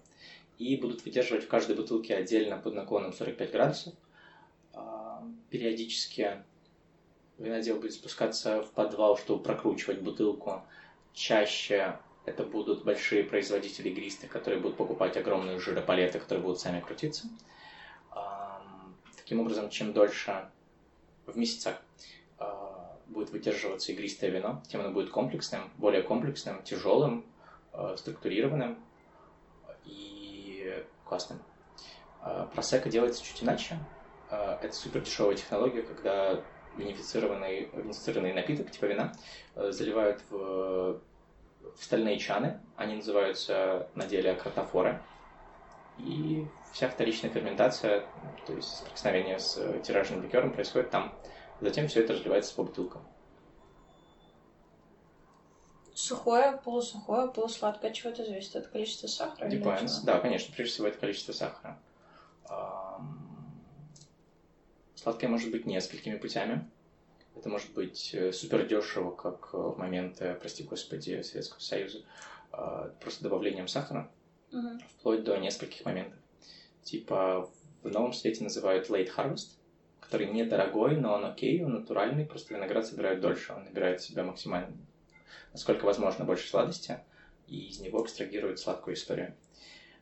и 0.59 0.75
будут 0.79 1.05
выдерживать 1.05 1.45
в 1.45 1.49
каждой 1.49 1.77
бутылке 1.77 2.17
отдельно 2.17 2.57
под 2.57 2.73
наклоном 2.73 3.13
45 3.13 3.53
градусов. 3.53 3.93
А, 4.73 5.23
периодически 5.51 6.43
винодел 7.39 7.77
будет 7.77 7.93
спускаться 7.93 8.63
в 8.63 8.71
подвал, 8.71 9.17
чтобы 9.17 9.43
прокручивать 9.43 10.01
бутылку. 10.01 10.63
Чаще 11.13 11.99
это 12.25 12.45
будут 12.45 12.85
большие 12.85 13.25
производители 13.25 13.89
игристых, 13.89 14.31
которые 14.31 14.61
будут 14.61 14.77
покупать 14.77 15.17
огромные 15.17 15.59
жиропалеты, 15.59 16.19
которые 16.19 16.43
будут 16.43 16.61
сами 16.61 16.81
крутиться. 16.81 17.29
Таким 19.25 19.41
образом, 19.41 19.71
чем 19.71 19.95
дольше 19.95 20.51
в 21.25 21.35
месяцах 21.39 21.81
а, 22.39 22.95
будет 23.07 23.31
выдерживаться 23.31 23.91
игристое 23.91 24.31
вино, 24.31 24.63
тем 24.69 24.83
оно 24.83 24.91
будет 24.91 25.09
комплексным, 25.09 25.71
более 25.79 26.03
комплексным, 26.03 26.63
тяжелым, 26.63 27.25
а, 27.73 27.97
структурированным 27.97 28.79
и 29.87 30.85
классным. 31.07 31.39
А, 32.21 32.47
просека 32.49 32.91
делается 32.91 33.25
чуть 33.25 33.43
иначе. 33.43 33.79
Это 34.31 34.73
супер 34.73 35.01
дешевая 35.01 35.37
технология, 35.37 35.83
когда 35.83 36.43
винифицированный, 36.77 37.71
винифицированный 37.73 38.33
напиток, 38.33 38.71
типа 38.71 38.87
вина, 38.87 39.13
заливают 39.55 40.23
в 40.31 41.01
в 41.77 41.85
стальные 41.85 42.19
чаны. 42.19 42.61
Они 42.77 42.97
называются 42.97 43.89
на 43.95 44.07
деле 44.07 44.35
картофоры. 44.35 45.01
И 45.99 46.47
вся 46.73 46.89
вторичная 46.89 47.31
ферментация, 47.31 48.05
то 48.47 48.53
есть 48.53 48.69
соприкосновение 48.69 49.39
с 49.39 49.55
тиражным 49.83 50.23
ликером 50.23 50.53
происходит 50.53 50.91
там. 50.91 51.15
Затем 51.61 51.87
все 51.87 52.03
это 52.03 52.15
разливается 52.15 52.55
по 52.55 52.65
бутылкам. 52.65 53.03
Сухое, 55.95 56.61
полусухое, 56.65 57.29
полусладкое, 57.29 57.91
от 57.91 57.97
чего 57.97 58.11
это 58.11 58.25
зависит? 58.25 58.57
От 58.57 58.67
количества 58.67 59.07
сахара? 59.07 59.49
Depends. 59.49 60.05
Да, 60.05 60.19
конечно, 60.19 60.53
прежде 60.53 60.75
всего 60.75 60.89
это 60.89 60.99
количество 60.99 61.33
сахара. 61.33 61.79
Сладкое 65.05 65.29
может 65.29 65.51
быть 65.51 65.67
несколькими 65.67 66.17
путями. 66.17 66.67
Это 67.37 67.51
может 67.51 67.75
быть 67.75 68.15
э, 68.15 68.33
супер 68.33 68.67
дешево, 68.67 69.11
как 69.11 69.51
э, 69.53 69.57
в 69.59 69.77
моменты, 69.77 70.35
прости 70.41 70.63
господи, 70.63 71.21
Советского 71.21 71.61
Союза, 71.61 71.99
а, 72.51 72.89
просто 73.03 73.23
добавлением 73.25 73.69
сахара, 73.69 74.11
угу. 74.51 74.79
вплоть 74.89 75.23
до 75.23 75.37
нескольких 75.37 75.85
моментов. 75.85 76.19
Типа 76.85 77.51
в 77.83 77.91
новом 77.91 78.15
свете 78.15 78.45
называют 78.45 78.89
late 78.89 79.11
harvest, 79.15 79.59
который 80.01 80.27
недорогой, 80.29 80.97
но 80.97 81.13
он 81.13 81.27
окей, 81.27 81.63
он 81.63 81.75
натуральный, 81.75 82.25
просто 82.25 82.55
виноград 82.55 82.87
собирают 82.87 83.21
дольше, 83.21 83.53
он 83.53 83.65
набирает 83.65 84.01
в 84.01 84.07
себя 84.07 84.25
максимально, 84.25 84.75
насколько 85.53 85.85
возможно, 85.85 86.25
больше 86.25 86.49
сладости, 86.49 86.99
и 87.47 87.67
из 87.67 87.79
него 87.79 88.03
экстрагируют 88.03 88.59
сладкую 88.59 88.95
историю. 88.97 89.35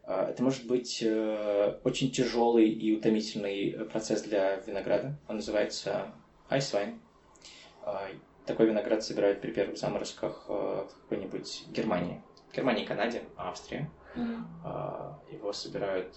А, 0.05 0.29
это 0.31 0.43
может 0.43 0.67
быть 0.67 1.03
э, 1.03 1.79
очень 1.85 2.11
тяжелый 2.11 2.69
и 2.69 2.97
утомительный 2.97 3.87
процесс 3.91 4.23
для 4.23 4.57
винограда. 4.57 5.19
Он 5.29 5.37
называется 5.37 6.13
ice 6.51 6.73
wine. 6.75 6.99
А, 7.83 8.09
такой 8.47 8.67
виноград 8.67 9.05
собирают 9.05 9.41
при 9.41 9.53
первых 9.53 9.79
заморозках 9.79 10.47
а, 10.49 10.87
в 10.87 11.03
какой-нибудь 11.03 11.65
Германии. 11.71 12.23
Германии, 12.55 12.85
Канаде, 12.85 13.23
Австрии. 13.37 13.89
Mm-hmm. 14.15 15.33
Его 15.33 15.55
собирают 15.55 16.15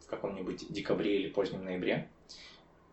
в 0.00 0.06
каком-нибудь 0.06 0.72
декабре 0.72 1.20
или 1.20 1.30
позднем 1.30 1.64
ноябре. 1.64 2.08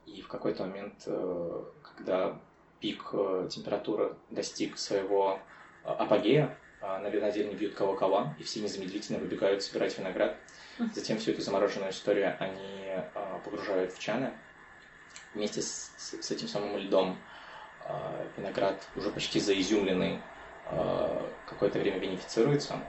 И 0.07 0.21
в 0.21 0.27
какой-то 0.27 0.65
момент, 0.65 1.03
э, 1.05 1.63
когда 1.83 2.39
пик 2.79 3.09
э, 3.11 3.47
температуры 3.51 4.15
достиг 4.29 4.77
своего 4.77 5.39
э, 5.83 5.89
апогея, 5.89 6.57
на 6.81 7.09
винодельне 7.09 7.55
бьют 7.55 7.73
кого-кого, 7.73 8.33
и 8.39 8.43
все 8.43 8.59
незамедлительно 8.61 9.19
выбегают 9.19 9.63
собирать 9.63 9.97
виноград. 9.97 10.37
Затем 10.93 11.17
всю 11.17 11.31
эту 11.31 11.41
замороженную 11.41 11.91
историю 11.91 12.35
они 12.39 12.93
погружают 13.43 13.93
в 13.93 13.99
чаны 13.99 14.31
вместе 15.33 15.61
с, 15.61 15.91
с 15.97 16.31
этим 16.31 16.47
самым 16.47 16.77
льдом 16.77 17.17
а, 17.85 18.25
виноград 18.35 18.85
уже 18.95 19.11
почти 19.11 19.39
заизюмленный 19.39 20.19
а, 20.65 21.31
какое-то 21.47 21.79
время 21.79 21.99
винифицируется, 21.99 22.79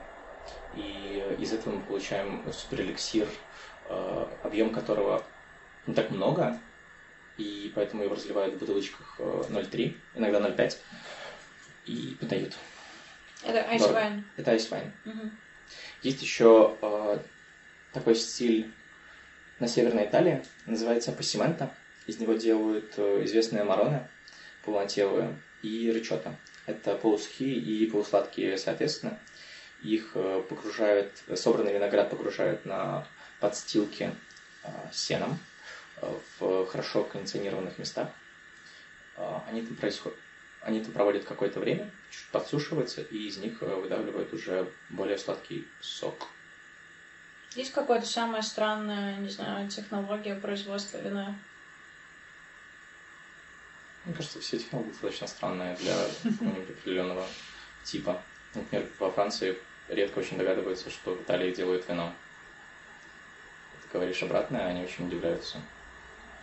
и 0.75 1.23
из 1.39 1.53
этого 1.53 1.75
мы 1.75 1.81
получаем 1.81 2.43
суперэликсир, 2.51 3.27
а, 3.87 4.29
объем 4.43 4.71
которого 4.71 5.23
не 5.87 5.93
так 5.93 6.09
много, 6.09 6.59
и 7.37 7.71
поэтому 7.73 8.03
его 8.03 8.15
разливают 8.15 8.55
в 8.55 8.59
бутылочках 8.59 9.19
0,3, 9.19 9.95
иногда 10.15 10.39
0,5, 10.39 10.77
и 11.85 12.17
подают. 12.19 12.55
Это 13.43 13.61
айсвайн. 13.69 14.25
Это 14.37 14.51
айсвайн. 14.51 14.91
Угу. 15.05 15.29
Есть 16.01 16.21
еще 16.21 16.77
э, 16.81 17.19
такой 17.93 18.15
стиль 18.15 18.71
на 19.59 19.67
Северной 19.67 20.05
Италии, 20.05 20.43
называется 20.65 21.11
пассимента. 21.11 21.73
Из 22.07 22.19
него 22.19 22.33
делают 22.33 22.93
э, 22.97 23.23
известные 23.25 23.63
мароны 23.63 24.07
полнотелые 24.63 25.35
и 25.61 25.91
рычота. 25.91 26.35
Это 26.65 26.95
полусухие 26.95 27.55
и 27.55 27.89
полусладкие 27.89 28.57
соответственно. 28.57 29.17
Их 29.83 30.11
э, 30.15 30.43
погружают, 30.49 31.11
собранный 31.35 31.73
виноград 31.73 32.09
погружают 32.09 32.65
на 32.65 33.07
подстилки 33.39 34.11
э, 34.63 34.69
сеном 34.91 35.39
в 36.39 36.65
хорошо 36.67 37.03
кондиционированных 37.03 37.77
местах. 37.77 38.07
Они 39.49 39.61
там, 39.61 39.75
происходят, 39.75 40.17
они 40.61 40.83
там 40.83 40.91
проводят 40.91 41.25
какое-то 41.25 41.59
время, 41.59 41.89
чуть 42.11 42.27
подсушиваются, 42.27 43.01
и 43.01 43.27
из 43.27 43.37
них 43.37 43.61
выдавливают 43.61 44.33
уже 44.33 44.69
более 44.89 45.17
сладкий 45.17 45.67
сок. 45.81 46.27
Есть 47.55 47.73
какая-то 47.73 48.05
самая 48.05 48.41
странная, 48.41 49.17
не 49.17 49.29
знаю, 49.29 49.69
технология 49.69 50.35
производства 50.35 50.97
вина? 50.97 51.35
Мне 54.05 54.13
кажется, 54.13 54.39
все 54.39 54.59
технологии 54.59 54.91
достаточно 54.91 55.27
странные 55.27 55.75
для 55.77 55.95
какого-нибудь 56.23 56.69
определенного 56.69 57.27
типа. 57.83 58.21
Например, 58.53 58.87
во 58.99 59.11
Франции 59.11 59.57
редко 59.87 60.19
очень 60.19 60.37
догадываются, 60.37 60.89
что 60.89 61.15
в 61.15 61.21
Италии 61.21 61.53
делают 61.53 61.87
вино. 61.87 62.13
Ты 63.83 63.97
говоришь 63.97 64.21
обратное, 64.23 64.67
они 64.67 64.83
очень 64.83 65.07
удивляются. 65.07 65.57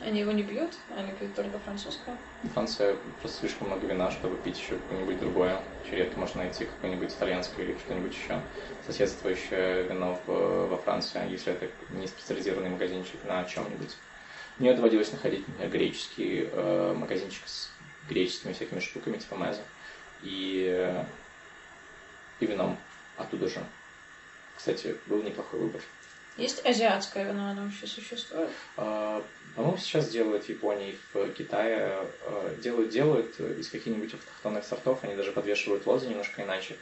Они 0.01 0.21
его 0.21 0.33
не 0.33 0.43
пьют? 0.43 0.75
Они 0.95 1.11
пьют 1.13 1.35
только 1.35 1.59
французское? 1.59 2.17
Франция 2.53 2.97
просто 3.21 3.41
слишком 3.41 3.69
много 3.69 3.87
вина, 3.87 4.11
чтобы 4.11 4.37
пить 4.37 4.59
еще 4.59 4.77
какое-нибудь 4.77 5.19
другое. 5.19 5.61
Очень 5.85 5.97
редко 5.97 6.19
можно 6.19 6.43
найти 6.43 6.67
какое-нибудь 6.67 7.11
итальянское 7.11 7.65
или 7.65 7.79
что-нибудь 7.79 8.13
еще 8.13 8.41
соседствующее 8.87 9.85
вино 9.85 10.21
в, 10.27 10.67
во 10.69 10.77
Франции, 10.77 11.23
если 11.31 11.55
это 11.55 11.69
не 11.91 12.07
специализированный 12.07 12.71
магазинчик 12.71 13.25
на 13.25 13.45
чем-нибудь. 13.45 13.97
Мне 14.59 14.75
доводилось 14.75 15.13
находить, 15.13 15.45
греческий 15.71 16.49
э, 16.51 16.95
магазинчик 16.95 17.47
с 17.47 17.71
греческими 18.09 18.53
всякими 18.53 18.81
штуками, 18.81 19.17
типа 19.17 19.35
меза, 19.35 19.63
и, 20.23 20.67
э, 20.69 21.05
и 22.41 22.47
вином 22.47 22.77
оттуда 23.17 23.49
же. 23.49 23.63
Кстати, 24.57 24.97
был 25.07 25.23
неплохой 25.23 25.61
выбор. 25.61 25.83
Есть 26.37 26.65
азиатское 26.67 27.25
вино, 27.25 27.51
оно 27.51 27.63
вообще 27.63 27.87
существует? 27.87 28.51
А, 28.77 29.25
по-моему, 29.55 29.79
сейчас 29.79 30.11
делают 30.11 30.45
в 30.45 30.49
Японии, 30.49 30.99
в 31.13 31.29
Китае. 31.33 32.07
А, 32.27 32.55
делают, 32.63 32.91
делают 32.91 33.41
из 33.41 33.71
каких-нибудь 33.71 34.15
автохтонных 34.15 34.65
сортов, 34.65 35.03
они 35.03 35.15
даже 35.15 35.33
подвешивают 35.33 35.87
лозы 35.87 36.09
немножко 36.09 36.43
иначе. 36.43 36.77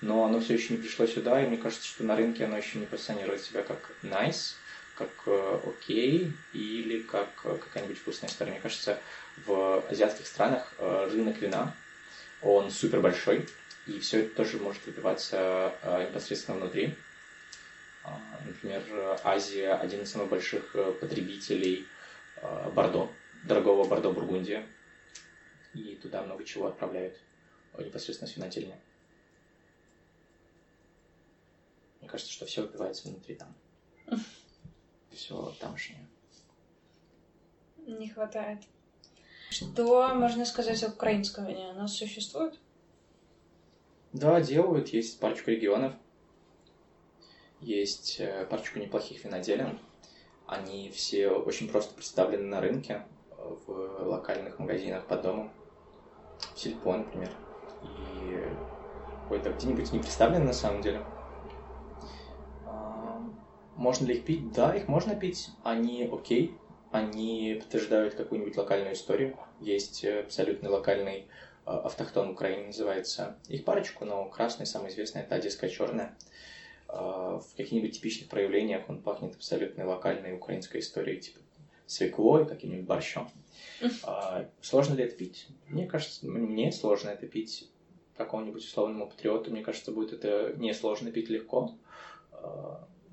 Но 0.00 0.24
оно 0.24 0.40
все 0.40 0.54
еще 0.54 0.74
не 0.74 0.80
пришло 0.80 1.06
сюда, 1.06 1.42
и 1.42 1.46
мне 1.46 1.56
кажется, 1.56 1.86
что 1.86 2.04
на 2.04 2.16
рынке 2.16 2.44
оно 2.44 2.56
еще 2.56 2.78
не 2.78 2.86
позиционирует 2.86 3.42
себя 3.42 3.62
как 3.62 3.90
nice, 4.02 4.54
как 4.96 5.08
э, 5.26 5.60
окей 5.66 6.32
или 6.52 7.00
как 7.00 7.28
э, 7.44 7.56
какая-нибудь 7.56 7.98
вкусная 7.98 8.30
история. 8.30 8.52
Мне 8.52 8.60
кажется, 8.60 8.98
в 9.46 9.84
азиатских 9.90 10.26
странах 10.26 10.72
э, 10.78 11.08
рынок 11.12 11.40
вина, 11.40 11.74
он 12.42 12.70
супер 12.70 13.00
большой, 13.00 13.48
и 13.86 13.98
все 13.98 14.20
это 14.20 14.34
тоже 14.34 14.58
может 14.58 14.84
выпиваться 14.86 15.72
непосредственно 16.08 16.58
внутри. 16.58 16.94
А, 18.04 18.20
например, 18.46 18.82
Азия 19.24 19.72
один 19.72 20.02
из 20.02 20.10
самых 20.10 20.28
больших 20.28 20.72
потребителей 21.00 21.86
Бордо, 22.74 23.10
дорогого 23.44 23.88
Бордо 23.88 24.12
Бургундия. 24.12 24.66
И 25.72 25.96
туда 25.96 26.22
много 26.22 26.44
чего 26.44 26.66
отправляют 26.68 27.18
непосредственно 27.78 28.30
с 28.30 28.36
винодельни. 28.36 28.76
Мне 32.00 32.08
кажется, 32.08 32.32
что 32.32 32.46
все 32.46 32.62
выпивается 32.62 33.08
внутри 33.08 33.34
там. 33.34 33.54
все 35.10 35.54
тамошнее. 35.58 36.06
Не 37.86 38.08
хватает. 38.08 38.60
Что 39.50 40.14
можно 40.14 40.44
сказать 40.44 40.82
о 40.84 40.88
украинском 40.88 41.46
вине? 41.46 41.70
Оно 41.70 41.86
существует? 41.86 42.58
Да, 44.12 44.40
делают. 44.40 44.88
Есть 44.88 45.18
парочку 45.20 45.50
регионов. 45.50 45.94
Есть 47.64 48.20
э, 48.20 48.44
парочку 48.44 48.78
неплохих 48.78 49.24
виноделин. 49.24 49.78
Они 50.46 50.90
все 50.90 51.30
очень 51.30 51.68
просто 51.68 51.94
представлены 51.94 52.44
на 52.44 52.60
рынке, 52.60 53.02
в 53.38 54.06
локальных 54.06 54.58
магазинах 54.58 55.06
под 55.06 55.22
домом. 55.22 55.50
В 56.54 56.58
Сельпо, 56.58 56.96
например. 56.96 57.30
И 57.82 58.42
какой-то 59.22 59.50
где-нибудь 59.50 59.92
не 59.92 59.98
представлены 59.98 60.44
на 60.44 60.52
самом 60.52 60.82
деле. 60.82 61.02
Можно 63.76 64.06
ли 64.06 64.16
их 64.16 64.24
пить? 64.24 64.52
Да, 64.52 64.74
их 64.74 64.86
можно 64.86 65.14
пить. 65.16 65.48
Они 65.62 66.08
окей. 66.12 66.56
Они 66.92 67.58
подтверждают 67.60 68.14
какую-нибудь 68.14 68.56
локальную 68.58 68.92
историю. 68.92 69.36
Есть 69.60 70.04
э, 70.04 70.20
абсолютно 70.20 70.70
локальный 70.70 71.26
э, 71.66 71.70
автохтон 71.70 72.30
Украины, 72.30 72.66
называется. 72.66 73.38
Их 73.48 73.64
парочку, 73.64 74.04
но 74.04 74.26
красный, 74.26 74.66
самый 74.66 74.90
известный, 74.90 75.22
это 75.22 75.34
одесская 75.34 75.70
черная. 75.70 76.14
Э, 76.94 77.40
в 77.40 77.56
каких-нибудь 77.56 77.92
типичных 77.92 78.28
проявлениях 78.28 78.88
он 78.88 79.02
пахнет 79.02 79.34
абсолютно 79.34 79.86
локальной 79.86 80.34
украинской 80.34 80.80
историей, 80.80 81.20
типа 81.20 81.40
свеклой, 81.86 82.46
каким-нибудь 82.46 82.86
борщом. 82.86 83.30
Сложно 84.62 84.94
ли 84.94 85.04
это 85.04 85.16
пить? 85.16 85.48
Мне 85.68 85.86
кажется, 85.86 86.26
мне 86.26 86.72
сложно 86.72 87.10
это 87.10 87.26
пить 87.26 87.68
какому-нибудь 88.16 88.64
условному 88.64 89.08
патриоту. 89.08 89.50
Мне 89.50 89.62
кажется, 89.62 89.92
будет 89.92 90.12
это 90.12 90.54
несложно 90.56 91.10
пить 91.10 91.28
легко 91.28 91.74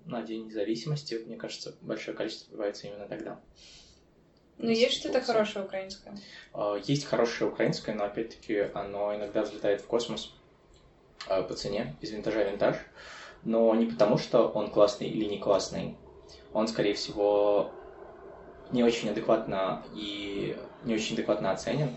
на 0.06 0.22
День 0.22 0.46
независимости, 0.46 1.16
мне 1.26 1.38
кажется, 1.38 1.76
большое 1.82 2.16
количество 2.16 2.52
бывается 2.52 2.88
именно 2.88 3.08
тогда. 3.08 3.40
Ну, 4.58 4.70
есть 4.70 5.00
что-то 5.00 5.22
хорошее 5.22 5.66
украинское? 5.66 6.16
А, 6.54 6.80
есть 6.86 7.06
хорошее 7.06 7.50
украинское, 7.50 7.96
но, 7.96 8.06
опять-таки, 8.06 8.68
оно 8.74 9.16
иногда 9.16 9.42
взлетает 9.42 9.82
в 9.82 9.88
космос 9.88 10.34
а, 11.28 11.42
по 11.42 11.56
цене 11.56 11.96
из 12.02 12.12
винтажа 12.12 12.44
винтаж. 12.44 12.78
Но 13.44 13.74
не 13.76 13.86
потому, 13.86 14.18
что 14.18 14.48
он 14.48 14.70
классный 14.70 15.08
или 15.08 15.26
не 15.26 15.39
классный. 15.39 15.98
Он, 16.54 16.68
скорее 16.68 16.94
всего, 16.94 17.72
не 18.72 18.84
очень 18.84 19.10
адекватно 19.10 19.84
и 19.96 20.58
не 20.84 20.96
очень 20.96 21.16
адекватно 21.16 21.52
оценен. 21.52 21.96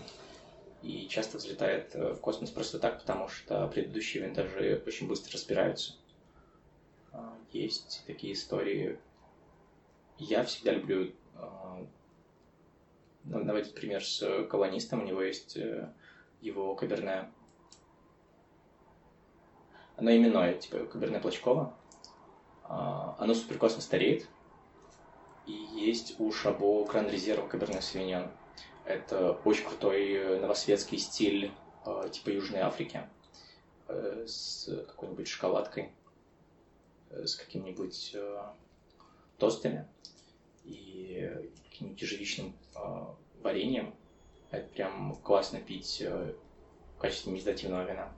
И 0.81 1.07
часто 1.07 1.37
взлетает 1.37 1.95
э, 1.95 2.13
в 2.13 2.19
космос 2.19 2.51
просто 2.51 2.77
так, 2.77 2.99
потому 2.99 3.27
что 3.27 3.67
предыдущие 3.67 4.23
винтажи 4.23 4.83
очень 4.85 5.07
быстро 5.07 5.33
разбираются. 5.33 5.93
А, 7.11 7.33
есть 7.51 8.03
такие 8.05 8.33
истории. 8.33 8.99
Я 10.19 10.43
всегда 10.43 10.73
люблю 10.73 11.11
а, 11.35 11.83
наводить 13.23 13.73
пример 13.73 14.05
с 14.05 14.45
колонистом. 14.45 15.01
У 15.01 15.05
него 15.05 15.23
есть 15.23 15.57
э, 15.57 15.89
его 16.41 16.75
каберне. 16.75 17.31
Оно 19.97 20.15
именное, 20.15 20.53
типа 20.53 20.85
каберне 20.85 21.19
Плачкова. 21.19 21.73
А, 22.63 23.15
оно 23.19 23.33
супер 23.33 23.57
классно 23.57 23.81
стареет. 23.81 24.27
И 25.45 25.51
есть 25.51 26.19
у 26.19 26.31
Шабо 26.31 26.85
Гранд 26.85 27.11
Резерв 27.11 27.47
Каберне 27.47 27.81
Савиньон. 27.81 28.31
Это 28.83 29.31
очень 29.45 29.65
крутой 29.65 30.13
э, 30.13 30.39
новосветский 30.39 30.97
стиль 30.97 31.51
типа 32.11 32.29
Южной 32.29 32.61
Африки 32.61 33.01
э, 33.87 34.25
с 34.27 34.69
какой-нибудь 34.87 35.27
шоколадкой 35.27 35.91
с 37.23 37.35
каким-нибудь 37.35 38.11
э, 38.13 38.43
тостами 39.37 39.87
и 40.63 41.31
каким-нибудь 41.69 42.01
ежевичным 42.01 42.53
э, 42.75 42.79
вареньем. 43.41 43.93
Это 44.51 44.67
прям 44.69 45.15
классно 45.23 45.59
пить 45.59 46.01
э, 46.01 46.33
в 46.95 46.99
качестве 46.99 47.31
медитативного 47.31 47.85
вина. 47.85 48.13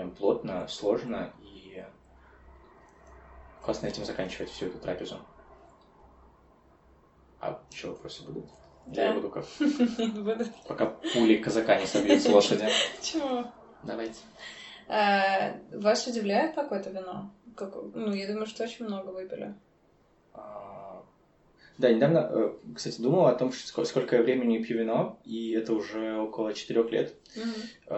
Прям 0.00 0.12
плотно, 0.12 0.66
сложно 0.66 1.30
и 1.42 1.84
классно 3.60 3.86
этим 3.86 4.06
заканчивать 4.06 4.48
всю 4.48 4.68
эту 4.68 4.78
трапезу. 4.78 5.18
А 7.38 7.60
еще 7.70 7.88
вопросы 7.88 8.22
будут? 8.22 8.46
Да. 8.86 9.08
Я 9.08 9.12
буду 9.12 9.28
как? 9.28 9.44
Пока 10.68 10.86
пули 10.86 11.36
казака 11.36 11.78
не 11.78 11.84
собьют 11.84 12.22
с 12.22 12.28
лошади. 12.30 12.66
Чего? 13.02 13.44
Давайте. 13.82 14.20
А, 14.88 15.58
вас 15.70 16.06
удивляет 16.06 16.54
какое-то 16.54 16.88
вино? 16.88 17.30
Как... 17.54 17.74
Ну, 17.92 18.14
я 18.14 18.26
думаю, 18.26 18.46
что 18.46 18.64
очень 18.64 18.86
много 18.86 19.10
выпили. 19.10 19.54
А, 20.32 20.79
да, 21.80 21.90
недавно, 21.90 22.28
э, 22.30 22.52
кстати, 22.76 23.00
думал 23.00 23.26
о 23.26 23.34
том, 23.34 23.52
сколько 23.52 24.16
я 24.16 24.22
времени 24.22 24.62
пью 24.62 24.78
вино, 24.78 25.18
и 25.24 25.52
это 25.52 25.72
уже 25.72 26.18
около 26.18 26.52
четырех 26.52 26.90
лет. 26.90 27.14
Угу. 27.34 27.94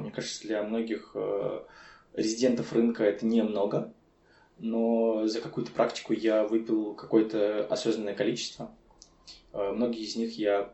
Мне 0.00 0.10
кажется, 0.10 0.42
для 0.42 0.62
многих 0.62 1.12
э, 1.14 1.60
резидентов 2.14 2.72
рынка 2.72 3.04
это 3.04 3.26
немного, 3.26 3.92
но 4.58 5.26
за 5.26 5.42
какую-то 5.42 5.72
практику 5.72 6.14
я 6.14 6.44
выпил 6.44 6.94
какое-то 6.94 7.66
осознанное 7.66 8.14
количество. 8.14 8.74
Многие 9.52 10.02
из 10.02 10.16
них 10.16 10.38
я 10.38 10.72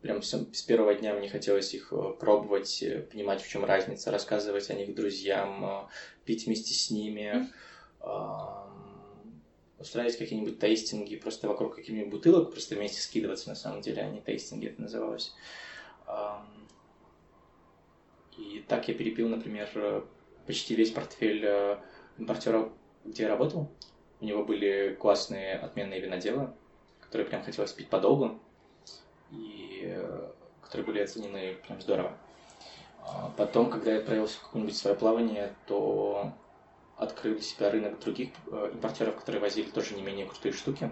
прям 0.00 0.22
с, 0.22 0.32
с 0.52 0.62
первого 0.62 0.94
дня 0.94 1.14
мне 1.14 1.28
хотелось 1.28 1.74
их 1.74 1.92
пробовать, 2.20 2.84
понимать, 3.10 3.42
в 3.42 3.48
чем 3.48 3.64
разница, 3.64 4.10
рассказывать 4.10 4.70
о 4.70 4.74
них 4.74 4.94
друзьям, 4.94 5.88
пить 6.24 6.46
вместе 6.46 6.72
с 6.72 6.90
ними 6.90 7.48
устраивать 9.78 10.16
какие-нибудь 10.16 10.58
тейстинги 10.58 11.16
просто 11.16 11.48
вокруг 11.48 11.76
каких-нибудь 11.76 12.10
бутылок, 12.10 12.52
просто 12.52 12.74
вместе 12.74 13.00
скидываться 13.00 13.48
на 13.48 13.54
самом 13.54 13.80
деле, 13.82 14.02
а 14.02 14.10
не 14.10 14.20
тейстинги 14.20 14.68
это 14.68 14.80
называлось. 14.82 15.34
И 18.36 18.64
так 18.68 18.88
я 18.88 18.94
перепил, 18.94 19.28
например, 19.28 20.04
почти 20.46 20.74
весь 20.74 20.90
портфель 20.90 21.44
э, 21.44 21.78
импортера, 22.18 22.70
где 23.04 23.24
я 23.24 23.28
работал. 23.28 23.70
У 24.20 24.24
него 24.24 24.44
были 24.44 24.96
классные 24.98 25.54
отменные 25.54 26.00
виноделы, 26.00 26.52
которые 27.00 27.26
прям 27.26 27.42
хотелось 27.42 27.72
пить 27.72 27.88
подолгу, 27.88 28.38
и 29.30 29.82
э, 29.84 30.30
которые 30.62 30.86
были 30.86 31.00
оценены 31.00 31.56
прям 31.66 31.80
здорово. 31.80 32.16
А 33.00 33.32
потом, 33.36 33.70
когда 33.70 33.92
я 33.92 33.98
отправился 33.98 34.38
в 34.38 34.42
какое-нибудь 34.42 34.76
свое 34.76 34.96
плавание, 34.96 35.54
то 35.66 36.32
открыл 36.96 37.34
для 37.34 37.42
себя 37.42 37.70
рынок 37.70 38.00
других 38.00 38.30
э, 38.50 38.70
импортеров, 38.72 39.16
которые 39.16 39.40
возили 39.40 39.68
тоже 39.70 39.94
не 39.94 40.02
менее 40.02 40.26
крутые 40.26 40.52
штуки. 40.52 40.90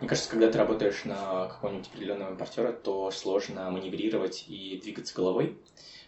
Мне 0.00 0.08
кажется, 0.08 0.30
когда 0.30 0.50
ты 0.50 0.56
работаешь 0.56 1.04
на 1.04 1.48
какого-нибудь 1.48 1.88
определенного 1.88 2.30
импортера, 2.30 2.72
то 2.72 3.10
сложно 3.10 3.68
маневрировать 3.70 4.44
и 4.46 4.80
двигаться 4.80 5.14
головой, 5.14 5.58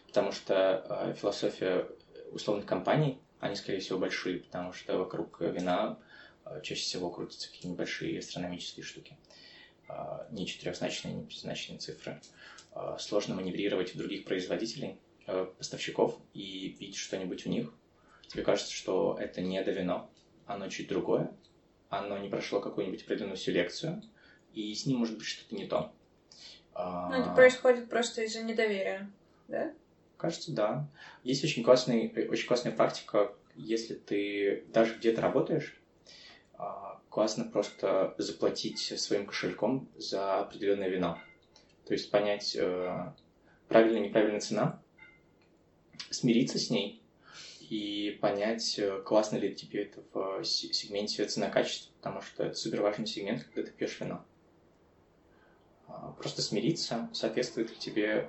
потому 0.06 0.30
что 0.30 0.86
э, 0.88 1.14
философия 1.14 1.88
условных 2.30 2.66
компаний, 2.66 3.18
они, 3.40 3.56
скорее 3.56 3.80
всего, 3.80 3.98
большие, 3.98 4.38
потому 4.38 4.72
что 4.72 4.96
вокруг 4.96 5.40
вина 5.40 5.98
э, 6.44 6.60
чаще 6.62 6.82
всего 6.82 7.10
крутятся 7.10 7.50
какие-нибудь 7.50 7.78
большие 7.78 8.20
астрономические 8.20 8.84
штуки. 8.84 9.16
Не 10.30 10.46
четырехзначные, 10.46 11.12
не 11.12 11.24
пятизначные 11.24 11.80
цифры. 11.80 12.20
Сложно 13.00 13.34
маневрировать 13.34 13.92
у 13.92 13.98
других 13.98 14.24
производителей, 14.24 15.00
поставщиков 15.58 16.16
и 16.32 16.76
пить 16.78 16.94
что-нибудь 16.94 17.44
у 17.44 17.50
них, 17.50 17.74
тебе 18.30 18.44
кажется, 18.44 18.72
что 18.72 19.16
это 19.18 19.40
не 19.40 19.62
до 19.62 19.72
вино, 19.72 20.08
оно 20.46 20.68
чуть 20.68 20.88
другое, 20.88 21.32
оно 21.88 22.16
не 22.18 22.28
прошло 22.28 22.60
какую-нибудь 22.60 23.02
определенную 23.02 23.36
селекцию, 23.36 24.02
и 24.54 24.72
с 24.72 24.86
ним 24.86 24.98
может 24.98 25.18
быть 25.18 25.26
что-то 25.26 25.54
не 25.56 25.66
то. 25.66 25.92
Ну, 26.74 27.12
это 27.12 27.30
происходит 27.34 27.90
просто 27.90 28.22
из-за 28.22 28.42
недоверия, 28.42 29.10
да? 29.48 29.72
Кажется, 30.16 30.52
да. 30.52 30.88
Есть 31.24 31.42
очень, 31.42 31.64
классный, 31.64 32.08
очень 32.28 32.46
классная 32.46 32.72
практика, 32.72 33.32
если 33.56 33.94
ты 33.94 34.64
даже 34.68 34.94
где-то 34.94 35.20
работаешь, 35.20 35.78
а, 36.54 37.00
классно 37.08 37.44
просто 37.44 38.14
заплатить 38.16 38.78
своим 38.78 39.26
кошельком 39.26 39.88
за 39.96 40.40
определенное 40.40 40.88
вино. 40.88 41.18
То 41.84 41.94
есть 41.94 42.10
понять 42.10 42.54
э, 42.54 43.12
правильная 43.68 44.00
неправильная 44.00 44.40
цена, 44.40 44.80
смириться 46.10 46.58
с 46.58 46.70
ней 46.70 47.02
и 47.70 48.18
понять, 48.20 48.80
э, 48.80 49.00
классно 49.00 49.36
ли 49.36 49.54
тебе 49.54 49.84
это 49.84 50.02
в 50.12 50.44
сегменте 50.44 51.24
цена-качество, 51.24 51.92
потому 51.98 52.20
что 52.20 52.42
это 52.42 52.56
супер 52.56 52.82
важный 52.82 53.06
сегмент, 53.06 53.44
когда 53.44 53.62
ты 53.62 53.70
пьешь 53.70 54.00
вино. 54.00 54.24
А, 55.86 56.10
просто 56.18 56.42
смириться, 56.42 57.08
соответствует 57.12 57.70
ли 57.70 57.76
тебе 57.76 58.28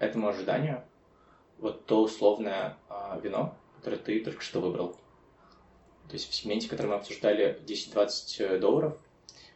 этому 0.00 0.26
ожиданию 0.26 0.82
вот 1.58 1.86
то 1.86 2.02
условное 2.02 2.76
а, 2.88 3.20
вино, 3.22 3.56
которое 3.76 3.98
ты 3.98 4.18
только 4.18 4.42
что 4.42 4.60
выбрал. 4.60 4.94
То 6.08 6.14
есть 6.14 6.28
в 6.28 6.34
сегменте, 6.34 6.68
который 6.68 6.88
мы 6.88 6.94
обсуждали, 6.96 7.60
10-20 7.64 8.58
долларов, 8.58 8.98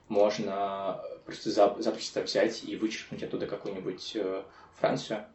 можно 0.06 1.02
просто 1.24 1.50
запросто 1.50 2.22
взять 2.22 2.62
и 2.62 2.76
вычеркнуть 2.76 3.24
оттуда 3.24 3.48
какую-нибудь 3.48 4.12
э, 4.14 4.44
Францию. 4.76 5.26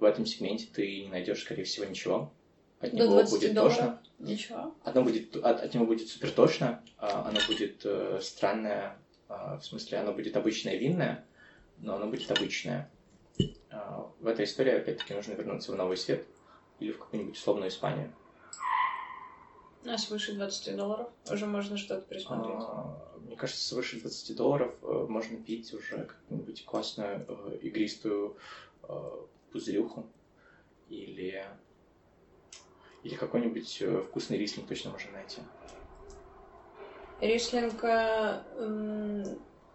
В 0.00 0.04
этом 0.04 0.26
сегменте 0.26 0.66
ты 0.66 1.02
не 1.02 1.08
найдешь, 1.08 1.42
скорее 1.42 1.62
всего, 1.62 1.84
ничего. 1.84 2.32
От 2.80 2.90
До 2.90 3.06
него 3.06 3.22
будет 3.22 3.54
долларов? 3.54 3.76
тошно. 3.76 4.02
Ничего. 4.18 4.74
Одно 4.84 5.02
будет, 5.02 5.36
от, 5.36 5.60
от 5.62 5.74
него 5.74 5.86
будет 5.86 6.08
супер 6.08 6.30
тошно, 6.30 6.82
а 6.98 7.28
оно 7.28 7.40
будет 7.46 7.82
э, 7.84 8.18
странное, 8.22 8.98
э, 9.28 9.58
в 9.58 9.62
смысле, 9.62 9.98
оно 9.98 10.12
будет 10.12 10.36
обычное 10.36 10.76
винное, 10.76 11.24
но 11.78 11.96
оно 11.96 12.06
будет 12.06 12.30
обычное. 12.30 12.90
Э, 13.70 14.02
в 14.20 14.26
этой 14.26 14.44
истории, 14.44 14.72
опять-таки, 14.72 15.14
нужно 15.14 15.32
вернуться 15.32 15.72
в 15.72 15.76
Новый 15.76 15.96
Свет 15.96 16.26
или 16.80 16.92
в 16.92 16.98
какую-нибудь 16.98 17.36
условную 17.36 17.68
Испанию. 17.68 18.12
А 19.88 19.98
свыше 19.98 20.34
20 20.34 20.76
долларов 20.76 21.08
уже 21.30 21.46
можно 21.46 21.76
что-то 21.76 22.06
присмотреть? 22.06 22.56
А, 22.58 23.16
мне 23.20 23.36
кажется, 23.36 23.62
свыше 23.62 24.00
20 24.00 24.36
долларов 24.36 24.74
э, 24.82 25.06
можно 25.08 25.36
пить 25.36 25.72
уже 25.72 26.04
какую-нибудь 26.04 26.64
классную 26.64 27.24
э, 27.28 27.58
игристую 27.62 28.36
э, 28.82 29.10
пузырюху 29.52 30.06
или, 30.88 31.46
или 33.06 33.14
какой-нибудь 33.14 33.82
вкусный 34.08 34.38
рислинг 34.38 34.68
точно 34.68 34.90
можно 34.90 35.12
найти. 35.12 35.40
Рислинг... 37.20 37.80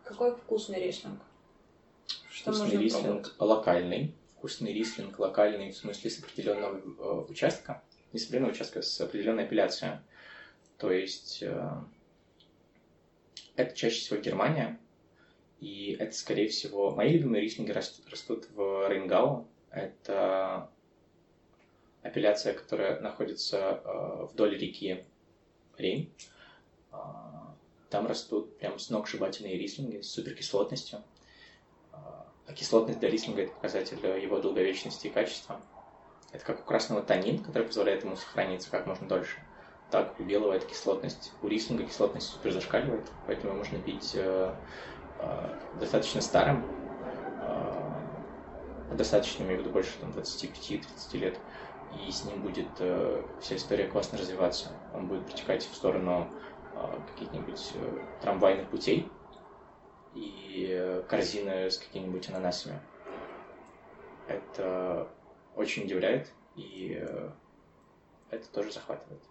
Какой 0.04 0.36
вкусный 0.36 0.84
рислинг? 0.84 1.20
Что 2.30 2.52
вкусный 2.52 2.68
можно 2.68 2.80
рислинг 2.80 3.04
пробовать? 3.06 3.40
локальный. 3.40 4.16
Вкусный 4.38 4.74
рислинг 4.74 5.20
локальный 5.20 5.72
в 5.72 5.78
смысле 5.78 6.10
с 6.10 6.20
определенного 6.20 7.26
участка 7.30 7.82
не 8.14 8.20
с 8.20 8.26
определенного 8.26 8.54
участка, 8.54 8.82
с 8.82 9.00
определенной 9.02 9.46
апелляцией. 9.46 10.00
То 10.78 10.92
есть 10.92 11.44
э, 11.44 11.72
это 13.56 13.76
чаще 13.76 14.00
всего 14.00 14.20
Германия, 14.20 14.80
и 15.60 15.96
это, 16.00 16.16
скорее 16.16 16.48
всего, 16.50 16.92
мои 16.92 17.14
любимые 17.14 17.44
рислинги 17.44 17.72
растут, 17.72 18.10
растут 18.10 18.48
в 18.54 18.90
Рейнгау. 18.90 19.48
Это 19.70 20.70
апелляция, 22.04 22.54
которая 22.54 23.00
находится 23.00 23.82
э, 23.84 24.26
вдоль 24.32 24.58
реки 24.58 25.06
Рейн. 25.78 26.10
Э, 26.92 26.96
там 27.90 28.08
растут 28.08 28.58
прям 28.58 28.80
сногсшибательные 28.80 29.58
рислинги 29.58 30.02
с 30.02 30.12
суперкислотностью. 30.12 31.04
А 32.52 32.54
кислотность 32.54 33.00
для 33.00 33.10
рислинга– 33.10 33.42
это 33.44 33.54
показатель 33.54 34.06
его 34.22 34.40
долговечности 34.40 35.08
и 35.08 35.10
качества. 35.10 35.62
Это 36.32 36.44
как 36.46 36.60
у 36.60 36.64
красного 36.64 37.02
танин, 37.02 37.44
который 37.44 37.68
позволяет 37.68 38.04
ему 38.04 38.16
сохраниться 38.16 38.70
как 38.70 38.88
можно 38.88 39.08
дольше. 39.08 39.38
Так 39.90 40.18
у 40.20 40.24
белого 40.24 40.54
это 40.54 40.66
кислотность. 40.66 41.34
У 41.42 41.48
рислинга 41.48 41.84
кислотность 41.84 42.28
супер 42.28 42.52
зашкаливает, 42.52 43.10
поэтому 43.28 43.54
можно 43.54 43.78
пить 43.80 44.12
э, 44.16 44.54
э, 45.20 45.60
достаточно 45.80 46.22
старым, 46.22 46.66
э, 47.42 48.96
достаточно, 48.96 49.44
имею 49.44 49.60
в 49.60 49.62
виду, 49.62 49.72
больше 49.72 49.92
там, 50.00 50.12
25-30 50.12 51.18
лет, 51.18 51.38
и 52.00 52.12
с 52.12 52.26
ним 52.26 52.42
будет 52.42 52.70
э, 52.80 53.24
вся 53.42 53.56
история 53.56 53.88
классно 53.88 54.18
развиваться. 54.18 54.72
Он 54.94 55.08
будет 55.08 55.26
протекать 55.26 55.64
в 55.64 55.76
сторону 55.76 56.28
э, 56.74 57.00
каких-нибудь 57.14 57.72
э, 57.76 58.06
трамвайных 58.22 58.70
путей 58.70 59.10
и 60.16 60.68
э, 60.70 61.04
корзины 61.08 61.70
с 61.70 61.78
какими-нибудь 61.78 62.30
ананасами. 62.30 62.80
Это 64.28 65.08
очень 65.56 65.84
удивляет, 65.84 66.32
и 66.56 66.98
э, 67.02 67.30
это 68.30 68.48
тоже 68.50 68.72
захватывает. 68.72 69.22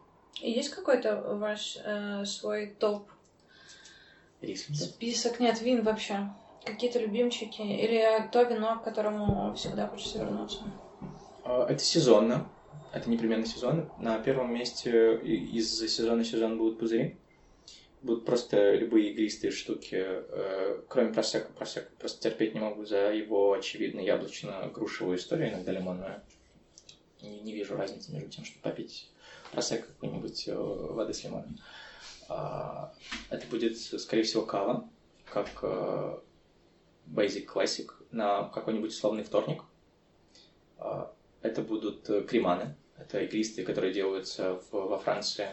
И 0.40 0.50
есть 0.50 0.70
какой-то 0.70 1.16
ваш 1.36 1.78
э, 1.84 2.24
свой 2.24 2.68
топ? 2.68 3.10
Рислинг? 4.40 4.78
Список, 4.78 5.40
нет, 5.40 5.60
вин 5.60 5.82
вообще. 5.82 6.30
Какие-то 6.64 6.98
любимчики? 6.98 7.62
Или 7.62 8.28
то 8.30 8.42
вино, 8.42 8.78
к 8.78 8.84
которому 8.84 9.54
всегда 9.54 9.86
хочется 9.86 10.18
вернуться? 10.18 10.64
А, 11.50 11.66
это 11.68 11.82
сезонно. 11.82 12.48
Это 12.92 13.10
непременно 13.10 13.46
сезон. 13.46 13.90
На 13.98 14.18
первом 14.18 14.54
месте 14.54 15.16
из 15.16 15.78
сезона 15.78 16.24
сезон 16.24 16.58
будут 16.58 16.78
пузыри. 16.78 17.16
Будут 18.02 18.24
просто 18.24 18.74
любые 18.74 19.10
игристые 19.10 19.50
штуки, 19.50 19.96
э, 20.00 20.82
кроме 20.88 21.12
просека. 21.12 21.52
Просека 21.52 21.90
просто 21.98 22.22
терпеть 22.22 22.54
не 22.54 22.60
могу 22.60 22.84
за 22.84 23.12
его 23.12 23.52
очевидно 23.52 24.00
яблочно-грушевую 24.00 25.16
историю, 25.16 25.50
иногда 25.50 25.72
лимонную. 25.72 26.22
Не, 27.20 27.40
не 27.40 27.52
вижу 27.52 27.76
разницы 27.76 28.12
между 28.12 28.30
тем, 28.30 28.44
чтобы 28.44 28.62
попить 28.62 29.10
просека 29.52 29.88
какой-нибудь 29.88 30.48
э, 30.48 30.54
воды 30.54 31.12
с 31.12 31.24
лимоном. 31.24 31.58
А, 32.28 32.94
это 33.28 33.46
будет, 33.48 33.76
скорее 33.76 34.22
всего, 34.22 34.46
кава, 34.46 34.88
как 35.26 35.48
э, 35.62 36.18
Basic 37.06 37.46
Classic 37.46 37.88
на 38.12 38.44
какой-нибудь 38.44 38.90
условный 38.90 39.24
вторник. 39.24 39.62
Это 41.42 41.62
будут 41.62 42.06
креманы, 42.28 42.74
это 42.98 43.20
игристые, 43.20 43.64
которые 43.64 43.92
делаются 43.92 44.60
в, 44.70 44.72
во 44.72 44.98
Франции 44.98 45.48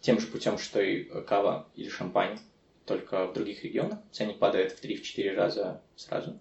тем 0.00 0.20
же 0.20 0.28
путем, 0.28 0.56
что 0.58 0.80
и 0.80 1.04
кава 1.24 1.68
или 1.74 1.88
шампань, 1.88 2.38
только 2.84 3.26
в 3.26 3.32
других 3.32 3.64
регионах. 3.64 3.98
Ценник 4.12 4.38
падает 4.38 4.72
в 4.72 4.82
3-4 4.82 5.34
раза 5.34 5.82
сразу. 5.96 6.38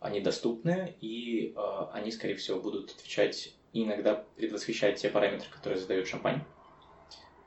Они 0.00 0.20
доступны, 0.20 0.94
и 1.00 1.54
э, 1.56 1.86
они, 1.92 2.10
скорее 2.10 2.34
всего, 2.34 2.60
будут 2.60 2.90
отвечать 2.90 3.54
и 3.72 3.84
иногда 3.84 4.24
предвосхищать 4.36 5.00
те 5.00 5.08
параметры, 5.10 5.48
которые 5.50 5.78
задает 5.78 6.08
шампань. 6.08 6.42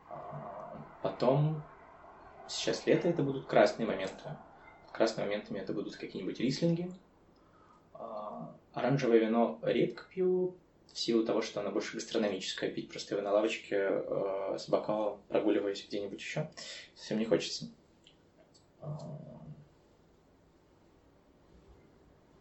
А, 0.10 0.86
потом, 1.02 1.64
сейчас 2.48 2.86
лето, 2.86 3.10
это 3.10 3.24
будут 3.24 3.46
красные 3.46 3.88
моменты. 3.88 4.38
Красными 4.92 5.28
моментами 5.28 5.60
это 5.60 5.74
будут 5.74 5.96
какие-нибудь 5.96 6.40
рислинги. 6.40 6.92
А, 7.94 8.56
оранжевое 8.74 9.20
вино 9.20 9.60
редко 9.64 10.06
пью, 10.10 10.56
в 10.94 11.00
силу 11.00 11.26
того, 11.26 11.42
что 11.42 11.60
она 11.60 11.72
больше 11.72 11.96
гастрономическая, 11.96 12.70
пить 12.70 12.90
просто 12.90 13.16
его 13.16 13.24
на 13.24 13.34
лавочке 13.34 13.76
э, 13.76 14.58
с 14.60 14.70
бокалом, 14.70 15.20
прогуливаясь 15.28 15.86
где-нибудь 15.88 16.20
еще, 16.20 16.50
совсем 16.96 17.18
не 17.18 17.26
хочется. 17.26 17.70
Э, 18.82 18.86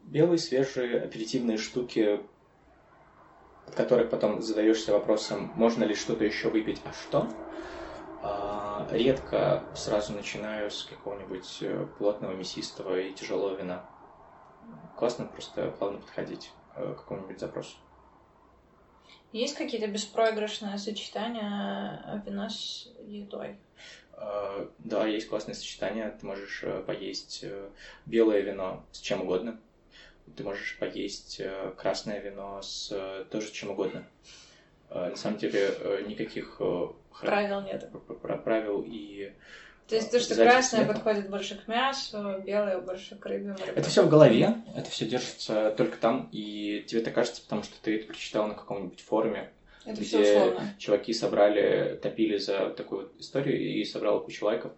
белые, 0.04 0.38
свежие, 0.38 1.00
аперитивные 1.00 1.56
штуки, 1.56 2.20
от 3.66 3.74
которых 3.74 4.10
потом 4.10 4.42
задаешься 4.42 4.92
вопросом, 4.92 5.50
можно 5.56 5.84
ли 5.84 5.94
что-то 5.94 6.24
еще 6.24 6.50
выпить, 6.50 6.82
а 6.84 6.92
что? 6.92 7.28
Э, 8.22 8.86
редко 8.94 9.64
сразу 9.74 10.12
начинаю 10.12 10.70
с 10.70 10.84
какого-нибудь 10.84 11.58
э, 11.62 11.86
плотного, 11.96 12.32
мясистого 12.32 13.00
и 13.00 13.14
тяжелого 13.14 13.56
вина. 13.56 13.86
Классно 14.98 15.24
просто 15.24 15.70
плавно 15.70 16.00
подходить 16.00 16.52
э, 16.76 16.92
к 16.92 16.98
какому-нибудь 16.98 17.40
запросу. 17.40 17.76
Есть 19.32 19.56
какие-то 19.56 19.86
беспроигрышные 19.86 20.78
сочетания 20.78 22.22
вина 22.26 22.50
с 22.50 22.88
едой? 23.06 23.56
А, 24.12 24.68
да, 24.78 25.06
есть 25.06 25.28
классные 25.28 25.54
сочетания. 25.54 26.10
Ты 26.20 26.26
можешь 26.26 26.62
э, 26.62 26.82
поесть 26.86 27.40
э, 27.42 27.68
белое 28.04 28.40
вино 28.40 28.84
с 28.92 29.00
чем 29.00 29.22
угодно. 29.22 29.58
Ты 30.36 30.44
можешь 30.44 30.76
поесть 30.78 31.40
э, 31.40 31.72
красное 31.76 32.20
вино 32.20 32.60
с 32.62 32.92
тоже 33.30 33.50
чем 33.52 33.70
угодно. 33.70 34.04
На 34.90 35.16
самом 35.16 35.38
деле 35.38 35.74
никаких 36.06 36.60
правил 37.18 37.62
нет. 37.62 37.90
Правил 38.44 38.84
и 38.86 39.32
то 39.92 39.96
есть 39.96 40.10
то, 40.10 40.20
что 40.20 40.34
красное 40.36 40.86
подходит 40.86 41.28
больше 41.28 41.54
к 41.54 41.68
мясу, 41.68 42.40
белое 42.46 42.80
больше 42.80 43.14
к 43.16 43.26
рыбе. 43.26 43.54
Это 43.76 43.90
все 43.90 44.02
в 44.02 44.08
голове, 44.08 44.56
это 44.74 44.88
все 44.88 45.04
держится 45.04 45.74
только 45.76 45.98
там, 45.98 46.30
и 46.32 46.82
тебе 46.86 47.02
так 47.02 47.12
кажется, 47.14 47.42
потому 47.42 47.62
что 47.62 47.74
ты 47.82 47.96
это 47.96 48.06
прочитал 48.06 48.46
на 48.46 48.54
каком-нибудь 48.54 49.02
форуме, 49.02 49.52
это 49.84 50.00
где 50.00 50.56
чуваки 50.78 51.12
собрали, 51.12 51.98
топили 52.02 52.38
за 52.38 52.70
такую 52.70 53.02
вот 53.02 53.20
историю 53.20 53.60
и 53.60 53.84
собрал 53.84 54.22
кучу 54.22 54.46
лайков, 54.46 54.72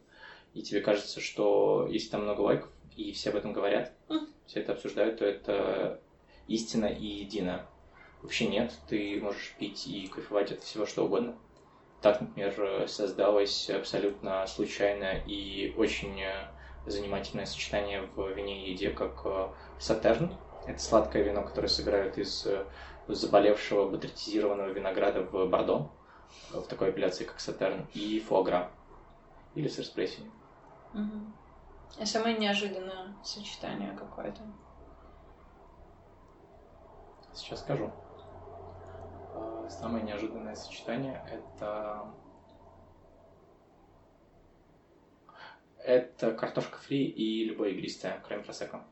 и 0.52 0.62
тебе 0.62 0.80
кажется, 0.80 1.20
что 1.20 1.86
если 1.88 2.08
там 2.08 2.24
много 2.24 2.40
лайков, 2.40 2.70
и 2.96 3.12
все 3.12 3.30
об 3.30 3.36
этом 3.36 3.52
говорят, 3.52 3.92
mm. 4.08 4.26
все 4.46 4.60
это 4.60 4.72
обсуждают, 4.72 5.20
то 5.20 5.24
это 5.24 6.00
истина 6.48 6.86
и 6.86 7.06
едино. 7.06 7.64
Вообще 8.20 8.48
нет, 8.48 8.72
ты 8.88 9.20
можешь 9.20 9.54
пить 9.60 9.86
и 9.86 10.08
кайфовать 10.08 10.50
от 10.50 10.64
всего 10.64 10.86
что 10.86 11.04
угодно. 11.04 11.36
Так, 12.04 12.20
например, 12.20 12.86
создалось 12.86 13.70
абсолютно 13.70 14.46
случайно 14.46 15.14
и 15.24 15.74
очень 15.78 16.20
занимательное 16.84 17.46
сочетание 17.46 18.02
в 18.14 18.28
вине 18.28 18.66
и 18.66 18.72
еде, 18.72 18.90
как 18.90 19.24
сатерн. 19.78 20.36
Это 20.66 20.78
сладкое 20.78 21.22
вино, 21.22 21.42
которое 21.42 21.68
собирают 21.68 22.18
из 22.18 22.46
заболевшего 23.08 23.88
батритизированного 23.88 24.68
винограда 24.68 25.22
в 25.22 25.46
Бордо, 25.48 25.88
в 26.50 26.64
такой 26.64 26.90
апелляции, 26.90 27.24
как 27.24 27.40
сатерн, 27.40 27.86
и 27.94 28.20
фуагра, 28.20 28.70
или 29.54 29.68
с 29.68 29.78
распрессией. 29.78 30.30
Угу. 30.92 31.32
А 32.00 32.04
самое 32.04 32.36
неожиданное 32.36 33.16
сочетание 33.24 33.96
какое-то? 33.96 34.42
Сейчас 37.32 37.60
скажу. 37.60 37.90
А, 39.34 39.68
самое 39.68 40.04
неожиданное 40.04 40.54
сочетание 40.54 41.22
это 41.30 42.14
это 45.78 46.32
картошка 46.32 46.78
фри 46.78 47.04
и 47.04 47.44
любое 47.44 47.70
игристое, 47.70 48.22
кроме 48.26 48.42
просека. 48.42 48.82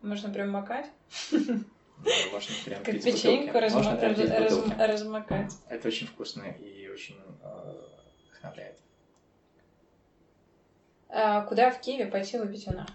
Можно 0.00 0.30
прям 0.30 0.50
макать? 0.50 0.90
Можно 2.32 2.54
прям 2.64 2.82
как 2.82 2.94
печеньку 3.02 3.58
разма... 3.58 4.00
раз... 4.00 4.78
размакать. 4.78 5.52
Это 5.68 5.88
очень 5.88 6.06
вкусно 6.06 6.42
и 6.42 6.88
очень 6.88 7.16
э, 7.42 7.88
вдохновляет. 8.26 8.80
А 11.08 11.42
куда 11.42 11.70
в 11.70 11.80
Киеве 11.80 12.06
пойти 12.06 12.38
выпить 12.38 12.66
вина? 12.66 12.86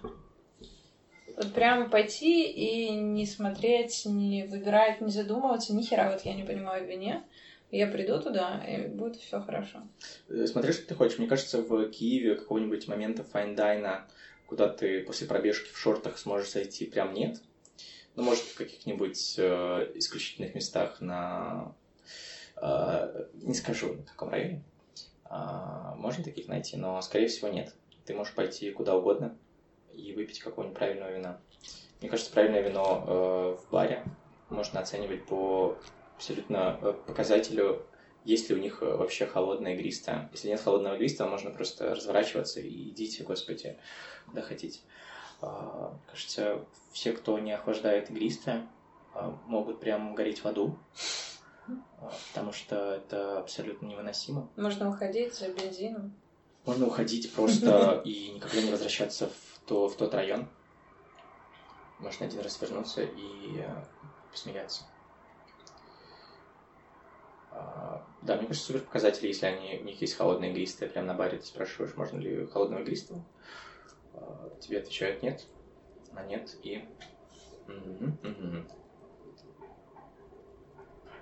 Вот 1.38 1.54
прям 1.54 1.92
пойти 1.92 2.50
и 2.50 2.90
не 2.90 3.28
смотреть, 3.28 4.06
не 4.06 4.46
выбирать, 4.48 5.02
не 5.02 5.12
задумываться, 5.12 5.76
ни 5.76 5.84
хера 5.84 6.12
вот 6.12 6.22
я 6.22 6.34
не 6.34 6.44
понимаю 6.44 6.84
в 6.84 6.90
вине. 6.90 7.24
Я 7.70 7.86
приду 7.86 8.20
туда, 8.20 8.64
и 8.68 8.88
будет 8.88 9.18
все 9.18 9.40
хорошо. 9.40 9.84
Э, 10.30 10.48
смотри, 10.48 10.74
что 10.74 10.88
ты 10.88 10.96
хочешь. 10.96 11.20
Мне 11.20 11.28
кажется, 11.28 11.62
в 11.62 11.90
Киеве 11.90 12.36
какого-нибудь 12.36 12.88
момента 12.88 13.24
fine 13.24 13.57
dine 13.57 13.91
а, 13.91 14.08
куда 14.48 14.68
ты 14.68 15.02
после 15.02 15.28
пробежки 15.28 15.72
в 15.72 15.78
шортах 15.78 16.18
сможешь 16.18 16.52
зайти, 16.52 16.86
прям 16.88 17.14
нет. 17.14 17.40
Ну, 18.16 18.24
может, 18.24 18.44
в 18.44 18.58
каких-нибудь 18.58 19.36
э, 19.38 19.92
исключительных 19.94 20.56
местах 20.56 21.02
на... 21.02 21.76
Э, 22.56 23.28
не 23.34 23.54
скажу, 23.54 23.94
на 23.94 24.04
каком 24.04 24.30
районе. 24.30 24.64
Э, 25.30 25.94
можно 25.98 26.24
таких 26.24 26.48
найти, 26.48 26.78
но, 26.78 27.00
скорее 27.04 27.28
всего, 27.28 27.50
нет. 27.50 27.76
Ты 28.06 28.16
можешь 28.16 28.34
пойти 28.34 28.72
куда 28.72 28.96
угодно, 28.96 29.38
и 29.98 30.14
выпить 30.14 30.40
какого-нибудь 30.40 30.78
правильного 30.78 31.12
вина. 31.12 31.42
Мне 32.00 32.10
кажется, 32.10 32.32
правильное 32.32 32.62
вино 32.62 33.04
э, 33.08 33.58
в 33.60 33.72
баре 33.72 34.04
можно 34.50 34.80
оценивать 34.80 35.26
по 35.26 35.78
абсолютно 36.16 36.78
э, 36.82 36.94
показателю, 37.06 37.86
есть 38.24 38.50
ли 38.50 38.56
у 38.56 38.60
них 38.60 38.82
э, 38.82 38.86
вообще 38.86 39.26
холодное 39.26 39.74
игристое. 39.74 40.30
Если 40.32 40.50
нет 40.50 40.62
холодного 40.62 40.96
игристого, 40.96 41.30
можно 41.30 41.50
просто 41.50 41.96
разворачиваться 41.96 42.60
и 42.60 42.90
идите, 42.90 43.24
господи, 43.24 43.78
куда 44.28 44.42
хотите. 44.42 44.80
Э, 45.42 45.90
кажется, 46.10 46.66
все, 46.92 47.14
кто 47.14 47.40
не 47.40 47.52
охлаждает 47.52 48.12
игристое, 48.12 48.68
э, 49.16 49.32
могут 49.48 49.80
прям 49.80 50.14
гореть 50.14 50.44
в 50.44 50.48
аду, 50.48 50.78
э, 51.68 51.72
потому 52.30 52.52
что 52.52 52.76
это 52.94 53.40
абсолютно 53.40 53.88
невыносимо. 53.88 54.50
Можно 54.56 54.90
уходить 54.90 55.34
за 55.34 55.50
бензином. 55.50 56.14
Можно 56.66 56.88
уходить 56.88 57.32
просто 57.34 58.02
и 58.06 58.32
никогда 58.36 58.62
не 58.62 58.72
возвращаться 58.72 59.30
в 59.30 59.47
то, 59.68 59.88
в 59.88 59.96
тот 59.96 60.14
район 60.14 60.48
можно 62.00 62.26
один 62.26 62.40
раз 62.42 62.60
вернуться 62.62 63.04
и 63.04 63.60
э, 63.60 63.84
посмеяться. 64.32 64.86
А, 67.52 68.06
да, 68.22 68.38
мне 68.38 68.48
кажется, 68.48 68.68
супер 68.68 68.82
показатели, 68.82 69.28
если 69.28 69.46
они, 69.48 69.80
у 69.80 69.84
них 69.84 70.00
есть 70.00 70.16
холодные 70.16 70.52
игристые, 70.52 70.90
прямо 70.90 71.08
на 71.08 71.14
баре 71.14 71.40
ты 71.40 71.46
спрашиваешь, 71.46 71.96
можно 71.96 72.18
ли 72.20 72.46
холодного 72.48 72.82
игристого. 72.82 73.24
А, 74.14 74.50
тебе 74.62 74.80
отвечают 74.80 75.22
нет, 75.22 75.46
а 76.16 76.24
нет 76.24 76.56
и... 76.64 76.88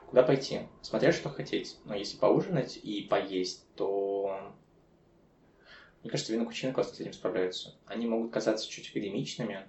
Куда 0.07 0.21
пойти? 0.21 0.61
Смотря 0.81 1.11
что 1.11 1.29
хотеть. 1.29 1.79
Но 1.83 1.95
если 1.95 2.17
поужинать 2.17 2.77
и 2.77 3.01
поесть, 3.01 3.65
то 3.75 4.53
мне 6.05 6.11
кажется, 6.11 6.33
Vino 6.33 6.47
e 6.47 6.51
Cucina 6.51 6.71
классно 6.71 6.93
с 6.93 6.99
этим 6.99 7.13
справляются. 7.13 7.73
Они 7.87 8.05
могут 8.05 8.31
казаться 8.31 8.69
чуть 8.69 8.91
академичными, 8.91 9.65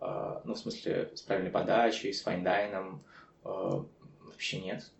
э, 0.00 0.40
ну, 0.42 0.54
в 0.54 0.58
смысле, 0.58 1.12
с 1.14 1.22
правильной 1.22 1.52
подачей, 1.52 2.12
с 2.12 2.20
fine 2.22 2.52
dine 2.52 2.82
ом. 2.82 3.04
Вообще 3.44 4.60
нет. 4.60 4.90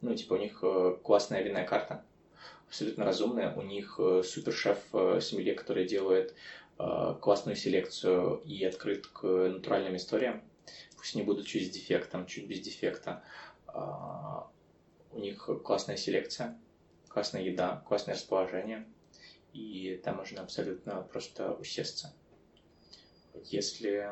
Ну, 0.00 0.14
типа, 0.14 0.34
у 0.34 0.36
них 0.36 0.60
э, 0.62 0.96
классная 1.02 1.42
винная 1.42 1.66
карта, 1.66 2.04
абсолютно 2.68 3.04
разумная. 3.04 3.52
У 3.56 3.62
них 3.62 3.96
э, 3.98 4.22
супершеф 4.24 4.78
э, 4.92 5.18
Сомелье, 5.20 5.54
который 5.54 5.84
делает 5.84 6.36
э, 6.78 7.14
классную 7.20 7.56
селекцию 7.56 8.36
и 8.44 8.64
открыт 8.64 9.08
к 9.08 9.26
натуральным 9.26 9.96
историям. 9.96 10.44
Пусть 10.96 11.16
они 11.16 11.24
будут 11.24 11.48
чуть 11.48 11.66
с 11.66 11.70
дефектом, 11.70 12.26
чуть 12.26 12.46
без 12.46 12.60
дефекта. 12.60 13.24
Э, 13.66 13.80
у 15.10 15.18
них 15.18 15.50
классная 15.64 15.96
селекция, 15.96 16.56
классная 17.08 17.42
еда, 17.42 17.82
классное 17.88 18.14
расположение– 18.14 18.86
и 19.58 19.96
там 19.96 20.16
можно 20.16 20.42
абсолютно 20.42 21.02
просто 21.02 21.52
усесться. 21.54 22.14
Если... 23.44 24.08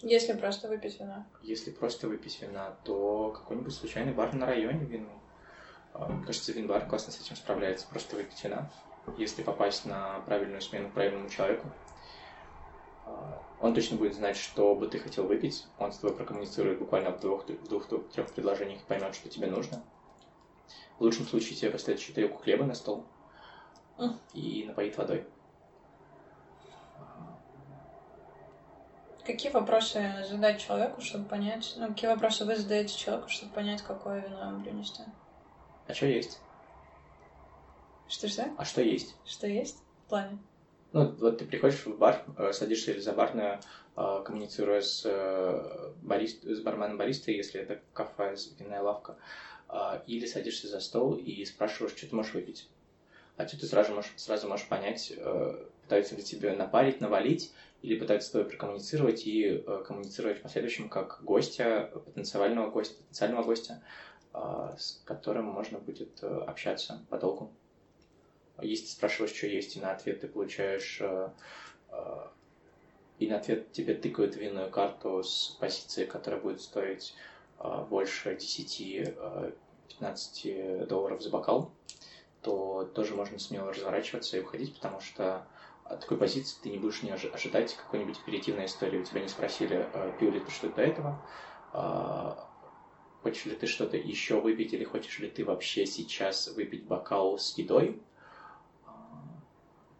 Если 0.00 0.34
просто 0.34 0.68
выпить 0.68 1.00
вина. 1.00 1.26
Если 1.42 1.70
просто 1.70 2.08
выпить 2.08 2.40
вина, 2.42 2.76
то 2.84 3.30
какой-нибудь 3.30 3.72
случайный 3.72 4.12
бар 4.12 4.34
на 4.34 4.46
районе 4.46 4.84
вину. 4.84 5.08
А, 5.94 6.08
мне 6.08 6.26
кажется, 6.26 6.52
винбар 6.52 6.86
классно 6.86 7.12
с 7.12 7.20
этим 7.20 7.36
справляется, 7.36 7.86
просто 7.88 8.16
выпить 8.16 8.42
вина. 8.44 8.70
Если 9.16 9.42
попасть 9.42 9.86
на 9.86 10.20
правильную 10.20 10.60
смену 10.60 10.90
правильному 10.90 11.30
человеку, 11.30 11.70
а, 13.06 13.42
он 13.60 13.72
точно 13.72 13.96
будет 13.96 14.14
знать, 14.14 14.36
что 14.36 14.74
бы 14.74 14.88
ты 14.88 14.98
хотел 14.98 15.26
выпить. 15.26 15.64
Он 15.78 15.90
с 15.90 15.98
тобой 15.98 16.16
прокоммуницирует 16.16 16.80
буквально 16.80 17.12
в 17.12 17.20
двух, 17.20 17.48
в 17.48 17.68
двух-трех 17.68 18.30
предложениях 18.32 18.82
и 18.82 18.86
поймет, 18.86 19.14
что 19.14 19.30
тебе 19.30 19.46
нужно. 19.46 19.82
В 20.98 21.02
лучшем 21.02 21.26
случае 21.26 21.56
тебе 21.56 21.70
поставят 21.70 22.00
еще 22.00 22.12
тарелку 22.12 22.38
хлеба 22.38 22.64
на 22.64 22.74
стол 22.74 23.06
и 24.32 24.64
напоит 24.66 24.96
водой. 24.96 25.26
Какие 29.24 29.50
вопросы 29.52 30.24
задать 30.28 30.60
человеку, 30.60 31.00
чтобы 31.00 31.26
понять, 31.26 31.74
ну, 31.78 31.88
какие 31.88 32.10
вопросы 32.10 32.44
вы 32.44 32.56
задаете 32.56 32.94
человеку, 32.98 33.30
чтобы 33.30 33.52
понять, 33.54 33.80
какое 33.80 34.20
вино 34.20 34.50
ему 34.50 34.62
принести? 34.62 35.02
А 35.88 35.94
что 35.94 36.06
есть? 36.06 36.40
Что-что? 38.06 38.52
А 38.58 38.64
что 38.66 38.82
есть? 38.82 39.16
Что 39.24 39.46
есть? 39.46 39.82
В 40.04 40.08
плане? 40.10 40.38
Ну, 40.92 41.10
вот 41.18 41.38
ты 41.38 41.46
приходишь 41.46 41.86
в 41.86 41.96
бар, 41.96 42.22
э, 42.36 42.52
садишься 42.52 43.00
за 43.00 43.12
барную, 43.12 43.60
э, 43.96 44.22
коммуницируя 44.24 44.82
с, 44.82 45.02
э, 45.04 45.92
барист, 46.02 46.44
с 46.44 46.60
барменом 46.60 46.98
баристой, 46.98 47.34
если 47.34 47.62
это 47.62 47.80
кафе, 47.94 48.36
винная 48.58 48.82
лавка, 48.82 49.16
или 50.06 50.26
садишься 50.26 50.68
за 50.68 50.78
стол 50.78 51.14
и 51.14 51.44
спрашиваешь, 51.46 51.96
что 51.96 52.08
ты 52.08 52.14
можешь 52.14 52.34
выпить 52.34 52.68
а 53.36 53.44
тут 53.44 53.60
ты 53.60 53.66
сразу 53.66 53.94
можешь, 53.94 54.12
сразу 54.16 54.48
можешь 54.48 54.68
понять, 54.68 55.12
э, 55.16 55.66
пытаются 55.82 56.14
ли 56.14 56.22
тебе 56.22 56.52
напарить, 56.52 57.00
навалить, 57.00 57.52
или 57.82 57.98
пытаются 57.98 58.28
с 58.28 58.30
тобой 58.30 58.48
прокоммуницировать 58.48 59.26
и 59.26 59.64
э, 59.66 59.84
коммуницировать 59.86 60.38
в 60.38 60.42
последующем 60.42 60.88
как 60.88 61.18
гостя, 61.22 61.90
потенциального 62.04 62.70
гостя, 62.70 62.94
потенциального 62.96 63.42
гостя, 63.42 63.82
э, 64.32 64.74
с 64.78 65.02
которым 65.04 65.46
можно 65.46 65.78
будет 65.78 66.22
общаться 66.22 67.04
подолгу. 67.10 67.52
Если 68.62 68.86
ты 68.86 68.92
спрашиваешь, 68.92 69.34
что 69.34 69.48
есть, 69.48 69.76
и 69.76 69.80
на 69.80 69.90
ответ 69.92 70.20
ты 70.20 70.28
получаешь 70.28 71.02
и 73.18 73.28
на 73.28 73.36
ответ 73.36 73.72
тебе 73.72 73.94
тыкают 73.94 74.36
винную 74.36 74.70
карту 74.70 75.24
с 75.24 75.56
позиции, 75.60 76.04
которая 76.04 76.40
будет 76.40 76.60
стоить 76.60 77.14
больше 77.88 78.34
10-15 78.34 80.86
долларов 80.86 81.22
за 81.22 81.30
бокал, 81.30 81.72
то 82.44 82.84
тоже 82.94 83.14
можно 83.14 83.38
смело 83.38 83.72
разворачиваться 83.72 84.36
и 84.36 84.40
уходить, 84.40 84.74
потому 84.74 85.00
что 85.00 85.46
от 85.84 86.00
такой 86.00 86.18
позиции 86.18 86.58
ты 86.62 86.70
не 86.70 86.78
будешь 86.78 87.02
не 87.02 87.10
ожидать 87.10 87.74
какой-нибудь 87.74 88.20
оперативной 88.20 88.66
истории. 88.66 89.00
У 89.00 89.04
тебя 89.04 89.22
не 89.22 89.28
спросили, 89.28 89.88
а, 89.92 90.12
пил 90.18 90.30
ли 90.30 90.40
ты 90.40 90.50
что-то 90.50 90.76
до 90.76 90.82
этого, 90.82 91.26
а, 91.72 92.48
хочешь 93.22 93.46
ли 93.46 93.56
ты 93.56 93.66
что-то 93.66 93.96
еще 93.96 94.40
выпить, 94.40 94.74
или 94.74 94.84
хочешь 94.84 95.18
ли 95.18 95.30
ты 95.30 95.44
вообще 95.44 95.86
сейчас 95.86 96.48
выпить 96.48 96.86
бокал 96.86 97.38
с 97.38 97.56
едой. 97.56 98.00
А, 98.86 98.92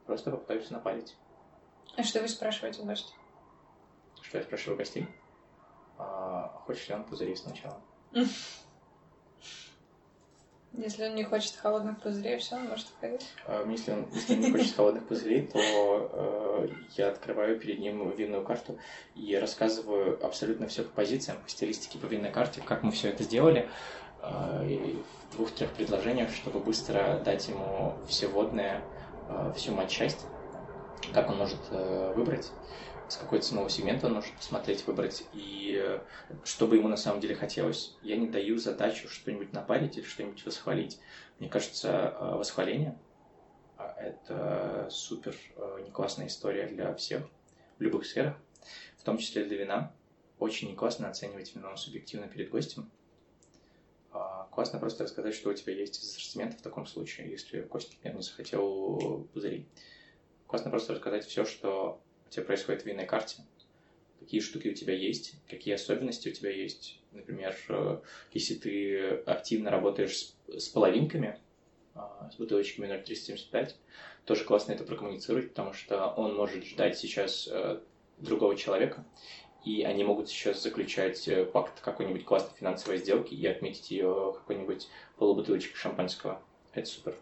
просто 0.06 0.30
попытаюсь 0.30 0.70
напалить. 0.70 1.16
А 1.96 2.02
что 2.02 2.20
вы 2.20 2.28
спрашиваете 2.28 2.82
у 2.82 2.84
гостя? 2.84 3.12
Что 4.20 4.38
я 4.38 4.44
спрашиваю 4.44 4.76
гостей? 4.76 5.08
Хочешь 5.96 6.88
ли 6.88 6.94
он 6.94 7.04
пузыри 7.04 7.36
сначала? 7.36 7.80
Если 10.76 11.04
он 11.04 11.14
не 11.14 11.22
хочет 11.22 11.54
холодных 11.54 12.00
пузырей, 12.00 12.38
все, 12.38 12.56
он 12.56 12.68
может 12.68 12.86
уходить. 12.96 13.26
А, 13.46 13.64
если 13.70 13.92
он, 13.92 14.08
если 14.12 14.34
он 14.34 14.40
не 14.40 14.50
хочет 14.50 14.74
холодных 14.74 15.06
пузырей, 15.06 15.42
то 15.46 15.58
э, 15.60 16.68
я 16.96 17.08
открываю 17.10 17.60
перед 17.60 17.78
ним 17.78 18.10
винную 18.10 18.44
карту 18.44 18.76
и 19.14 19.36
рассказываю 19.36 20.24
абсолютно 20.24 20.66
все 20.66 20.82
по 20.82 20.90
позициям, 20.90 21.38
по 21.42 21.48
стилистике, 21.48 21.98
по 21.98 22.06
винной 22.06 22.32
карте, 22.32 22.60
как 22.64 22.82
мы 22.82 22.90
все 22.90 23.08
это 23.10 23.22
сделали. 23.22 23.68
э, 24.22 24.96
в 25.30 25.36
двух-трех 25.36 25.70
предложениях, 25.72 26.30
чтобы 26.30 26.60
быстро 26.60 27.20
дать 27.24 27.48
ему 27.48 27.94
все 28.08 28.26
водные, 28.26 28.82
э, 29.28 29.52
всю 29.56 29.72
матчасть, 29.72 30.26
как 31.12 31.28
он 31.28 31.38
может 31.38 31.60
э, 31.70 32.12
выбрать, 32.16 32.50
с 33.08 33.16
какой 33.16 33.40
ценового 33.40 33.70
сегмента 33.70 34.08
может 34.08 34.34
посмотреть, 34.34 34.86
выбрать, 34.86 35.24
и 35.32 35.78
э, 35.82 36.00
что 36.44 36.66
бы 36.66 36.76
ему 36.76 36.88
на 36.88 36.96
самом 36.96 37.20
деле 37.20 37.34
хотелось. 37.34 37.96
Я 38.02 38.16
не 38.16 38.28
даю 38.28 38.58
задачу 38.58 39.08
что-нибудь 39.08 39.52
напарить 39.52 39.96
или 39.96 40.04
что-нибудь 40.04 40.44
восхвалить. 40.44 40.98
Мне 41.38 41.48
кажется, 41.48 42.14
э, 42.18 42.36
восхваление 42.36 42.98
это 44.04 44.88
супер 44.90 45.36
э, 45.56 45.80
не 45.84 45.90
классная 45.90 46.26
история 46.26 46.66
для 46.66 46.94
всех 46.94 47.28
в 47.78 47.82
любых 47.82 48.06
сферах, 48.06 48.36
в 48.98 49.02
том 49.02 49.18
числе 49.18 49.44
для 49.44 49.56
вина. 49.56 49.94
Очень 50.38 50.68
не 50.68 50.74
классно 50.74 51.08
оценивать 51.08 51.54
вино 51.54 51.76
субъективно 51.76 52.28
перед 52.28 52.50
гостем. 52.50 52.90
А, 54.12 54.48
классно 54.50 54.78
просто 54.78 55.04
рассказать, 55.04 55.34
что 55.34 55.50
у 55.50 55.54
тебя 55.54 55.74
есть 55.74 56.02
из 56.02 56.08
ассортимента 56.08 56.58
в 56.58 56.62
таком 56.62 56.86
случае, 56.86 57.30
если 57.30 57.62
гость, 57.62 57.92
например, 57.94 58.16
не 58.16 58.22
захотел 58.22 59.28
пузыри. 59.32 59.68
Классно 60.46 60.70
просто 60.70 60.92
рассказать 60.92 61.24
все, 61.24 61.44
что 61.44 62.02
тебя 62.34 62.44
происходит 62.44 62.82
в 62.82 62.86
винной 62.86 63.06
карте, 63.06 63.42
какие 64.20 64.40
штуки 64.40 64.68
у 64.68 64.74
тебя 64.74 64.94
есть, 64.94 65.34
какие 65.48 65.74
особенности 65.74 66.28
у 66.28 66.32
тебя 66.32 66.50
есть. 66.50 66.98
Например, 67.12 67.56
э, 67.68 68.00
если 68.32 68.54
ты 68.54 69.08
активно 69.26 69.70
работаешь 69.70 70.16
с, 70.16 70.34
с 70.48 70.68
половинками, 70.68 71.38
а, 71.94 72.28
с 72.32 72.36
бутылочками 72.36 72.86
0,375, 72.86 73.76
тоже 74.24 74.44
классно 74.44 74.72
это 74.72 74.84
прокоммуницировать, 74.84 75.50
потому 75.50 75.72
что 75.72 76.08
он 76.08 76.34
может 76.34 76.64
ждать 76.64 76.98
сейчас 76.98 77.48
э, 77.50 77.80
другого 78.18 78.56
человека, 78.56 79.04
и 79.64 79.82
они 79.82 80.02
могут 80.04 80.28
сейчас 80.28 80.62
заключать 80.62 81.28
э, 81.28 81.44
пакт 81.44 81.80
какой-нибудь 81.80 82.24
классной 82.24 82.56
финансовой 82.58 82.98
сделки 82.98 83.34
и 83.34 83.46
отметить 83.46 83.90
ее 83.90 84.34
какой-нибудь 84.34 84.88
полубутылочкой 85.16 85.76
шампанского. 85.76 86.42
Это 86.72 86.88
супер. 86.88 87.14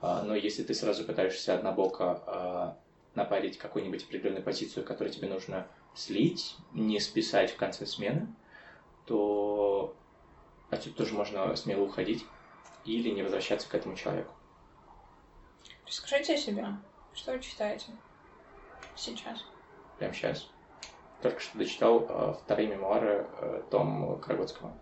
А, 0.00 0.22
но 0.22 0.34
если 0.34 0.62
ты 0.62 0.74
сразу 0.74 1.04
пытаешься 1.04 1.54
однобоко 1.54 2.22
а, 2.26 2.78
напарить 3.14 3.58
какую-нибудь 3.58 4.04
определенную 4.04 4.42
позицию, 4.42 4.84
которую 4.84 5.12
тебе 5.12 5.28
нужно 5.28 5.66
слить, 5.94 6.56
не 6.72 7.00
списать 7.00 7.52
в 7.52 7.56
конце 7.56 7.86
смены, 7.86 8.26
то 9.06 9.94
отсюда 10.70 10.96
тоже 10.96 11.14
можно 11.14 11.54
смело 11.56 11.84
уходить 11.84 12.24
или 12.84 13.10
не 13.10 13.22
возвращаться 13.22 13.68
к 13.68 13.74
этому 13.74 13.96
человеку. 13.96 14.32
Расскажите 15.86 16.34
о 16.34 16.38
себе. 16.38 16.66
Что 17.14 17.32
вы 17.32 17.40
читаете 17.40 17.92
сейчас? 18.96 19.44
Прямо 19.98 20.12
сейчас. 20.12 20.48
Только 21.22 21.40
что 21.40 21.58
дочитал 21.58 22.06
э, 22.08 22.34
вторые 22.42 22.68
мемуары 22.68 23.26
э, 23.40 23.62
Том 23.70 24.18
Крагоцкого. 24.20 24.76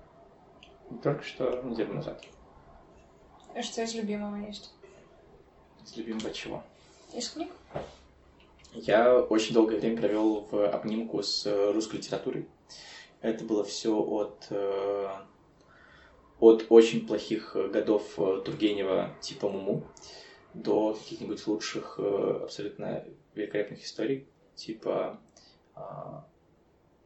Только 1.03 1.23
что 1.23 1.63
неделю 1.63 1.95
назад. 1.95 2.25
А 3.55 3.63
что 3.63 3.83
из 3.83 3.95
любимого 3.95 4.37
есть? 4.37 4.73
Из 5.85 5.97
любимого 5.97 6.33
чего? 6.33 6.63
Из 7.13 7.29
книг? 7.29 7.51
Я 8.75 9.19
очень 9.19 9.53
долгое 9.53 9.79
время 9.79 9.99
провел 9.99 10.49
в 10.51 10.67
обнимку 10.67 11.23
с 11.23 11.45
э, 11.45 11.73
русской 11.73 11.97
литературой. 11.97 12.49
Это 13.21 13.45
было 13.45 13.65
все 13.65 13.95
от, 13.95 14.47
э, 14.49 15.09
от 16.41 16.67
очень 16.71 17.07
плохих 17.07 17.55
годов 17.55 18.19
э, 18.19 18.41
Тургенева 18.43 19.15
типа 19.21 19.51
Муму 19.51 19.87
до 20.55 20.95
каких-нибудь 20.95 21.47
лучших 21.47 21.99
абсолютно 21.99 23.05
великолепных 23.35 23.83
историй 23.85 24.29
типа 24.55 25.19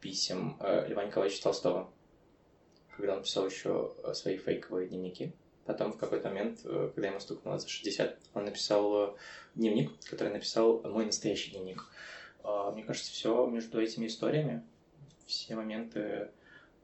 писем 0.01 0.57
Льва 0.59 1.05
Николаевича 1.05 1.43
Толстого, 1.43 1.89
когда 2.95 3.15
он 3.15 3.23
писал 3.23 3.45
еще 3.45 3.93
свои 4.13 4.35
фейковые 4.37 4.89
дневники. 4.89 5.33
Потом 5.67 5.91
в 5.91 5.97
какой-то 5.97 6.29
момент, 6.29 6.61
э, 6.63 6.91
когда 6.95 7.09
ему 7.09 7.19
стукнуло 7.19 7.59
за 7.59 7.67
60, 7.67 8.17
он 8.33 8.45
написал 8.45 9.09
э, 9.09 9.15
дневник, 9.53 9.91
который 10.05 10.31
написал 10.31 10.81
мой 10.83 11.05
настоящий 11.05 11.51
дневник. 11.51 11.83
А, 12.41 12.71
мне 12.71 12.83
кажется, 12.83 13.11
все 13.11 13.45
между 13.47 13.81
этими 13.81 14.07
историями, 14.07 14.65
все 15.25 15.55
моменты 15.55 16.31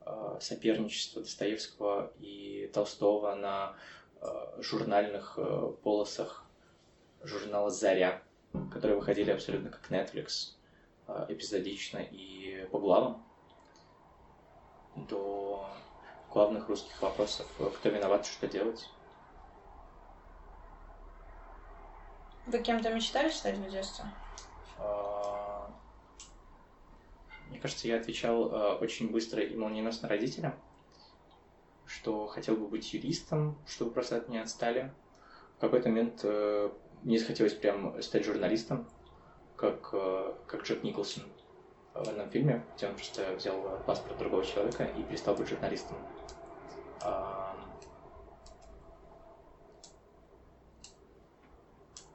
э, 0.02 0.38
соперничества 0.42 1.22
Достоевского 1.22 2.12
и 2.20 2.70
Толстого 2.74 3.34
на 3.36 3.76
журнальных 4.60 5.38
полосах 5.84 6.46
журнала 7.24 7.70
«Заря», 7.70 8.24
которые 8.72 8.96
выходили 8.96 9.32
абсолютно 9.32 9.70
как 9.70 9.92
Netflix, 9.92 10.54
эпизодично 11.28 11.98
и 11.98 12.66
по 12.72 12.80
главам, 12.80 13.22
до 14.96 15.68
главных 16.34 16.68
русских 16.68 17.00
вопросов. 17.02 17.46
Кто 17.76 17.90
виноват, 17.90 18.26
что 18.26 18.48
делать? 18.48 18.90
Вы 22.48 22.60
кем-то 22.60 22.92
мечтали 22.94 23.30
стать 23.30 23.58
в 23.58 23.70
детстве? 23.70 24.06
А, 24.80 25.70
мне 27.50 27.60
кажется, 27.60 27.88
я 27.88 27.98
отвечал 27.98 28.50
а, 28.52 28.76
очень 28.76 29.12
быстро 29.12 29.44
и 29.44 29.56
молниеносно 29.56 30.10
родителям, 30.10 30.56
что 31.86 32.26
хотел 32.28 32.58
бы 32.58 32.68
быть 32.68 32.94
юристом, 32.94 33.58
чтобы 33.68 33.92
просто 33.92 34.18
от 34.18 34.28
меня 34.28 34.42
отстали. 34.42 34.92
В 35.58 35.62
какой-то 35.62 35.88
момент 35.88 36.22
э, 36.24 36.70
мне 37.04 37.20
захотелось 37.20 37.54
прям 37.54 38.02
стать 38.02 38.26
журналистом, 38.26 38.90
как, 39.56 39.90
э, 39.94 40.34
как 40.48 40.64
Джек 40.64 40.84
Николсон 40.84 41.24
в 41.94 42.08
одном 42.08 42.30
фильме, 42.30 42.64
где 42.76 42.88
он 42.88 42.96
просто 42.96 43.36
взял 43.36 43.80
паспорт 43.86 44.18
другого 44.18 44.46
человека 44.46 44.84
и 44.84 45.04
перестал 45.04 45.36
быть 45.36 45.48
журналистом. 45.48 45.98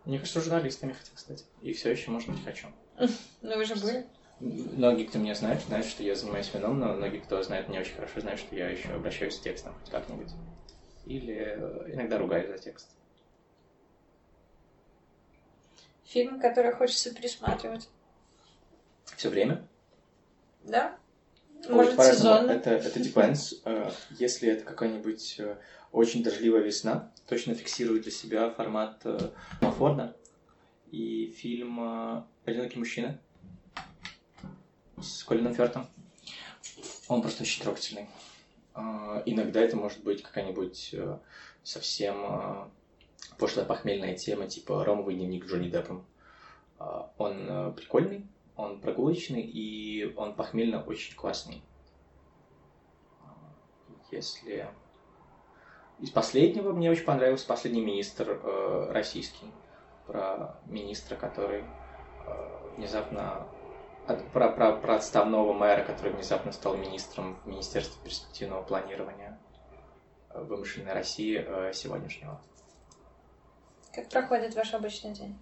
Мне 0.09 0.18
кажется, 0.18 0.41
журналистами 0.41 0.93
хотел 0.93 1.16
стать. 1.18 1.45
И 1.61 1.74
все 1.74 1.91
еще, 1.91 2.11
может 2.11 2.31
быть, 2.31 2.43
хочу. 2.43 2.68
Ну, 3.43 3.57
вы 3.57 3.64
же 3.66 3.76
были. 3.76 4.07
Многие, 4.41 5.05
кто 5.05 5.18
меня 5.18 5.35
знает, 5.35 5.61
знают, 5.62 5.85
что 5.85 6.03
я 6.03 6.14
занимаюсь 6.14 6.53
вином, 6.55 6.81
но 6.81 6.95
многие, 6.95 7.18
кто 7.18 7.43
знает 7.43 7.68
меня 7.68 7.81
очень 7.81 7.95
хорошо, 7.95 8.20
знают, 8.20 8.41
что 8.41 8.57
я 8.57 8.70
еще 8.70 8.89
обращаюсь 8.89 9.35
с 9.35 9.41
текстом 9.41 9.74
хоть 9.74 9.91
как-нибудь. 9.91 10.31
Или 11.05 11.35
э, 11.35 11.93
иногда 11.93 12.18
ругаюсь 12.18 12.49
за 12.49 12.57
текст. 12.57 12.89
Фильм, 16.05 16.41
который 16.41 16.72
хочется 16.72 17.14
пересматривать. 17.14 17.89
Все 19.17 19.29
время? 19.29 19.67
Да. 20.65 20.99
Может, 21.69 22.01
сезонно. 22.01 22.51
Это, 22.53 22.70
это 22.70 23.01
depends. 23.01 23.61
Э, 23.65 23.91
если 24.11 24.49
это 24.49 24.65
какая-нибудь 24.65 25.37
э, 25.39 25.57
очень 25.93 26.23
дождливая 26.23 26.62
весна, 26.62 27.12
точно 27.27 27.55
фиксирую 27.55 28.01
для 28.01 28.12
себя 28.12 28.51
формат 28.51 29.05
Форда 29.61 30.16
и 30.91 31.35
фильм 31.37 32.24
«Одинокий 32.45 32.78
мужчина» 32.78 33.19
с 35.01 35.24
Колином 35.24 35.55
Фертом. 35.55 35.87
Он 37.09 37.23
просто 37.23 37.43
очень 37.43 37.62
трогательный. 37.62 38.09
Э, 38.74 39.23
иногда 39.27 39.61
это 39.61 39.77
может 39.77 40.03
быть 40.03 40.23
какая-нибудь 40.23 40.95
совсем 41.62 42.70
пошлая 43.37 43.66
похмельная 43.66 44.16
тема, 44.16 44.47
типа 44.47 44.85
«Ромовый 44.85 45.16
дневник 45.16 45.47
Джонни 45.47 45.69
Деппом». 45.69 46.07
Он 47.19 47.74
прикольный, 47.74 48.24
он 48.59 48.80
прогулочный, 48.80 49.40
и 49.40 50.12
он 50.16 50.35
похмельно 50.35 50.82
очень 50.82 51.14
классный. 51.14 51.62
Если... 54.10 54.68
Из 56.01 56.10
последнего 56.10 56.72
мне 56.72 56.90
очень 56.90 57.05
понравился 57.05 57.47
последний 57.47 57.80
министр 57.80 58.30
э, 58.30 58.90
российский. 58.90 59.47
Про 60.06 60.59
министра, 60.66 61.16
который 61.16 61.62
э, 61.62 62.74
внезапно... 62.76 63.47
От, 64.06 64.26
про, 64.30 64.51
про, 64.51 64.72
про 64.76 64.97
отставного 64.97 65.52
мэра, 65.52 65.85
который 65.85 66.12
внезапно 66.12 66.51
стал 66.51 66.76
министром 66.76 67.36
в 67.44 67.47
Министерстве 67.47 68.02
перспективного 68.02 68.62
планирования 68.62 69.39
э, 70.30 70.43
вымышленной 70.43 70.94
России 70.94 71.44
э, 71.47 71.72
сегодняшнего. 71.72 72.40
Как 73.93 74.09
проходит 74.09 74.55
ваш 74.55 74.74
обычный 74.74 75.12
день? 75.12 75.39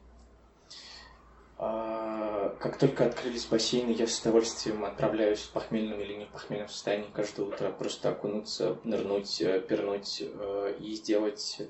А, 1.59 2.55
как 2.61 2.79
только 2.79 3.07
открылись 3.07 3.47
бассейны, 3.47 3.91
я 3.91 4.07
с 4.07 4.21
удовольствием 4.21 4.85
отправляюсь 4.85 5.41
в 5.41 5.53
похмельном 5.53 6.01
или 6.01 6.15
не 6.15 6.27
похмельном 6.27 6.69
состоянии 6.69 7.09
каждое 7.13 7.47
утро. 7.47 7.71
Просто 7.71 8.11
окунуться, 8.11 8.79
нырнуть, 8.85 9.41
э, 9.41 9.61
пернуть 9.61 10.23
э, 10.23 10.77
и 10.81 10.93
сделать 10.93 11.63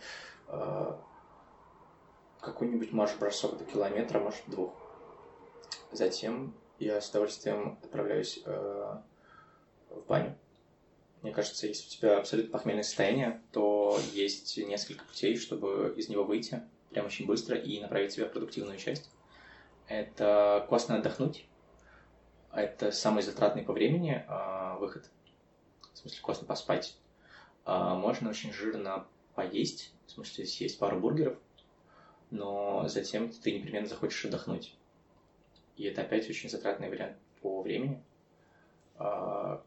э, 0.49 0.93
какой-нибудь 2.41 2.93
марш-бросок 2.93 3.59
до 3.59 3.65
километра, 3.65 4.19
может, 4.19 4.43
двух. 4.47 4.73
Затем 5.93 6.53
я 6.81 7.01
с 7.01 7.09
удовольствием 7.11 7.79
отправляюсь 7.83 8.43
в 8.45 9.03
баню. 10.09 10.37
Мне 11.23 11.33
кажется, 11.33 11.67
если 11.67 11.87
у 11.87 11.91
тебя 11.91 12.19
абсолютно 12.19 12.53
похмельное 12.53 12.83
состояние, 12.83 13.41
то 13.53 13.99
есть 14.13 14.59
несколько 14.59 15.05
путей, 15.05 15.37
чтобы 15.39 15.95
из 15.97 16.09
него 16.09 16.25
выйти 16.25 16.63
прям 16.91 17.07
очень 17.07 17.27
быстро 17.27 17.57
и 17.57 17.81
направить 17.81 18.13
себя 18.13 18.27
в 18.27 18.33
продуктивную 18.33 18.79
часть 18.79 19.11
это 19.89 20.65
классно 20.69 20.97
отдохнуть, 20.97 21.47
это 22.53 22.91
самый 22.91 23.23
затратный 23.23 23.63
по 23.63 23.73
времени 23.73 24.25
э, 24.27 24.79
выход, 24.79 25.09
в 25.93 25.99
смысле 25.99 26.21
классно 26.23 26.47
поспать. 26.47 26.97
А, 27.65 27.95
можно 27.95 28.31
очень 28.31 28.53
жирно 28.53 29.07
поесть, 29.35 29.93
в 30.07 30.13
смысле 30.13 30.47
съесть 30.47 30.79
пару 30.79 31.01
бургеров, 31.01 31.37
но 32.31 32.87
затем 32.89 33.31
ты 33.31 33.53
непременно 33.53 33.87
захочешь 33.87 34.25
отдохнуть. 34.25 34.75
И 35.77 35.85
это 35.85 36.03
опять 36.03 36.29
очень 36.31 36.49
затратный 36.49 36.89
вариант 36.89 37.17
по 37.43 37.63
времени. 37.63 38.03
А, 38.99 39.63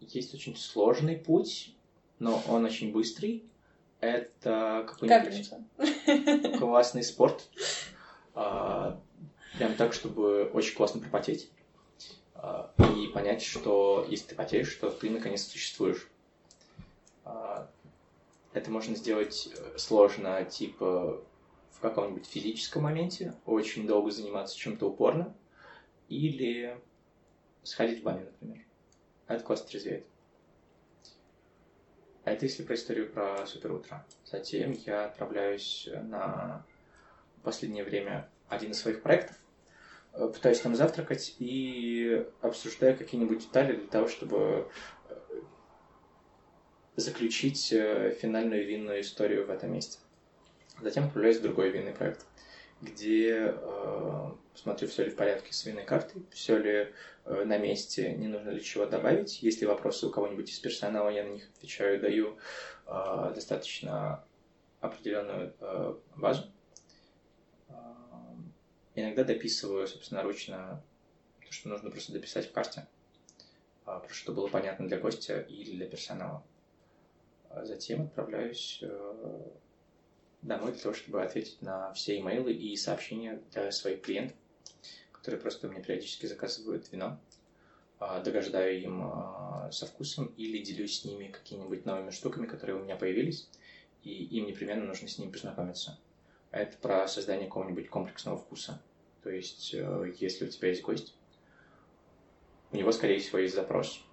есть 0.00 0.34
очень 0.34 0.56
сложный 0.56 1.16
путь, 1.16 1.74
но 2.18 2.42
он 2.48 2.64
очень 2.64 2.92
быстрый. 2.92 3.44
Это 4.00 4.84
какой-нибудь 4.88 6.58
классный 6.58 7.02
спорт. 7.02 7.48
А, 8.34 9.00
прям 9.58 9.74
так, 9.74 9.92
чтобы 9.92 10.44
очень 10.52 10.74
классно 10.74 11.00
пропотеть. 11.00 11.50
А, 12.34 12.72
и 12.94 13.08
понять, 13.08 13.42
что 13.42 14.06
если 14.08 14.28
ты 14.28 14.34
потеешь, 14.34 14.74
то 14.74 14.90
ты 14.90 15.10
наконец 15.10 15.44
существуешь. 15.44 16.08
Это 18.56 18.70
можно 18.70 18.96
сделать 18.96 19.50
э, 19.54 19.76
сложно, 19.76 20.42
типа 20.46 21.22
в 21.72 21.80
каком-нибудь 21.80 22.24
физическом 22.24 22.84
моменте, 22.84 23.34
очень 23.44 23.86
долго 23.86 24.10
заниматься 24.10 24.56
чем-то 24.56 24.88
упорно, 24.88 25.34
или 26.08 26.80
сходить 27.62 28.00
в 28.00 28.02
баню, 28.02 28.24
например. 28.24 28.64
Это 29.26 29.44
классно 29.44 29.68
трезвеет. 29.68 30.06
А 32.24 32.30
это 32.30 32.46
если 32.46 32.62
про 32.62 32.76
историю 32.76 33.12
про 33.12 33.46
суперутро. 33.46 34.06
Затем 34.24 34.72
я 34.86 35.04
отправляюсь 35.04 35.86
на 36.04 36.64
последнее 37.42 37.84
время 37.84 38.26
один 38.48 38.70
из 38.70 38.80
своих 38.80 39.02
проектов, 39.02 39.36
пытаюсь 40.16 40.60
там 40.60 40.74
завтракать 40.74 41.36
и 41.38 42.26
обсуждаю 42.40 42.96
какие-нибудь 42.96 43.40
детали 43.40 43.76
для 43.76 43.88
того, 43.88 44.08
чтобы 44.08 44.68
заключить 46.96 47.72
э, 47.72 48.16
финальную 48.20 48.66
винную 48.66 49.02
историю 49.02 49.46
в 49.46 49.50
этом 49.50 49.72
месте. 49.72 49.98
Затем 50.80 51.04
отправляюсь 51.04 51.38
в 51.38 51.42
другой 51.42 51.70
винный 51.70 51.92
проект, 51.92 52.26
где 52.80 53.54
э, 53.54 54.30
смотрю, 54.54 54.88
все 54.88 55.04
ли 55.04 55.10
в 55.10 55.16
порядке 55.16 55.52
с 55.52 55.64
винной 55.64 55.84
картой, 55.84 56.22
все 56.30 56.58
ли 56.58 56.92
э, 57.24 57.44
на 57.44 57.58
месте, 57.58 58.12
не 58.14 58.28
нужно 58.28 58.50
ли 58.50 58.62
чего 58.62 58.86
добавить. 58.86 59.42
Если 59.42 59.66
вопросы 59.66 60.06
у 60.06 60.10
кого-нибудь 60.10 60.50
из 60.50 60.58
персонала, 60.58 61.10
я 61.10 61.24
на 61.24 61.30
них 61.30 61.48
отвечаю, 61.56 62.00
даю 62.00 62.38
э, 62.86 63.32
достаточно 63.34 64.24
определенную 64.80 65.54
э, 65.60 65.94
базу. 66.16 66.44
Иногда 68.96 69.24
дописываю 69.24 69.86
собственноручно 69.86 70.82
то, 71.44 71.52
что 71.52 71.68
нужно 71.68 71.90
просто 71.90 72.12
дописать 72.12 72.48
в 72.48 72.52
карте, 72.52 72.88
э, 73.86 74.00
чтобы 74.08 74.36
было 74.36 74.48
понятно 74.48 74.88
для 74.88 74.98
гостя 74.98 75.40
или 75.40 75.76
для 75.76 75.86
персонала. 75.86 76.42
А 77.50 77.66
затем 77.66 78.02
отправляюсь 78.02 78.78
э, 78.80 79.50
домой 80.40 80.72
для 80.72 80.80
того, 80.80 80.94
чтобы 80.94 81.22
ответить 81.22 81.60
на 81.60 81.92
все 81.92 82.18
имейлы 82.18 82.54
и 82.54 82.74
сообщения 82.76 83.42
для 83.52 83.70
своих 83.70 84.00
клиентов, 84.00 84.36
которые 85.12 85.42
просто 85.42 85.68
мне 85.68 85.82
периодически 85.82 86.24
заказывают 86.24 86.90
вино. 86.90 87.20
А, 87.98 88.20
догождаю 88.20 88.80
им 88.80 89.02
а, 89.02 89.70
со 89.72 89.84
вкусом 89.84 90.32
или 90.38 90.64
делюсь 90.64 91.00
с 91.00 91.04
ними 91.04 91.28
какими-нибудь 91.28 91.84
новыми 91.84 92.10
штуками, 92.10 92.46
которые 92.46 92.76
у 92.76 92.82
меня 92.82 92.96
появились, 92.96 93.46
и 94.02 94.24
им 94.24 94.46
непременно 94.46 94.84
нужно 94.84 95.06
с 95.06 95.18
ними 95.18 95.30
познакомиться. 95.30 95.98
Это 96.56 96.76
про 96.78 97.06
создание 97.08 97.46
какого-нибудь 97.46 97.88
комплексного 97.88 98.38
вкуса. 98.38 98.82
То 99.22 99.30
есть, 99.30 99.74
э, 99.74 100.12
если 100.18 100.46
у 100.46 100.48
тебя 100.48 100.68
есть 100.68 100.82
гость, 100.82 101.14
у 102.72 102.76
него, 102.76 102.92
скорее 102.92 103.20
всего, 103.20 103.38
есть 103.38 103.54
запрос 103.54 104.06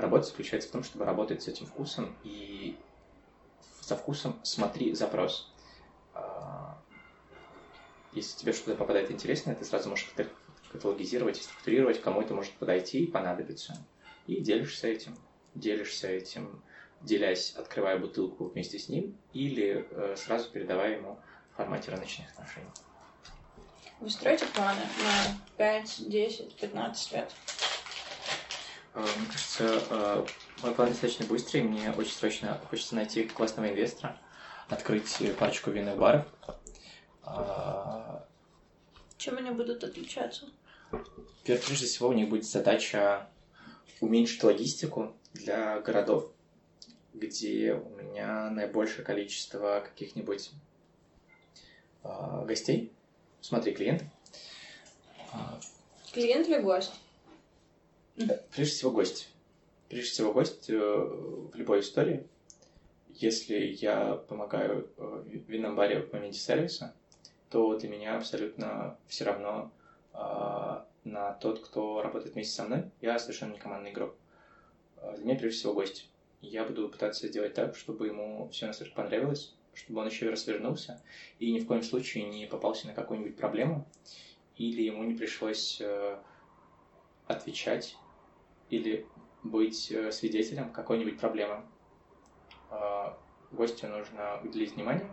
Работа 0.00 0.28
заключается 0.28 0.68
в 0.68 0.72
том, 0.72 0.84
чтобы 0.84 1.04
работать 1.04 1.42
с 1.42 1.48
этим 1.48 1.66
вкусом 1.66 2.16
и 2.22 2.76
со 3.80 3.96
вкусом 3.96 4.38
смотри 4.44 4.94
запрос. 4.94 5.52
А, 6.14 6.80
если 8.12 8.38
тебе 8.38 8.52
что-то 8.52 8.76
попадает 8.76 9.10
интересное, 9.10 9.56
ты 9.56 9.64
сразу 9.64 9.88
можешь 9.88 10.08
каталогизировать 10.70 11.40
и 11.40 11.42
структурировать, 11.42 12.00
кому 12.00 12.20
это 12.20 12.32
может 12.32 12.52
подойти 12.54 13.04
и 13.04 13.10
понадобиться. 13.10 13.76
И 14.28 14.40
делишься 14.40 14.86
этим. 14.86 15.16
Делишься 15.54 16.06
этим, 16.06 16.62
делясь, 17.00 17.54
открывая 17.56 17.98
бутылку 17.98 18.46
вместе 18.46 18.78
с 18.78 18.88
ним, 18.88 19.16
или 19.32 19.86
э, 19.90 20.16
сразу 20.16 20.50
передавая 20.50 20.96
ему 20.96 21.18
в 21.52 21.56
формате 21.56 21.90
рыночных 21.90 22.30
отношений. 22.32 22.68
Вы 24.00 24.10
строите 24.10 24.46
планы 24.46 24.80
на 25.02 25.38
5, 25.56 26.08
10, 26.08 26.54
15 26.56 27.12
лет? 27.12 27.32
Э, 28.94 29.00
мне 29.00 29.26
кажется, 29.26 29.82
э, 29.90 30.26
мой 30.62 30.74
план 30.74 30.88
достаточно 30.88 31.26
быстрый. 31.26 31.62
Мне 31.62 31.90
очень 31.92 32.12
срочно 32.12 32.60
хочется 32.70 32.94
найти 32.94 33.24
классного 33.24 33.68
инвестора, 33.68 34.18
открыть 34.68 35.16
парочку 35.38 35.70
винных 35.70 35.96
баров. 35.96 36.26
А, 37.22 38.24
Чем 39.18 39.38
они 39.38 39.50
будут 39.50 39.84
отличаться? 39.84 40.46
Прежде 41.44 41.86
всего, 41.86 42.08
у 42.08 42.12
них 42.12 42.28
будет 42.28 42.44
задача 42.44 43.28
уменьшить 44.00 44.42
логистику 44.42 45.14
для 45.32 45.80
городов, 45.80 46.30
где 47.14 47.74
у 47.74 47.88
меня 47.90 48.50
наибольшее 48.50 49.04
количество 49.04 49.82
каких-нибудь 49.84 50.50
э, 52.04 52.44
гостей. 52.46 52.92
Смотри, 53.40 53.72
клиент. 53.72 54.04
Клиент 56.12 56.48
или 56.48 56.60
гость? 56.60 56.92
Прежде 58.16 58.74
всего, 58.74 58.90
гость. 58.90 59.28
Прежде 59.88 60.10
всего, 60.10 60.32
гость 60.32 60.68
э, 60.70 60.76
в 60.76 61.54
любой 61.54 61.80
истории. 61.80 62.26
Если 63.08 63.56
я 63.80 64.14
помогаю 64.14 64.90
э, 64.96 65.02
в 65.02 65.50
винном 65.50 65.76
баре 65.76 66.02
в 66.02 66.12
моменте 66.12 66.38
сервиса, 66.38 66.94
то 67.50 67.76
для 67.76 67.88
меня 67.88 68.16
абсолютно 68.16 68.98
все 69.06 69.24
равно 69.24 69.72
а, 70.12 70.86
на 71.04 71.32
тот, 71.34 71.60
кто 71.64 72.02
работает 72.02 72.34
вместе 72.34 72.54
со 72.54 72.64
мной. 72.64 72.84
Я 73.00 73.18
совершенно 73.18 73.52
не 73.52 73.58
командный 73.58 73.92
игрок. 73.92 74.14
А, 74.96 75.12
для 75.16 75.24
меня 75.24 75.38
прежде 75.38 75.58
всего 75.58 75.74
гость. 75.74 76.10
Я 76.40 76.64
буду 76.64 76.88
пытаться 76.88 77.26
сделать 77.26 77.54
так, 77.54 77.74
чтобы 77.74 78.06
ему 78.06 78.48
все 78.50 78.66
настолько 78.66 78.94
понравилось, 78.94 79.54
чтобы 79.74 80.00
он 80.00 80.06
еще 80.06 80.26
и 80.26 80.30
развернулся 80.30 81.02
и 81.38 81.50
ни 81.50 81.58
в 81.58 81.66
коем 81.66 81.82
случае 81.82 82.24
не 82.24 82.46
попался 82.46 82.86
на 82.86 82.94
какую-нибудь 82.94 83.36
проблему, 83.36 83.86
или 84.56 84.82
ему 84.82 85.02
не 85.04 85.14
пришлось 85.14 85.80
э, 85.80 86.18
отвечать 87.26 87.96
или 88.70 89.06
быть 89.42 89.90
э, 89.90 90.12
свидетелем 90.12 90.70
какой-нибудь 90.70 91.18
проблемы. 91.18 91.64
А, 92.70 93.18
гостю 93.50 93.88
нужно 93.88 94.40
уделить 94.42 94.74
внимание 94.74 95.10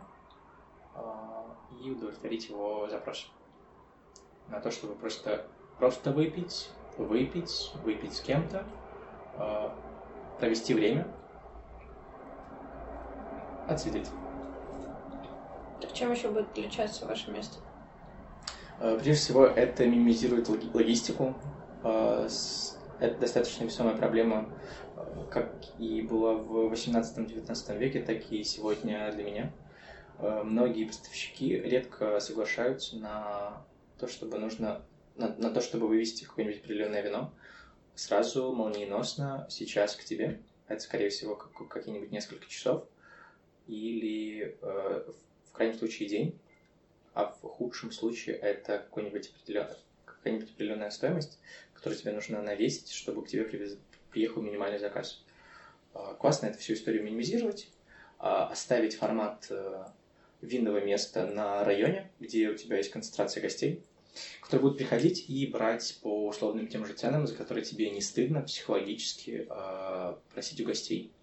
и 1.84 1.90
удовлетворить 1.90 2.50
его 2.50 2.88
запрос. 2.90 3.30
На 4.50 4.60
то, 4.60 4.72
чтобы 4.72 4.96
просто, 4.96 5.46
просто 5.78 6.12
выпить, 6.12 6.70
выпить, 6.98 7.72
выпить 7.84 8.14
с 8.14 8.22
кем-то, 8.22 8.66
провести 10.40 10.74
время, 10.74 11.08
отсидеть. 13.68 14.08
Так 15.82 15.94
чем 15.94 16.12
еще 16.12 16.30
будет 16.30 16.50
отличаться 16.52 17.06
ваше 17.06 17.32
место? 17.32 17.58
Прежде 18.80 19.14
всего, 19.14 19.46
это 19.46 19.86
минимизирует 19.86 20.50
логистику, 20.74 21.36
это 23.00 23.20
достаточно 23.20 23.66
весомая 23.66 23.96
проблема, 23.96 24.50
э, 24.96 25.26
как 25.30 25.54
и 25.80 26.02
была 26.02 26.34
в 26.34 26.72
18-19 26.72 27.78
веке, 27.78 28.02
так 28.02 28.32
и 28.32 28.44
сегодня 28.44 29.12
для 29.12 29.24
меня. 29.24 29.54
Э, 30.20 30.44
многие 30.44 30.86
поставщики 30.86 31.58
редко 31.60 32.20
соглашаются 32.20 32.98
на 32.98 33.66
то, 34.00 34.08
чтобы 34.08 34.38
нужно 34.38 34.82
на, 35.16 35.36
на 35.36 35.50
то, 35.50 35.62
чтобы 35.62 35.88
вывести 35.88 36.24
какое-нибудь 36.24 36.60
определенное 36.60 37.02
вино 37.02 37.32
сразу 37.96 38.54
молниеносно 38.54 39.46
сейчас 39.50 39.96
к 39.96 40.04
тебе. 40.04 40.42
Это, 40.68 40.82
скорее 40.82 41.10
всего, 41.10 41.36
как, 41.36 41.68
какие-нибудь 41.68 42.12
несколько 42.12 42.48
часов 42.48 42.86
или 43.68 44.58
э, 44.62 45.04
в 45.50 45.52
крайнем 45.52 45.78
случае 45.78 46.10
день, 46.10 46.40
а 47.14 47.26
в 47.26 47.42
худшем 47.42 47.92
случае 47.92 48.36
это 48.36 48.80
какой-нибудь 48.80 49.30
определен... 49.30 49.68
какая-нибудь 50.06 50.50
определенная 50.52 50.90
стоимость, 50.90 51.40
которую 51.74 51.98
тебе 51.98 52.12
нужно 52.12 52.42
навесить, 52.42 52.92
чтобы 52.92 53.24
к 53.24 53.28
тебе 53.28 53.46
привез... 53.46 53.78
приехал 54.12 54.42
минимальный 54.42 54.80
заказ. 54.80 55.24
А, 55.94 56.14
классно 56.16 56.48
это 56.48 56.58
всю 56.58 56.74
историю 56.74 57.04
минимизировать, 57.04 57.70
а, 58.20 58.48
оставить 58.48 58.96
формат 58.96 59.48
э, 59.50 59.86
винного 60.42 60.84
места 60.84 61.26
на 61.26 61.64
районе, 61.64 62.12
где 62.20 62.50
у 62.50 62.56
тебя 62.56 62.78
есть 62.78 62.92
концентрация 62.92 63.42
гостей, 63.42 63.82
которые 64.42 64.64
будут 64.64 64.78
приходить 64.78 65.30
и 65.30 65.48
брать 65.48 66.00
по 66.02 66.28
условным 66.28 66.68
тем 66.68 66.86
же 66.86 66.94
ценам, 66.94 67.28
за 67.28 67.36
которые 67.36 67.64
тебе 67.64 67.90
не 67.90 68.02
стыдно 68.02 68.42
психологически 68.42 69.48
а, 69.50 70.20
просить 70.34 70.60
у 70.60 70.66
гостей. 70.66 71.14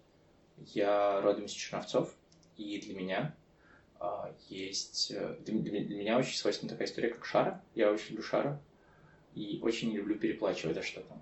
Я 0.57 1.21
родом 1.21 1.45
из 1.45 1.51
Черновцов, 1.51 2.15
и 2.57 2.79
для 2.79 2.95
меня 2.95 3.35
есть... 4.49 5.11
Э, 5.11 5.37
для, 5.45 5.59
для 5.61 5.97
меня 5.97 6.17
очень 6.17 6.35
свойственна 6.37 6.71
такая 6.71 6.87
история, 6.87 7.09
как 7.09 7.25
шара. 7.25 7.61
Я 7.75 7.91
очень 7.91 8.09
люблю 8.09 8.23
шара 8.23 8.61
и 9.33 9.59
очень 9.63 9.89
не 9.89 9.97
люблю 9.97 10.15
переплачивать 10.17 10.75
за 10.75 10.81
что-то. 10.83 11.15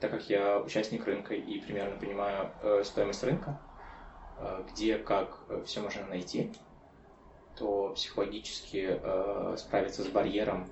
так 0.00 0.10
как 0.10 0.28
я 0.30 0.58
участник 0.60 1.04
рынка 1.06 1.34
и 1.34 1.60
примерно 1.60 1.96
понимаю 1.98 2.50
э, 2.62 2.82
стоимость 2.84 3.22
рынка, 3.22 3.60
э, 4.38 4.64
где, 4.72 4.98
как 4.98 5.44
э, 5.48 5.62
все 5.66 5.80
можно 5.80 6.06
найти, 6.06 6.52
то 7.56 7.90
психологически 7.94 8.98
э, 9.02 9.56
справиться 9.58 10.02
с 10.02 10.06
барьером 10.06 10.66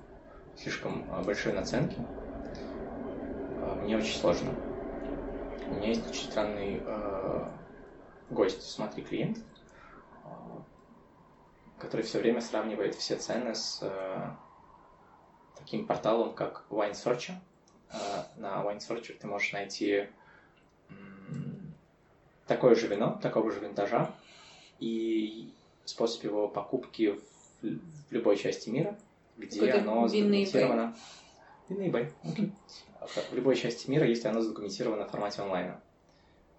слишком 0.57 1.05
э, 1.11 1.23
большой 1.23 1.53
наценки 1.53 1.97
э, 1.97 3.81
мне 3.83 3.97
очень 3.97 4.17
сложно. 4.17 4.51
У 5.69 5.75
меня 5.75 5.89
есть 5.89 6.09
очень 6.09 6.31
странный 6.31 6.81
э, 6.83 7.45
гость, 8.31 8.63
смотри, 8.63 9.03
клиент, 9.03 9.37
который 11.79 12.01
все 12.01 12.19
время 12.19 12.41
сравнивает 12.41 12.95
все 12.95 13.15
цены 13.15 13.55
с 13.55 13.79
э, 13.81 14.29
таким 15.57 15.85
порталом, 15.85 16.33
как 16.33 16.65
Wine 16.69 16.91
Search. 16.91 17.31
Э, 17.91 17.95
на 18.37 18.63
Wine 18.63 18.79
Search 18.79 19.17
ты 19.17 19.27
можешь 19.27 19.53
найти 19.53 20.07
такое 22.47 22.75
же 22.75 22.87
вино, 22.87 23.17
такого 23.21 23.51
же 23.51 23.59
винтажа, 23.59 24.11
и 24.79 25.53
способ 25.85 26.23
его 26.23 26.47
покупки 26.47 27.11
в, 27.61 27.67
в 28.09 28.11
любой 28.11 28.37
части 28.37 28.69
мира, 28.69 28.97
где 29.37 29.59
Какой-то 29.59 29.79
оно 29.79 30.07
задокументировано. 30.07 30.95
Винный 31.69 31.89
eBay. 31.89 32.11
окей. 32.23 32.51
В 33.31 33.33
любой 33.33 33.55
части 33.55 33.89
мира, 33.89 34.05
если 34.05 34.27
оно 34.27 34.41
задокументировано 34.41 35.05
в 35.05 35.11
формате 35.11 35.41
онлайна. 35.41 35.79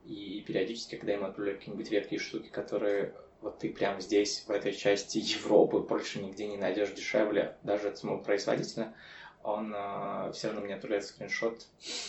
И 0.07 0.43
периодически, 0.47 0.97
когда 0.97 1.15
им 1.15 1.25
отправляют 1.25 1.59
какие-нибудь 1.59 1.91
редкие 1.91 2.21
штуки, 2.21 2.49
которые 2.49 3.13
вот 3.41 3.59
ты 3.59 3.71
прямо 3.71 4.01
здесь, 4.01 4.45
в 4.47 4.51
этой 4.51 4.73
части 4.73 5.19
Европы, 5.19 5.79
больше 5.79 6.21
нигде 6.21 6.47
не 6.47 6.57
найдешь 6.57 6.93
дешевле, 6.93 7.57
даже 7.63 7.89
от 7.89 7.99
самого 7.99 8.19
производителя, 8.19 8.95
он 9.43 9.73
э, 9.75 10.33
все 10.33 10.49
равно 10.49 10.61
мне 10.63 10.75
отправляет 10.75 11.05
скриншот 11.05 11.67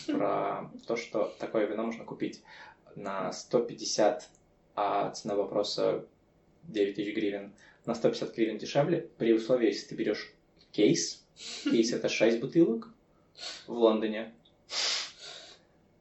про 0.08 0.70
то, 0.86 0.98
что 0.98 1.34
такое 1.40 1.66
вино 1.66 1.84
можно 1.84 2.03
купить 2.03 2.44
на 2.95 3.32
150, 3.32 4.30
а 4.76 5.12
цена 5.12 5.36
вопроса 5.36 6.06
9 6.64 6.95
тысяч 6.95 7.16
гривен, 7.16 7.53
на 7.86 7.95
150 7.95 8.36
гривен 8.36 8.58
дешевле, 8.58 9.10
при 9.18 9.34
условии, 9.34 9.68
если 9.68 9.88
ты 9.88 9.95
берешь 9.95 10.34
кейс, 10.72 11.24
кейс 11.64 11.94
это 11.94 12.10
6 12.10 12.41
бутылок 12.41 12.90
в 13.68 13.74
Лондоне, 13.74 14.34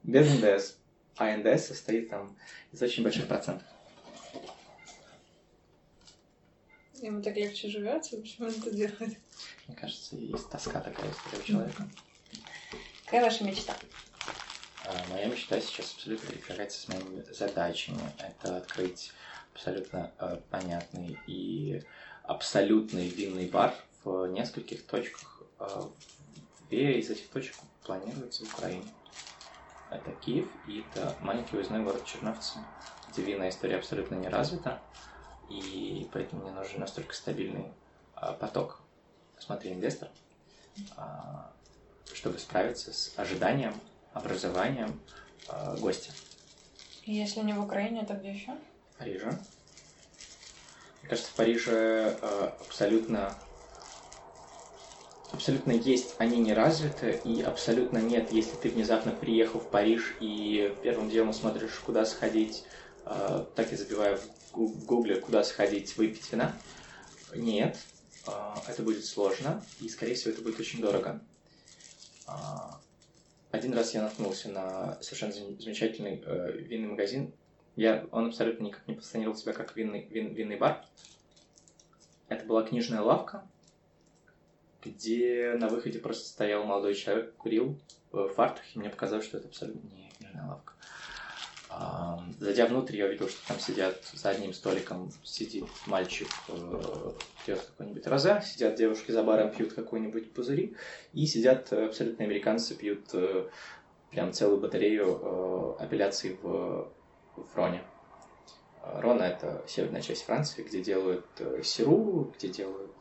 без 0.03 0.29
НДС, 0.35 0.77
а 1.17 1.37
НДС 1.37 1.67
состоит 1.67 2.09
там 2.09 2.37
из 2.73 2.83
очень 2.83 3.05
больших 3.05 3.29
процентов. 3.29 3.67
Ему 7.01 7.23
так 7.23 7.35
легче 7.37 7.69
живется, 7.69 8.19
почему 8.19 8.49
он 8.49 8.55
это 8.55 8.71
делает? 8.71 9.17
Мне 9.67 9.77
кажется, 9.77 10.17
есть 10.17 10.51
тоска 10.51 10.81
такая 10.81 11.11
у 11.39 11.43
человека. 11.43 11.89
Какая 13.07 13.25
ваша 13.25 13.45
мечта? 13.45 13.75
А, 14.85 15.05
Моя 15.11 15.27
мечта 15.27 15.61
сейчас 15.61 15.95
абсолютно 15.95 16.29
перекликается 16.29 16.81
с 16.81 16.89
моими 16.89 17.23
задачами. 17.33 18.01
Это 18.19 18.59
открыть 18.59 19.13
абсолютно 19.55 20.13
э, 20.19 20.39
понятный 20.51 21.19
и 21.27 21.83
абсолютный 22.25 23.09
винный 23.09 23.49
бар 23.49 23.75
в 24.05 24.27
нескольких 24.27 24.87
точках. 24.87 25.43
Э, 25.59 25.83
Две 26.69 27.01
из 27.01 27.11
этих 27.11 27.29
точек 27.31 27.57
планируется 27.83 28.45
в 28.45 28.55
Украине. 28.55 28.87
Это 29.91 30.13
Киев 30.13 30.47
и 30.69 30.85
это 30.93 31.17
маленький 31.21 31.57
уездной 31.57 31.83
город 31.83 32.05
Черновцы, 32.05 32.61
где 33.11 33.23
винная 33.23 33.49
история 33.49 33.77
абсолютно 33.77 34.15
не 34.15 34.29
развита, 34.29 34.81
и 35.51 36.09
поэтому 36.13 36.43
мне 36.43 36.53
нужен 36.53 36.81
настолько 36.81 37.15
стабильный 37.15 37.67
а, 38.15 38.33
поток. 38.33 38.81
Смотри, 39.39 39.73
инвестор, 39.73 40.09
а, 40.97 41.51
чтобы 42.15 42.39
справиться 42.39 42.93
с 42.93 43.13
ожиданием, 43.17 43.75
образованием 44.13 45.01
а, 45.49 45.77
гостя. 45.77 46.13
Если 47.05 47.41
не 47.41 47.53
в 47.53 47.65
Украине, 47.65 48.05
то 48.07 48.15
где 48.15 48.33
еще? 48.33 48.53
В 48.95 48.99
Париже. 48.99 49.27
Мне 51.01 51.09
кажется, 51.09 51.31
в 51.31 51.35
Париже 51.35 52.17
абсолютно 52.61 53.35
абсолютно 55.33 55.73
есть, 55.73 56.17
они 56.19 56.39
не 56.39 56.53
развиты, 56.53 57.21
и 57.25 57.41
абсолютно 57.41 57.99
нет, 57.99 58.33
если 58.33 58.57
ты 58.57 58.69
внезапно 58.69 59.13
приехал 59.13 59.61
в 59.61 59.71
Париж 59.71 60.17
и 60.21 60.77
первым 60.83 61.09
делом 61.09 61.33
смотришь, 61.33 61.81
куда 61.87 62.05
сходить, 62.05 62.65
так 63.05 63.73
и 63.73 63.77
забиваю 63.77 64.19
в 64.19 64.40
гугле, 64.53 65.17
куда 65.17 65.43
сходить 65.45 65.97
выпить 65.97 66.31
вина. 66.33 66.55
Нет, 67.35 67.79
э, 68.27 68.31
это 68.69 68.83
будет 68.83 69.05
сложно, 69.05 69.63
и, 69.81 69.89
скорее 69.89 70.15
всего, 70.15 70.33
это 70.33 70.43
будет 70.43 70.59
очень 70.61 70.81
дорого. 70.81 71.21
А, 72.27 72.81
Один 73.51 73.75
раз 73.75 73.95
я 73.95 74.03
наткнулся 74.03 74.49
на 74.49 75.01
совершенно 75.03 75.33
зам- 75.33 75.61
замечательный 75.61 76.23
э, 76.25 76.53
винный 76.59 76.89
магазин. 76.89 77.33
Я, 77.77 78.07
он 78.13 78.27
абсолютно 78.27 78.65
никак 78.65 78.87
не 78.87 78.95
позиционировал 78.95 79.37
себя 79.37 79.53
как 79.53 79.75
винный, 79.77 80.07
вин- 80.07 80.35
винный 80.35 80.57
бар. 80.57 80.85
Это 82.29 82.45
была 82.45 82.63
книжная 82.63 83.01
лавка, 83.01 83.45
где 84.85 85.57
на 85.59 85.69
выходе 85.69 85.99
просто 85.99 86.29
стоял 86.29 86.65
молодой 86.65 86.95
человек, 86.95 87.35
курил 87.37 87.79
в 88.13 88.29
фартухе. 88.29 88.79
Мне 88.79 88.89
показалось, 88.89 89.25
что 89.25 89.39
это 89.39 89.49
абсолютно 89.49 89.89
не 89.89 90.11
книжная 90.19 90.47
лавка. 90.47 90.73
Зайдя 92.41 92.67
внутрь, 92.67 92.97
я 92.97 93.07
увидел, 93.07 93.29
что 93.29 93.47
там 93.47 93.61
сидят 93.61 94.03
за 94.13 94.31
одним 94.31 94.53
столиком 94.53 95.13
сидит 95.23 95.67
мальчик, 95.87 96.29
э, 96.49 97.13
пьет 97.47 97.61
какой-нибудь 97.61 98.07
розе, 98.07 98.43
сидят 98.45 98.75
девушки 98.75 99.13
за 99.13 99.23
баром, 99.23 99.53
пьют 99.53 99.75
какой-нибудь 99.75 100.33
пузыри, 100.33 100.75
и 101.13 101.27
сидят 101.27 101.73
э, 101.73 101.87
абсолютно 101.87 102.25
американцы, 102.25 102.75
пьют 102.75 103.11
э, 103.13 103.49
прям 104.11 104.33
целую 104.33 104.61
батарею 104.61 105.77
апелляций 105.81 106.39
в, 106.43 106.93
в 107.37 107.81
Рона– 108.83 109.23
это 109.25 109.63
северная 109.69 110.01
часть 110.01 110.25
Франции, 110.25 110.63
где 110.63 110.83
делают 110.83 111.27
сиру, 111.63 112.33
где 112.37 112.49
делают 112.49 112.97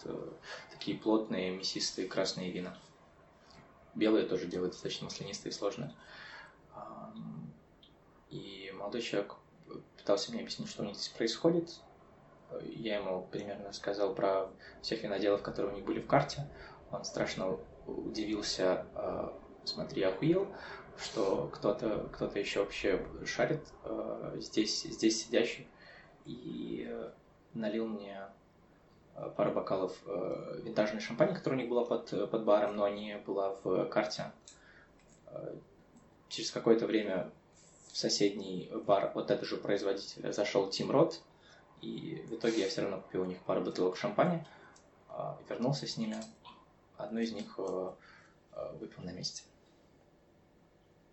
такие 0.69 0.97
плотные, 0.97 1.51
мясистые 1.51 2.07
красные 2.07 2.51
вина. 2.51 2.77
Белые 3.95 4.27
тоже 4.27 4.45
делают 4.45 4.73
достаточно 4.73 5.05
маслянистые 5.05 5.51
и 5.51 5.53
сложные. 5.53 5.95
Молодой 8.79 9.01
человек 9.01 9.35
пытался 9.97 10.31
мне 10.31 10.41
объяснить, 10.41 10.69
что 10.69 10.83
у 10.83 10.85
них 10.85 10.95
здесь 10.95 11.09
происходит. 11.09 11.81
Я 12.63 12.95
ему 12.95 13.27
примерно 13.29 13.73
сказал 13.73 14.15
про 14.15 14.49
всех 14.81 15.03
виноделов, 15.03 15.43
которые 15.43 15.73
у 15.73 15.75
них 15.75 15.85
были 15.85 15.99
в 15.99 16.07
карте. 16.07 16.47
Он 16.89 17.03
страшно 17.03 17.59
удивился, 17.85 18.85
э, 18.95 19.29
смотри, 19.65 20.01
охуел, 20.03 20.47
что 20.97 21.49
кто-то 21.53 22.09
кто 22.13 22.25
еще 22.39 22.61
вообще 22.61 23.05
шарит 23.25 23.61
э, 23.83 24.37
здесь, 24.37 24.83
здесь 24.83 25.25
сидящий. 25.25 25.67
И 26.25 26.87
э, 26.89 27.11
налил 27.53 27.85
мне 27.85 28.27
пару 29.35 29.51
бокалов 29.51 30.01
винтажной 30.63 31.01
шампани, 31.01 31.33
которая 31.33 31.59
у 31.59 31.61
них 31.61 31.69
была 31.69 31.83
под, 31.83 32.31
под 32.31 32.45
баром, 32.45 32.77
но 32.77 32.87
не 32.87 33.17
была 33.17 33.53
в 33.61 33.85
карте. 33.87 34.31
Через 36.29 36.51
какое-то 36.51 36.87
время 36.87 37.29
соседний 37.99 38.71
бар 38.85 39.11
от 39.13 39.29
этого 39.29 39.45
же 39.45 39.57
производителя 39.57 40.31
зашел 40.31 40.69
Тим 40.69 40.89
Рот, 40.89 41.21
и 41.81 42.23
в 42.27 42.35
итоге 42.35 42.61
я 42.61 42.69
все 42.69 42.81
равно 42.81 43.01
купил 43.01 43.23
у 43.23 43.25
них 43.25 43.37
пару 43.43 43.61
бутылок 43.61 43.97
шампани, 43.97 44.45
а, 45.09 45.37
вернулся 45.49 45.85
с 45.85 45.97
ними. 45.97 46.17
Одну 46.97 47.19
из 47.19 47.31
них 47.31 47.55
э, 47.57 47.91
э, 48.53 48.75
выпил 48.77 49.03
на 49.03 49.11
месте. 49.11 49.43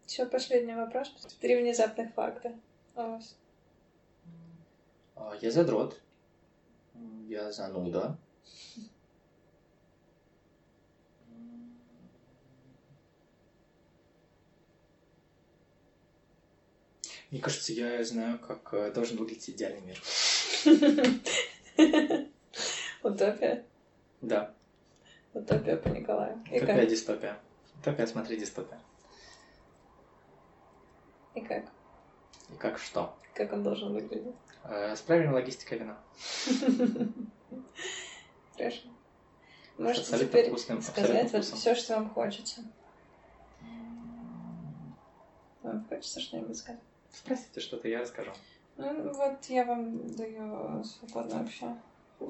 Все, 0.05 0.27
последний 0.27 0.75
вопрос. 0.75 1.09
Три 1.41 1.61
внезапных 1.61 2.13
факта 2.15 2.53
у 2.97 3.01
вас. 3.03 3.37
А, 5.15 5.35
Я 5.41 5.51
задрот. 5.51 6.01
Я 7.29 7.53
зануда. 7.53 8.17
Мне 17.37 17.43
кажется, 17.43 17.75
я 17.75 18.03
знаю, 18.03 18.39
как 18.39 18.73
э, 18.73 18.91
должен 18.93 19.19
выглядеть 19.19 19.51
идеальный 19.51 19.83
мир. 19.83 20.03
Утопия. 23.03 23.63
Да, 24.23 24.55
Утопия 25.35 25.77
по 25.77 25.89
Николаю. 25.89 26.43
Утопия, 26.51 26.87
дистопия. 26.87 27.39
Утопия, 27.79 28.07
смотри, 28.07 28.39
дистопия. 28.39 28.81
И 31.35 31.43
как? 31.43 31.67
И 32.49 32.57
как 32.57 32.79
что? 32.79 33.15
Как 33.35 33.53
он 33.53 33.63
должен 33.63 33.93
выглядеть? 33.93 34.35
Э, 34.65 34.97
С 34.97 35.03
правильной 35.03 35.35
логистикой 35.35 35.81
вина. 35.81 35.99
Хорошо. 38.57 38.89
Можете 39.77 40.19
теперь 40.21 40.49
вкусным, 40.49 40.81
сказать 40.81 41.31
вот 41.35 41.45
все, 41.45 41.75
что 41.75 41.97
вам 41.97 42.09
хочется. 42.09 42.63
Вам 45.63 45.85
хочется 45.87 46.19
что-нибудь 46.19 46.57
сказать? 46.57 46.81
Спросите 47.17 47.61
что-то, 47.61 47.89
я 47.89 48.01
расскажу. 48.01 48.31
Ну, 48.77 49.13
вот 49.13 49.45
я 49.47 49.65
вам 49.65 50.15
даю 50.15 50.85
свободно 50.85 51.39
вообще. 51.39 51.75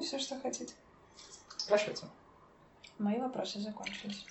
Все, 0.01 0.17
что 0.17 0.39
хотите. 0.39 0.73
Спрашивайте. 1.57 2.05
Мои 2.97 3.19
вопросы 3.19 3.59
закончились. 3.59 4.25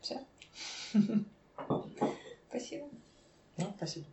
Все? 0.00 0.20
Спасибо. 2.48 2.86
Ну, 3.56 3.74
спасибо. 3.76 4.06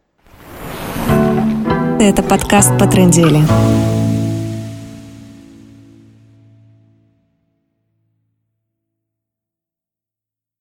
Это 2.01 2.23
подкаст 2.23 2.71
по 2.79 2.87
трендели. 2.87 3.41